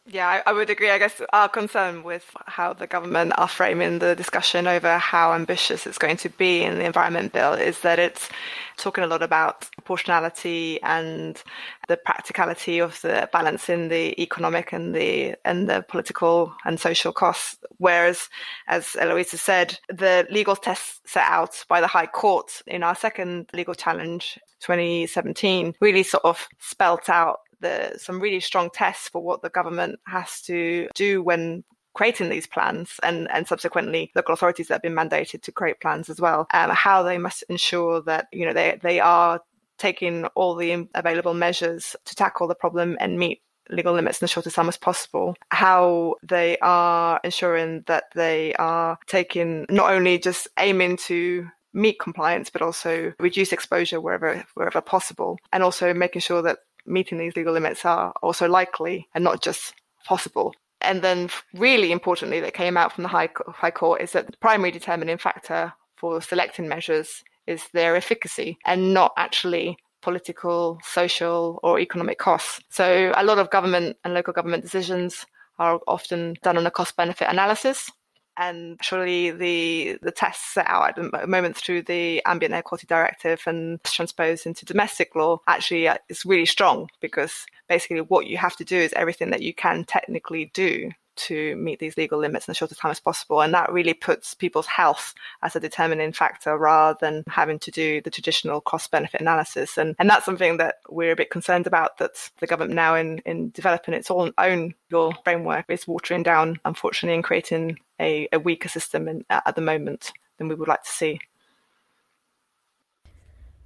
Yeah, 0.09 0.29
I, 0.29 0.51
I, 0.51 0.53
would 0.53 0.71
agree. 0.71 0.91
I 0.91 0.99
guess 0.99 1.21
our 1.33 1.49
concern 1.49 2.05
with 2.05 2.25
how 2.47 2.75
the 2.75 2.87
government 2.87 3.33
are 3.39 3.49
framing 3.49 3.99
the 3.99 4.15
discussion 4.15 4.69
over 4.69 4.99
how 4.99 5.33
ambitious 5.33 5.85
it's 5.85 5.99
going 5.99 6.19
to 6.19 6.29
be 6.29 6.63
in 6.63 6.79
the 6.79 6.85
Environment 6.85 7.33
Bill 7.33 7.55
is 7.55 7.81
that 7.81 7.99
it's 7.99 8.29
talking 8.77 9.03
a 9.03 9.09
lot 9.09 9.23
about 9.23 9.69
proportionality 9.87 10.83
and 10.83 11.41
the 11.87 11.97
practicality 11.97 12.81
of 12.81 13.01
the 13.03 13.29
balancing 13.33 13.89
the 13.89 14.21
economic 14.21 14.73
and 14.73 14.95
the 14.97 15.37
and 15.45 15.69
the 15.69 15.85
political 15.89 16.53
and 16.65 16.81
social 16.81 17.13
costs. 17.13 17.57
Whereas, 17.79 18.29
as 18.67 18.97
Eloisa 18.97 19.39
said, 19.39 19.79
the 19.89 20.27
legal 20.29 20.57
tests 20.57 21.01
set 21.07 21.25
out 21.25 21.65
by 21.69 21.81
the 21.81 21.87
High 21.87 22.07
Court 22.07 22.63
in 22.67 22.83
our 22.83 22.97
second 22.97 23.49
legal 23.53 23.75
challenge 23.75 24.39
2017 24.61 25.75
really 25.81 26.03
sort 26.03 26.25
of 26.25 26.49
spelt 26.59 27.09
out 27.09 27.39
the, 27.61 27.95
some 27.97 28.21
really 28.21 28.41
strong 28.41 28.69
tests 28.71 29.09
for 29.09 29.23
what 29.23 29.43
the 29.43 29.51
government 29.51 30.01
has 30.07 30.43
to 30.43 30.89
do 30.95 31.23
when 31.23 31.63
creating 31.95 32.29
these 32.29 32.47
plans 32.47 33.01
and, 33.03 33.31
and 33.31 33.47
subsequently 33.47 34.11
local 34.15 34.35
authorities 34.35 34.69
that 34.69 34.75
have 34.75 34.83
been 34.83 34.95
mandated 34.95 35.41
to 35.43 35.53
create 35.53 35.81
plans 35.81 36.11
as 36.11 36.21
well, 36.21 36.47
um, 36.53 36.71
how 36.71 37.03
they 37.03 37.17
must 37.17 37.43
ensure 37.49 38.03
that, 38.03 38.27
you 38.33 38.45
know, 38.45 38.53
they, 38.53 38.79
they 38.83 39.01
are 39.01 39.41
taking 39.79 40.25
all 40.35 40.55
the 40.55 40.89
available 40.95 41.35
measures 41.35 41.97
to 42.05 42.15
tackle 42.15 42.49
the 42.49 42.55
problem 42.55 42.97
and 43.01 43.19
meet 43.19 43.43
legal 43.71 43.95
limits 43.95 44.21
in 44.21 44.25
the 44.25 44.29
shortest 44.29 44.57
time 44.57 44.69
as 44.69 44.77
possible, 44.77 45.35
how 45.51 46.15
they 46.23 46.57
are 46.59 47.21
ensuring 47.25 47.83
that 47.87 48.05
they 48.15 48.55
are 48.55 48.99
taking 49.07 49.67
not 49.69 49.91
only 49.91 50.19
just 50.19 50.49
aiming 50.59 50.97
to 50.97 51.49
meet 51.73 51.99
compliance, 52.01 52.49
but 52.49 52.63
also 52.63 53.13
reduce 53.19 53.53
exposure 53.53 54.01
wherever 54.01 54.45
wherever 54.55 54.81
possible, 54.81 55.39
and 55.53 55.63
also 55.63 55.93
making 55.93 56.21
sure 56.21 56.43
that 56.43 56.59
meeting 56.87 57.19
these 57.19 57.37
legal 57.37 57.53
limits 57.53 57.85
are 57.85 58.13
also 58.23 58.49
likely 58.49 59.09
and 59.15 59.25
not 59.25 59.43
just 59.43 59.75
possible. 60.05 60.55
And 60.81 61.03
then, 61.03 61.31
really 61.55 61.91
importantly, 61.91 62.41
that 62.41 62.55
came 62.55 62.77
out 62.77 62.93
from 62.93 63.03
the 63.03 63.09
High, 63.09 63.31
High 63.49 63.73
Court 63.73 64.01
is 64.01 64.13
that 64.13 64.27
the 64.27 64.37
primary 64.37 64.71
determining 64.71 65.19
factor 65.19 65.73
for 65.97 66.21
selecting 66.23 66.69
measures 66.69 67.25
is 67.47 67.65
their 67.73 67.97
efficacy 67.97 68.59
and 68.65 68.93
not 68.95 69.13
actually 69.17 69.79
political, 70.03 70.79
social, 70.85 71.59
or 71.63 71.81
economic 71.81 72.19
costs. 72.19 72.61
So, 72.71 73.13
a 73.17 73.25
lot 73.25 73.39
of 73.39 73.51
government 73.51 73.97
and 74.05 74.15
local 74.15 74.33
government 74.33 74.63
decisions 74.63 75.27
are 75.59 75.81
often 75.87 76.37
done 76.43 76.57
on 76.57 76.67
a 76.67 76.71
cost 76.71 76.97
benefit 76.97 77.29
analysis 77.29 77.91
and 78.37 78.79
surely 78.83 79.31
the 79.31 79.99
the 80.03 80.11
tests 80.11 80.55
set 80.55 80.67
out 80.69 80.91
at 80.91 80.97
the 80.97 81.27
moment 81.27 81.57
through 81.57 81.83
the 81.83 82.23
ambient 82.27 82.55
air 82.55 82.63
quality 82.63 82.87
directive 82.87 83.41
and 83.47 83.83
transposed 83.85 84.47
into 84.47 84.65
domestic 84.65 85.15
law 85.15 85.39
actually 85.47 85.89
uh, 85.89 85.97
is 86.09 86.25
really 86.27 86.47
strong 86.47 86.89
because 87.01 87.47
basically 87.69 88.01
what 88.01 88.27
you 88.27 88.37
have 88.37 88.57
to 88.57 88.65
do 88.65 88.77
is 88.77 88.93
everything 88.93 89.31
that 89.31 89.43
you 89.43 89.55
can 89.55 89.85
technically 89.85 90.51
do 90.55 90.91
to 91.17 91.57
meet 91.57 91.79
these 91.79 91.97
legal 91.97 92.19
limits 92.19 92.47
in 92.47 92.53
the 92.53 92.57
shortest 92.57 92.81
time 92.81 92.91
as 92.91 93.01
possible. 93.01 93.41
And 93.41 93.53
that 93.55 93.73
really 93.73 93.95
puts 93.95 94.35
people's 94.35 94.67
health 94.67 95.15
as 95.43 95.57
a 95.57 95.61
determining 95.61 96.13
factor 96.13 96.57
rather 96.57 96.97
than 97.01 97.25
having 97.29 97.59
to 97.61 97.71
do 97.71 98.01
the 98.01 98.11
traditional 98.11 98.61
cost 98.61 98.91
benefit 98.91 99.21
analysis. 99.21 99.77
And, 99.79 99.95
and 99.99 100.09
that's 100.09 100.25
something 100.25 100.57
that 100.59 100.77
we're 100.89 101.13
a 101.13 101.17
bit 101.17 101.31
concerned 101.31 101.67
about 101.67 101.99
that 101.99 102.31
the 102.41 102.47
government 102.47 102.75
now 102.75 102.95
in, 102.95 103.19
in 103.27 103.51
developing 103.51 103.95
its 103.95 104.11
own, 104.11 104.33
own 104.39 104.75
legal 104.91 105.15
framework 105.25 105.67
is 105.69 105.89
watering 105.89 106.23
down, 106.23 106.61
unfortunately, 106.65 107.15
and 107.15 107.25
creating 107.25 107.79
a, 108.01 108.29
a 108.33 108.39
weaker 108.39 108.69
system 108.69 109.09
in, 109.09 109.25
at 109.31 109.55
the 109.57 109.63
moment 109.63 110.13
than 110.39 110.49
we 110.49 110.55
would 110.55 110.69
like 110.69 110.83
to 110.83 110.91
see. 110.91 111.21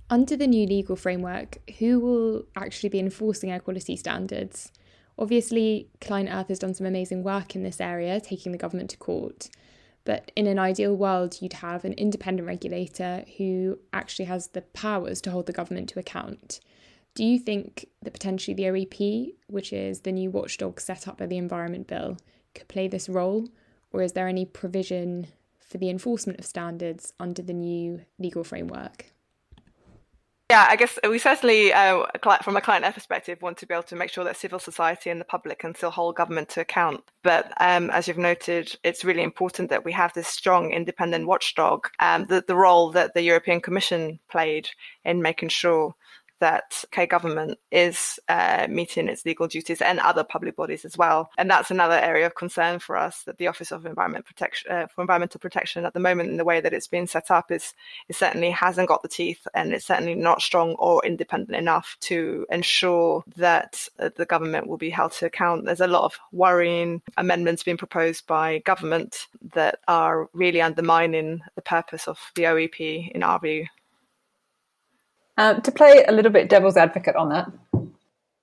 Under 0.09 0.37
the 0.37 0.49
new 0.49 0.67
legal 0.67 0.97
framework, 0.97 1.59
who 1.79 2.01
will 2.01 2.45
actually 2.57 2.89
be 2.89 2.99
enforcing 2.99 3.53
air 3.53 3.61
quality 3.61 3.97
standards? 3.97 4.73
Obviously, 5.21 5.87
ClientEarth 6.01 6.49
has 6.49 6.59
done 6.59 6.73
some 6.73 6.87
amazing 6.87 7.23
work 7.23 7.55
in 7.55 7.63
this 7.63 7.79
area, 7.81 8.21
taking 8.21 8.53
the 8.53 8.59
government 8.59 8.89
to 8.91 8.97
court. 8.97 9.51
But 10.05 10.33
in 10.35 10.47
an 10.47 10.59
ideal 10.59 10.97
world, 10.97 11.37
you'd 11.43 11.53
have 11.53 11.85
an 11.85 11.93
independent 11.93 12.49
regulator 12.49 13.25
who 13.37 13.79
actually 13.93 14.25
has 14.25 14.49
the 14.49 14.63
powers 14.63 15.21
to 15.21 15.31
hold 15.31 15.45
the 15.45 15.53
government 15.53 15.91
to 15.91 15.99
account. 15.99 16.61
Do 17.15 17.23
you 17.23 17.39
think 17.39 17.87
that 18.03 18.15
potentially 18.15 18.55
the 18.55 18.63
OEP, 18.63 19.35
which 19.47 19.75
is 19.75 20.01
the 20.01 20.13
new 20.13 20.31
watchdog 20.31 20.81
set 20.81 21.07
up 21.07 21.19
by 21.19 21.27
the 21.27 21.37
Environment 21.37 21.87
Bill, 21.87 22.17
could 22.55 22.69
play 22.69 22.89
this 22.89 23.09
role? 23.09 23.49
Or 23.93 24.01
is 24.01 24.15
there 24.15 24.27
any 24.27 24.47
provision 24.47 25.27
for 25.59 25.77
the 25.77 25.91
enforcement 25.91 26.39
of 26.39 26.47
standards 26.47 27.13
under 27.21 27.43
the 27.43 27.53
new 27.53 28.01
legal 28.19 28.43
framework? 28.43 29.13
Yeah, 30.51 30.67
I 30.69 30.75
guess 30.75 30.99
we 31.09 31.21
certainly, 31.21 31.73
uh, 31.73 32.07
from 32.43 32.57
a 32.57 32.61
client 32.61 32.93
perspective, 32.93 33.41
want 33.41 33.57
to 33.59 33.67
be 33.67 33.73
able 33.73 33.85
to 33.85 33.95
make 33.95 34.11
sure 34.11 34.25
that 34.25 34.37
civil 34.37 34.59
society 34.59 35.09
and 35.09 35.21
the 35.21 35.25
public 35.25 35.61
can 35.61 35.77
still 35.77 35.93
hold 35.93 36.17
government 36.17 36.49
to 36.49 36.61
account. 36.61 37.05
But 37.23 37.53
um, 37.61 37.89
as 37.91 38.09
you've 38.09 38.19
noted, 38.19 38.77
it's 38.83 39.05
really 39.05 39.23
important 39.23 39.71
that 39.71 39.85
we 39.85 39.93
have 39.93 40.13
this 40.13 40.27
strong 40.27 40.73
independent 40.73 41.29
watchdog. 41.29 41.87
Um, 42.01 42.27
the, 42.27 42.43
the 42.45 42.57
role 42.57 42.91
that 42.91 43.15
the 43.15 43.23
European 43.23 43.61
Commission 43.61 44.19
played 44.29 44.69
in 45.05 45.23
making 45.23 45.51
sure 45.51 45.95
that 46.41 46.85
K 46.91 47.07
government 47.07 47.59
is 47.71 48.19
uh, 48.29 48.67
meeting 48.69 49.09
its 49.09 49.25
legal 49.25 49.47
duties 49.47 49.81
and 49.81 50.01
other 50.01 50.25
public 50.25 50.57
bodies 50.57 50.85
as 50.85 50.99
well. 50.99 51.31
And 51.39 51.51
that's 51.51 51.71
another 51.71 51.95
area 51.95 52.27
of 52.27 52.35
concern 52.35 52.79
for 52.79 52.97
us 52.97 53.23
that 53.25 53.39
the 53.39 53.47
Office 53.47 53.71
of 53.71 53.87
Environment 53.87 54.25
Protection 54.25 54.71
uh, 54.71 54.87
for 54.89 55.03
Environmental 55.03 55.39
Protection 55.39 55.85
at 55.85 55.95
the 55.95 56.01
moment 56.01 56.31
in 56.31 56.37
the 56.37 56.45
way 56.45 56.61
that 56.61 56.73
it's 56.73 56.89
been 56.89 57.07
set 57.07 57.31
up 57.31 57.51
is 57.51 57.75
it 58.09 58.17
certainly 58.17 58.51
hasn't 58.51 58.89
got 58.89 59.03
the 59.03 59.09
teeth 59.09 59.47
and 59.55 59.73
it's 59.73 59.87
certainly 59.87 60.15
not 60.15 60.43
strong 60.43 60.73
or 60.79 61.05
independent 61.05 61.57
enough 61.57 61.97
to 62.01 62.47
ensure 62.51 63.23
that 63.37 63.89
uh, 63.99 64.11
the 64.17 64.27
government 64.27 64.67
will 64.67 64.79
be 64.79 64.91
held 64.91 65.13
to 65.13 65.27
account. 65.27 65.65
There's 65.65 65.81
a 65.81 65.87
lot 65.87 66.05
of 66.05 66.19
worrying 66.33 67.03
amendments 67.17 67.63
being 67.63 67.77
proposed 67.77 68.27
by 68.27 68.59
government 68.61 69.27
that 69.55 69.81
are 69.89 70.29
really 70.33 70.63
undermining 70.63 71.41
the 71.55 71.63
purpose 71.63 72.09
of 72.09 72.19
the 72.35 72.45
OEP 72.45 73.11
in 73.13 73.23
our 73.23 73.39
view. 73.39 73.67
Um, 75.41 75.63
to 75.63 75.73
play 75.73 76.05
a 76.07 76.13
little 76.13 76.31
bit 76.31 76.51
devil's 76.51 76.77
advocate 76.77 77.17
on 77.17 77.31
that, 77.31 77.51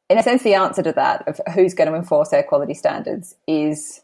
in 0.09 0.17
a 0.17 0.23
sense, 0.23 0.41
the 0.41 0.55
answer 0.55 0.81
to 0.81 0.91
that 0.93 1.27
of 1.27 1.39
who's 1.53 1.75
going 1.75 1.87
to 1.87 1.95
enforce 1.95 2.33
air 2.33 2.41
quality 2.41 2.73
standards 2.73 3.35
is 3.45 4.01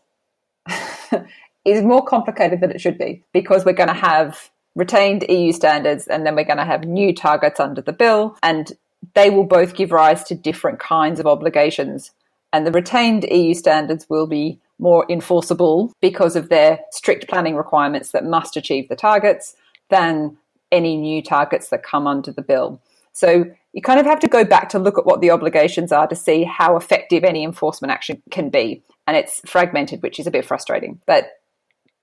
is 1.66 1.82
more 1.82 2.06
complicated 2.06 2.62
than 2.62 2.70
it 2.70 2.80
should 2.80 3.00
be 3.00 3.24
because 3.34 3.66
we're 3.66 3.74
going 3.74 3.90
to 3.90 3.96
have 3.96 4.52
retained 4.76 5.26
EU 5.28 5.52
standards 5.52 6.06
and 6.06 6.24
then 6.24 6.36
we're 6.36 6.44
going 6.44 6.60
to 6.60 6.66
have 6.66 6.84
new 6.84 7.16
targets 7.16 7.60
under 7.60 7.82
the 7.82 7.94
bill 7.94 8.38
and 8.44 8.74
they 9.16 9.32
will 9.32 9.46
both 9.46 9.74
give 9.74 9.92
rise 9.92 10.24
to 10.26 10.36
different 10.36 10.78
kinds 10.78 11.20
of 11.20 11.26
obligations. 11.26 12.12
And 12.52 12.64
the 12.68 12.72
retained 12.72 13.24
EU 13.24 13.56
standards 13.56 14.06
will 14.08 14.28
be 14.28 14.60
more 14.78 15.04
enforceable 15.10 15.92
because 16.00 16.36
of 16.36 16.50
their 16.50 16.82
strict 16.92 17.28
planning 17.28 17.56
requirements 17.56 18.12
that 18.12 18.24
must 18.24 18.56
achieve 18.56 18.88
the 18.88 18.96
targets 18.96 19.56
than 19.90 20.38
any 20.74 20.98
new 20.98 21.22
targets 21.22 21.70
that 21.70 21.84
come 21.84 22.08
under 22.08 22.32
the 22.34 22.42
bill. 22.42 22.82
So 23.14 23.46
you 23.74 23.82
kind 23.82 24.00
of 24.00 24.06
have 24.06 24.20
to 24.22 24.28
go 24.28 24.44
back 24.44 24.70
to 24.70 24.80
look 24.80 24.98
at 24.98 25.06
what 25.06 25.22
the 25.22 25.32
obligations 25.32 25.92
are 25.92 26.08
to 26.08 26.16
see 26.16 26.44
how 26.44 26.76
effective 26.76 27.24
any 27.24 27.44
enforcement 27.44 27.92
action 27.92 28.22
can 28.32 28.50
be. 28.50 28.84
And 29.08 29.16
it's 29.16 29.40
fragmented, 29.46 30.02
which 30.02 30.20
is 30.20 30.28
a 30.28 30.32
bit 30.32 30.46
frustrating. 30.46 31.00
But 31.06 31.30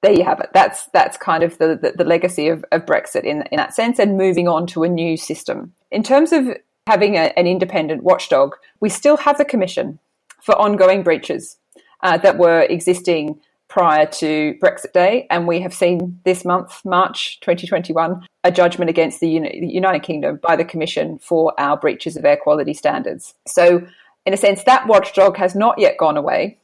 there 0.03 0.12
you 0.12 0.25
have 0.25 0.41
it. 0.41 0.51
That's 0.55 0.87
that's 0.95 1.16
kind 1.16 1.43
of 1.43 1.59
the, 1.59 1.79
the, 1.81 1.93
the 1.97 2.05
legacy 2.05 2.49
of, 2.49 2.64
of 2.73 2.87
Brexit 2.87 3.25
in, 3.25 3.43
in 3.51 3.57
that 3.57 3.75
sense 3.75 3.99
and 3.99 4.16
moving 4.16 4.49
on 4.49 4.66
to 4.68 4.85
a 4.85 4.89
new 4.89 5.16
system. 5.16 5.73
In 5.91 6.03
terms 6.03 6.33
of 6.33 6.49
having 6.87 7.16
a, 7.16 7.33
an 7.37 7.47
independent 7.47 8.03
watchdog, 8.03 8.57
we 8.81 8.89
still 8.89 9.18
have 9.18 9.37
the 9.37 9.45
Commission 9.45 9.99
for 10.43 10.57
ongoing 10.57 11.03
breaches 11.03 11.59
uh, 12.03 12.16
that 12.18 12.39
were 12.39 12.62
existing 12.62 13.41
prior 13.71 14.05
to 14.05 14.55
Brexit 14.62 14.93
Day, 14.93 15.27
and 15.31 15.47
we 15.47 15.61
have 15.61 15.73
seen 15.73 16.21
this 16.25 16.45
month, 16.45 16.85
March 16.85 17.39
2021, 17.41 18.27
a 18.45 18.51
judgment 18.51 18.91
against 18.91 19.21
the 19.21 19.29
United 19.29 20.03
Kingdom 20.03 20.41
by 20.43 20.57
the 20.57 20.64
Commission 20.64 21.18
for 21.21 21.55
our 21.59 21.79
breaches 21.79 22.16
of 22.16 22.25
air 22.25 22.37
quality 22.37 22.75
standards. 22.75 23.35
So, 23.47 23.87
in 24.27 24.35
a 24.35 24.37
sense, 24.37 24.64
that 24.64 24.87
watchdog 24.87 25.37
has 25.39 25.55
not 25.55 25.79
yet 25.79 25.97
gone 25.97 26.18
away. 26.18 26.59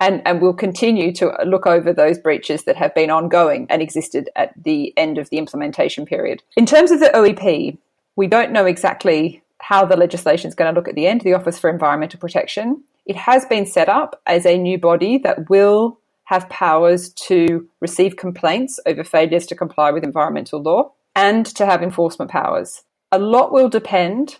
And, 0.00 0.22
and 0.24 0.40
will 0.40 0.54
continue 0.54 1.12
to 1.14 1.32
look 1.44 1.66
over 1.66 1.92
those 1.92 2.20
breaches 2.20 2.62
that 2.66 2.76
have 2.76 2.94
been 2.94 3.10
ongoing 3.10 3.66
and 3.68 3.82
existed 3.82 4.30
at 4.36 4.52
the 4.56 4.96
end 4.96 5.18
of 5.18 5.28
the 5.30 5.38
implementation 5.38 6.06
period. 6.06 6.40
In 6.56 6.66
terms 6.66 6.92
of 6.92 7.00
the 7.00 7.10
OEP, 7.12 7.76
we 8.14 8.26
don't 8.28 8.52
know 8.52 8.64
exactly 8.64 9.42
how 9.58 9.84
the 9.84 9.96
legislation 9.96 10.46
is 10.46 10.54
going 10.54 10.72
to 10.72 10.78
look 10.78 10.86
at 10.86 10.94
the 10.94 11.08
end, 11.08 11.22
the 11.22 11.34
Office 11.34 11.58
for 11.58 11.68
Environmental 11.68 12.20
Protection. 12.20 12.84
It 13.06 13.16
has 13.16 13.44
been 13.46 13.66
set 13.66 13.88
up 13.88 14.22
as 14.24 14.46
a 14.46 14.56
new 14.56 14.78
body 14.78 15.18
that 15.18 15.50
will 15.50 15.97
have 16.28 16.46
powers 16.50 17.08
to 17.14 17.66
receive 17.80 18.16
complaints 18.16 18.78
over 18.84 19.02
failures 19.02 19.46
to 19.46 19.54
comply 19.54 19.90
with 19.90 20.04
environmental 20.04 20.60
law 20.60 20.92
and 21.16 21.46
to 21.46 21.64
have 21.64 21.82
enforcement 21.82 22.30
powers. 22.30 22.82
A 23.10 23.18
lot 23.18 23.50
will 23.50 23.70
depend 23.70 24.36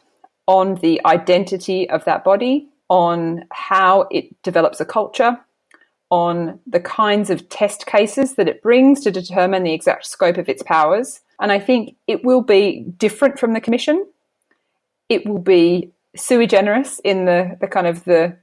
on 0.47 0.75
the 0.77 1.01
identity 1.07 1.89
of 1.89 2.05
that 2.05 2.25
body, 2.25 2.69
on 2.91 3.47
how 3.53 4.07
it 4.11 4.27
develops 4.43 4.81
a 4.81 4.85
culture, 4.85 5.41
on 6.11 6.61
the 6.67 6.81
kinds 6.81 7.31
of 7.31 7.49
test 7.49 7.87
cases 7.87 8.35
that 8.35 8.49
it 8.49 8.61
brings 8.61 9.01
to 9.01 9.11
determine 9.11 9.63
the 9.63 9.73
exact 9.73 10.05
scope 10.05 10.37
of 10.37 10.47
its 10.47 10.63
powers. 10.63 11.21
And 11.41 11.51
I 11.51 11.59
think 11.59 11.97
it 12.07 12.23
will 12.23 12.43
be 12.43 12.85
different 12.99 13.39
from 13.39 13.55
the 13.55 13.63
Commission. 13.63 14.07
It 15.09 15.25
will 15.25 15.39
be 15.39 15.91
sui 16.15 16.47
generis 16.47 17.01
in 17.03 17.25
the, 17.25 17.57
the 17.63 17.67
kind 17.67 17.87
of 17.87 18.05
the 18.05 18.37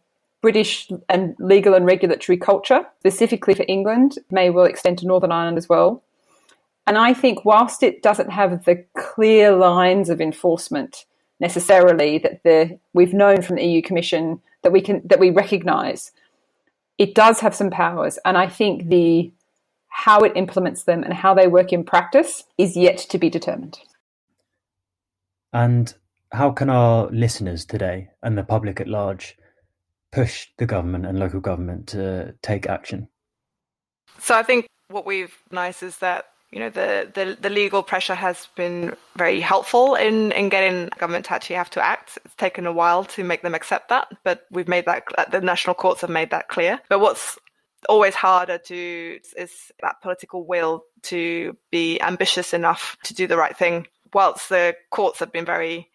British 0.46 0.92
and 1.10 1.36
legal 1.40 1.74
and 1.74 1.88
regulatory 1.88 2.38
culture, 2.38 2.86
specifically 3.00 3.56
for 3.56 3.66
England, 3.68 4.20
may 4.30 4.52
well 4.52 4.66
extend 4.66 5.00
to 5.00 5.08
Northern 5.08 5.32
Ireland 5.32 5.58
as 5.58 5.68
well. 5.68 6.04
And 6.86 7.00
I 7.00 7.16
think 7.16 7.46
whilst 7.46 7.82
it 7.82 8.04
doesn't 8.04 8.30
have 8.30 8.64
the 8.64 8.86
clear 8.96 9.52
lines 9.54 10.08
of 10.08 10.22
enforcement 10.22 11.06
necessarily 11.40 12.20
that 12.20 12.44
the 12.44 12.78
we've 12.94 13.12
known 13.12 13.42
from 13.42 13.56
the 13.56 13.66
EU 13.66 13.82
Commission 13.82 14.40
that 14.62 14.72
we 14.72 14.82
can 14.82 15.02
that 15.06 15.20
we 15.20 15.32
recognise, 15.32 16.12
it 17.00 17.16
does 17.16 17.40
have 17.40 17.56
some 17.56 17.72
powers. 17.72 18.20
And 18.24 18.38
I 18.38 18.48
think 18.48 18.90
the 18.90 19.32
how 19.88 20.20
it 20.20 20.34
implements 20.36 20.84
them 20.84 21.02
and 21.02 21.16
how 21.16 21.34
they 21.34 21.48
work 21.48 21.74
in 21.74 21.84
practice 21.84 22.44
is 22.60 22.78
yet 22.78 23.00
to 23.00 23.18
be 23.18 23.32
determined. 23.32 23.80
And 25.52 25.92
how 26.32 26.52
can 26.52 26.70
our 26.70 27.08
listeners 27.08 27.66
today 27.66 28.10
and 28.22 28.38
the 28.38 28.44
public 28.44 28.80
at 28.80 28.88
large 28.88 29.36
push 30.12 30.48
the 30.58 30.66
government 30.66 31.06
and 31.06 31.20
local 31.20 31.40
government 31.40 31.88
to 31.90 32.36
take 32.42 32.68
action? 32.68 33.08
So 34.20 34.36
I 34.36 34.44
think 34.44 34.68
what 34.90 35.06
we've 35.06 35.36
nice 35.52 35.84
is 35.84 35.98
that 35.98 36.26
you 36.52 36.60
know 36.60 36.70
the, 36.70 37.12
the, 37.14 37.38
the 37.40 37.50
legal 37.50 37.84
pressure 37.84 38.16
has 38.16 38.48
been 38.56 38.96
very 39.18 39.42
helpful 39.42 39.96
in 39.96 40.32
in 40.32 40.50
getting 40.50 40.90
government 40.98 41.26
to 41.26 41.34
actually 41.34 41.58
have 41.58 41.70
to 41.72 41.84
act. 41.84 42.18
It's 42.24 42.36
taken 42.36 42.66
a 42.66 42.72
while 42.72 43.04
to 43.06 43.24
make 43.24 43.42
them 43.42 43.56
accept 43.56 43.90
that, 43.90 44.08
but 44.24 44.46
we've 44.52 44.68
made 44.68 44.86
that 44.86 45.04
the 45.32 45.42
national 45.42 45.76
courts 45.76 46.02
have 46.02 46.10
made 46.10 46.32
that 46.32 46.48
clear. 46.48 46.80
But 46.88 47.00
what's 47.00 47.38
always 47.90 48.16
harder 48.16 48.58
to 48.58 49.20
is 49.38 49.72
that 49.82 50.02
political 50.02 50.46
will 50.46 50.86
to 51.04 51.58
be 51.72 52.00
ambitious 52.02 52.54
enough 52.54 52.98
to 53.04 53.14
do 53.14 53.28
the 53.28 53.38
right 53.38 53.56
thing. 53.56 53.88
Whilst 54.14 54.50
the 54.50 54.76
courts 54.92 55.20
have 55.20 55.34
been 55.34 55.46
very 55.46 55.90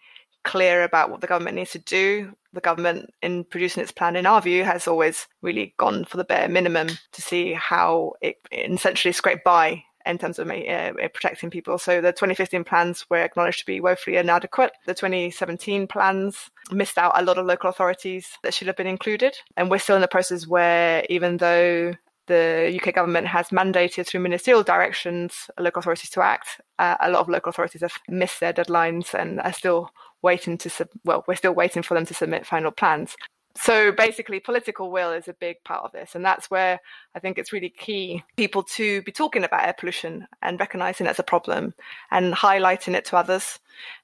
clear 0.45 0.85
about 0.85 1.11
what 1.11 1.21
the 1.21 1.27
government 1.27 1.57
needs 1.57 1.73
to 1.73 1.79
do. 1.79 2.35
The 2.53 2.61
government, 2.61 3.13
in 3.23 3.45
producing 3.45 3.83
its 3.83 3.93
plan, 3.93 4.17
in 4.17 4.27
our 4.27 4.41
view, 4.41 4.65
has 4.65 4.89
always 4.89 5.29
really 5.43 5.75
gone 5.79 6.05
for 6.05 6.17
the 6.17 6.25
bare 6.25 6.49
minimum 6.49 6.89
to 7.13 7.23
see 7.23 7.53
how 7.53 8.15
it, 8.21 8.37
essentially 8.53 9.13
scraped 9.13 9.45
by 9.45 9.85
in 10.07 10.19
terms 10.19 10.39
of 10.39 10.51
uh, 10.51 10.93
protecting 11.13 11.51
people. 11.51 11.79
So 11.79 12.01
the 12.01 12.13
2015 12.13 12.65
plans 12.65 13.07
were 13.11 13.19
acknowledged 13.19 13.61
to 13.61 13.67
be 13.67 13.81
woefully 13.81 14.17
inadequate. 14.17 14.73
The 14.87 14.95
2017 14.95 15.87
plans 15.87 16.51
missed 16.73 16.99
out 16.99 17.13
a 17.15 17.25
lot 17.25 17.39
of 17.39 17.47
local 17.47 17.71
authorities 17.71 18.27
that 18.43 18.55
should 18.55 18.67
have 18.67 18.77
been 18.77 18.87
included. 18.87 19.37
And 19.57 19.71
we're 19.71 19.79
still 19.79 19.97
in 19.97 20.03
the 20.03 20.09
process 20.09 20.47
where, 20.47 21.05
even 21.09 21.37
though 21.37 21.95
the 22.27 22.81
UK 22.81 22.95
government 22.95 23.27
has 23.27 23.49
mandated 23.49 24.07
through 24.07 24.21
ministerial 24.21 24.63
directions 24.63 25.51
local 25.59 25.81
authorities 25.81 26.11
to 26.11 26.23
act, 26.23 26.61
uh, 26.79 26.97
a 27.01 27.11
lot 27.11 27.21
of 27.21 27.29
local 27.29 27.51
authorities 27.51 27.81
have 27.81 27.99
missed 28.09 28.41
their 28.41 28.53
deadlines 28.53 29.15
and 29.15 29.41
are 29.41 29.53
still 29.53 29.91
waiting 30.23 30.59
to 30.59 30.71
sub- 30.71 30.89
well, 31.05 31.25
we're 31.27 31.35
still 31.35 31.55
waiting 31.55 31.83
for 31.83 31.95
them 31.95 32.07
to 32.07 32.15
submit 32.15 32.47
final 32.47 32.71
plans. 32.71 33.17
So 33.57 33.91
basically, 33.91 34.39
political 34.39 34.91
will 34.91 35.11
is 35.11 35.27
a 35.27 35.35
big 35.35 35.57
part 35.65 35.85
of 35.85 35.93
this, 35.93 36.15
and 36.15 36.25
that's 36.25 36.51
where 36.51 36.79
I 37.15 37.19
think 37.19 37.37
it's 37.37 37.53
really 37.53 37.69
key 37.69 38.23
people 38.37 38.63
to 38.63 39.03
be 39.03 39.11
talking 39.11 39.43
about 39.43 39.67
air 39.67 39.75
pollution 39.77 40.27
and 40.41 40.61
recognizing 40.61 41.07
it 41.07 41.11
as 41.11 41.19
a 41.19 41.25
problem 41.25 41.75
and 42.13 42.33
highlighting 42.33 42.95
it 42.95 43.05
to 43.07 43.17
others, 43.17 43.59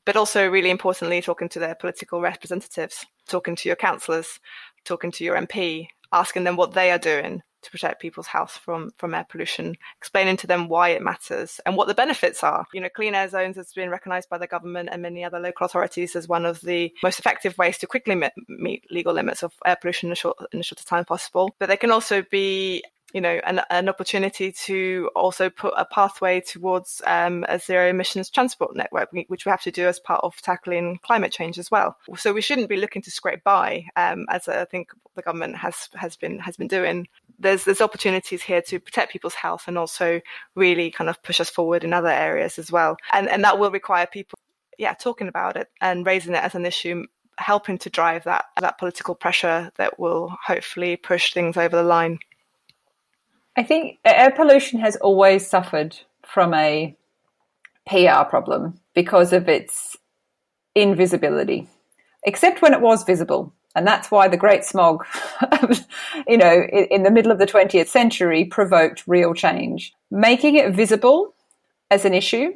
but 0.05 0.17
also 0.17 0.49
really 0.51 0.71
importantly 0.71 1.23
talking 1.23 1.49
to 1.51 1.61
their 1.61 1.77
political 1.77 2.21
representatives, 2.21 3.07
talking 3.29 3.55
to 3.57 3.69
your 3.69 3.77
councillors, 3.77 4.41
talking 4.85 5.13
to 5.13 5.25
your 5.25 5.37
MP, 5.37 5.89
asking 6.13 6.45
them 6.45 6.57
what 6.57 6.73
they 6.73 6.91
are 6.91 6.99
doing 6.99 7.43
to 7.63 7.71
protect 7.71 8.01
people's 8.01 8.27
health 8.27 8.61
from 8.63 8.91
from 8.99 9.15
air 9.15 9.27
pollution, 9.29 9.77
explaining 9.99 10.37
to 10.39 10.47
them 10.47 10.69
why 10.69 10.91
it 10.91 11.03
matters 11.03 11.61
and 11.67 11.77
what 11.77 11.89
the 11.89 11.95
benefits 11.95 12.43
are. 12.43 12.67
You 12.73 12.81
know, 12.81 12.89
clean 12.89 13.15
air 13.15 13.29
zones 13.29 13.57
has 13.57 13.73
been 13.73 13.91
recognised 13.91 14.29
by 14.29 14.39
the 14.39 14.47
government 14.47 14.89
and 14.93 15.03
many 15.03 15.25
other 15.25 15.41
local 15.41 15.67
authorities 15.67 16.17
as 16.17 16.29
one 16.29 16.45
of 16.45 16.61
the 16.61 16.93
most 17.03 17.19
effective 17.19 17.57
ways 17.59 17.79
to 17.79 17.87
quickly 17.87 18.21
meet 18.49 18.91
legal 18.91 19.15
limits 19.15 19.43
of 19.43 19.53
air 19.65 19.77
pollution 19.81 20.09
in 20.09 20.11
the, 20.11 20.17
short, 20.17 20.37
in 20.53 20.59
the 20.59 20.65
shortest 20.65 20.89
time 20.89 21.05
possible. 21.05 21.55
But 21.59 21.69
they 21.69 21.77
can 21.77 21.91
also 21.91 22.23
be 22.31 22.83
you 23.13 23.21
know, 23.21 23.41
an, 23.45 23.61
an 23.71 23.89
opportunity 23.89 24.53
to 24.53 25.11
also 25.15 25.49
put 25.49 25.73
a 25.77 25.85
pathway 25.85 26.41
towards 26.41 27.01
um, 27.07 27.45
a 27.49 27.59
zero 27.59 27.89
emissions 27.89 28.29
transport 28.31 28.75
network, 28.75 29.11
which 29.29 29.47
we 29.47 29.51
have 29.51 29.63
to 29.63 29.71
do 29.71 29.87
as 29.87 30.01
part 30.01 30.21
of 30.25 30.37
tackling 30.43 30.99
climate 31.03 31.33
change 31.33 31.59
as 31.59 31.71
well. 31.71 31.97
So 32.17 32.33
we 32.33 32.41
shouldn't 32.41 32.69
be 32.69 32.77
looking 32.77 33.03
to 33.03 33.11
scrape 33.11 33.45
by, 33.45 33.87
um, 33.97 34.27
as 34.29 34.49
I 34.49 34.65
think 34.65 34.91
the 35.15 35.23
government 35.23 35.57
has 35.57 35.89
has 35.95 36.17
been 36.17 36.39
has 36.41 36.57
been 36.57 36.69
doing. 36.69 37.07
There's 37.39 37.65
there's 37.65 37.81
opportunities 37.81 38.43
here 38.43 38.63
to 38.63 38.81
protect 38.81 39.13
people's 39.13 39.35
health 39.35 39.65
and 39.67 39.79
also 39.79 40.21
really 40.55 40.91
kind 40.91 41.09
of 41.09 41.23
push 41.23 41.41
us 41.41 41.51
forward 41.51 41.85
in 41.85 41.93
other 41.93 42.09
areas 42.09 42.59
as 42.59 42.73
well. 42.73 42.97
And 43.13 43.29
and 43.29 43.45
that 43.45 43.59
will 43.59 43.71
require 43.71 44.07
people, 44.07 44.39
yeah, 44.79 44.95
talking 44.95 45.29
about 45.29 45.57
it 45.57 45.69
and 45.81 46.05
raising 46.05 46.35
it 46.35 46.43
as 46.43 46.55
an 46.55 46.67
issue 46.67 47.05
helping 47.39 47.77
to 47.77 47.91
drive 47.91 48.25
that 48.25 48.47
that 48.61 48.79
political 48.79 49.15
pressure 49.15 49.71
that 49.77 49.99
will 49.99 50.35
hopefully 50.45 50.97
push 50.97 51.33
things 51.33 51.57
over 51.57 51.77
the 51.77 51.83
line. 51.83 52.19
I 53.57 53.63
think 53.63 53.99
air 54.05 54.31
pollution 54.31 54.81
has 54.81 54.97
always 54.97 55.47
suffered 55.47 55.97
from 56.25 56.55
a 56.55 56.95
PR 57.87 58.25
problem 58.29 58.81
because 58.95 59.33
of 59.33 59.49
its 59.49 59.97
invisibility. 60.75 61.69
except 62.25 62.61
when 62.61 62.75
it 62.75 62.81
was 62.81 63.05
visible. 63.05 63.53
And 63.75 63.87
that's 63.87 64.11
why 64.11 64.29
the 64.29 64.37
Great 64.37 64.65
Smog, 64.65 65.05
you 66.27 66.37
know, 66.39 66.63
in 66.91 67.03
the 67.03 67.11
middle 67.11 67.31
of 67.31 67.39
the 67.39 67.47
20th 67.47 67.89
century 67.89 68.45
provoked 68.45 69.05
real 69.07 69.35
change. 69.35 69.95
Making 70.11 70.57
it 70.57 70.75
visible 70.75 71.35
as 71.91 72.05
an 72.05 72.15
issue, 72.15 72.55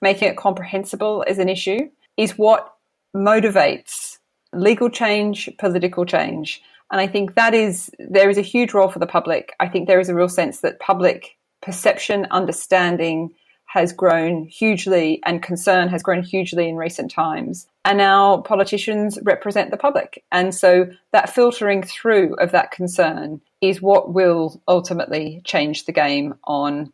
making 0.00 0.28
it 0.28 0.36
comprehensible 0.36 1.24
as 1.28 1.38
an 1.38 1.48
issue, 1.48 1.90
is 2.16 2.38
what 2.38 2.72
motivates 3.14 4.18
legal 4.52 4.88
change, 4.88 5.50
political 5.58 6.04
change. 6.04 6.62
And 6.90 7.00
I 7.00 7.06
think 7.06 7.34
that 7.34 7.54
is, 7.54 7.90
there 7.98 8.30
is 8.30 8.38
a 8.38 8.42
huge 8.42 8.74
role 8.74 8.88
for 8.88 8.98
the 8.98 9.06
public. 9.06 9.54
I 9.60 9.68
think 9.68 9.86
there 9.86 10.00
is 10.00 10.08
a 10.08 10.14
real 10.14 10.28
sense 10.28 10.60
that 10.60 10.80
public 10.80 11.36
perception, 11.62 12.26
understanding 12.30 13.34
has 13.66 13.92
grown 13.92 14.46
hugely 14.46 15.20
and 15.24 15.42
concern 15.42 15.88
has 15.88 16.02
grown 16.02 16.24
hugely 16.24 16.68
in 16.68 16.76
recent 16.76 17.08
times. 17.08 17.68
And 17.84 17.98
now 17.98 18.38
politicians 18.38 19.16
represent 19.22 19.70
the 19.70 19.76
public. 19.76 20.24
And 20.32 20.52
so 20.52 20.86
that 21.12 21.30
filtering 21.30 21.84
through 21.84 22.34
of 22.36 22.50
that 22.50 22.72
concern 22.72 23.40
is 23.60 23.80
what 23.80 24.12
will 24.12 24.60
ultimately 24.66 25.40
change 25.44 25.84
the 25.84 25.92
game 25.92 26.34
on 26.44 26.92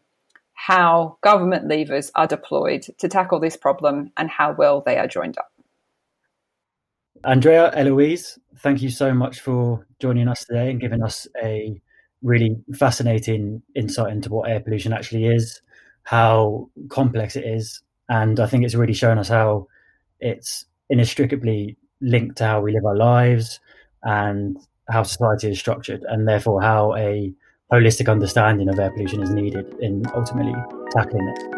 how 0.53 1.17
government 1.23 1.67
levers 1.69 2.11
are 2.15 2.27
deployed 2.27 2.85
to 2.99 3.09
tackle 3.09 3.41
this 3.41 3.57
problem 3.57 4.13
and 4.19 4.29
how 4.29 4.53
well 4.53 4.83
they 4.85 4.99
are 4.99 5.09
joined 5.09 5.39
up. 5.39 5.51
Andrea, 7.25 7.73
Eloise, 7.75 8.39
thank 8.59 8.83
you 8.83 8.91
so 8.91 9.13
much 9.13 9.41
for 9.41 9.87
joining 10.01 10.29
us 10.29 10.45
today 10.45 10.71
and 10.71 10.81
giving 10.81 11.03
us 11.03 11.27
a 11.43 11.81
really 12.23 12.57
fascinating 12.75 13.63
insight 13.75 14.13
into 14.13 14.31
what 14.31 14.51
air 14.51 14.61
pollution 14.61 14.93
actually 14.93 15.27
is, 15.27 15.61
how 16.05 16.71
complex 16.89 17.37
it 17.37 17.45
is, 17.45 17.83
and 18.09 18.39
I 18.41 18.47
think 18.47 18.65
it's 18.65 18.75
really 18.75 18.93
shown 18.93 19.19
us 19.19 19.29
how 19.29 19.67
it's 20.21 20.65
inextricably 20.89 21.77
linked 22.01 22.37
to 22.39 22.45
how 22.45 22.61
we 22.61 22.73
live 22.73 22.85
our 22.85 22.97
lives 22.97 23.61
and 24.03 24.57
how 24.89 25.03
society 25.03 25.51
is 25.51 25.59
structured, 25.59 26.05
and 26.09 26.29
therefore 26.29 26.63
how 26.63 26.95
a 26.97 27.33
holistic 27.73 28.11
understanding 28.11 28.69
of 28.69 28.79
air 28.79 28.91
pollution 28.91 29.23
is 29.23 29.31
needed 29.31 29.67
in 29.81 30.05
ultimately 30.15 30.55
tackling 30.93 31.27
it. 31.29 31.56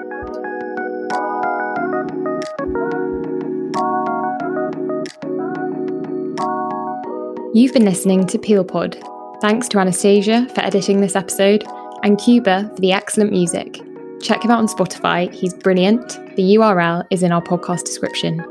You've 7.55 7.73
been 7.73 7.87
listening 7.87 8.27
to 8.27 8.39
Peel 8.39 8.63
Pod. 8.63 9.03
Thanks 9.41 9.69
to 9.69 9.79
Anastasia 9.79 10.47
for 10.55 10.61
editing 10.61 11.01
this 11.01 11.17
episode 11.17 11.65
and 12.03 12.19
Cuba 12.19 12.71
for 12.75 12.81
the 12.81 12.93
excellent 12.93 13.33
music. 13.33 13.81
Check 14.21 14.45
him 14.45 14.51
out 14.51 14.59
on 14.59 14.67
Spotify, 14.67 15.33
he's 15.33 15.55
brilliant. 15.55 16.07
The 16.37 16.57
URL 16.57 17.07
is 17.11 17.23
in 17.23 17.33
our 17.33 17.41
podcast 17.41 17.85
description. 17.85 18.45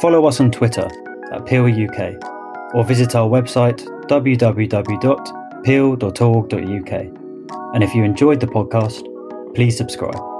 Follow 0.00 0.24
us 0.26 0.40
on 0.40 0.50
Twitter 0.50 0.88
at 1.30 1.44
Peel 1.44 1.66
UK 1.66 2.14
or 2.74 2.84
visit 2.84 3.14
our 3.14 3.28
website 3.28 3.86
www.peel.org.uk. 4.06 5.34
And 7.74 7.84
if 7.84 7.94
you 7.94 8.02
enjoyed 8.02 8.40
the 8.40 8.46
podcast, 8.46 9.54
please 9.54 9.76
subscribe. 9.76 10.37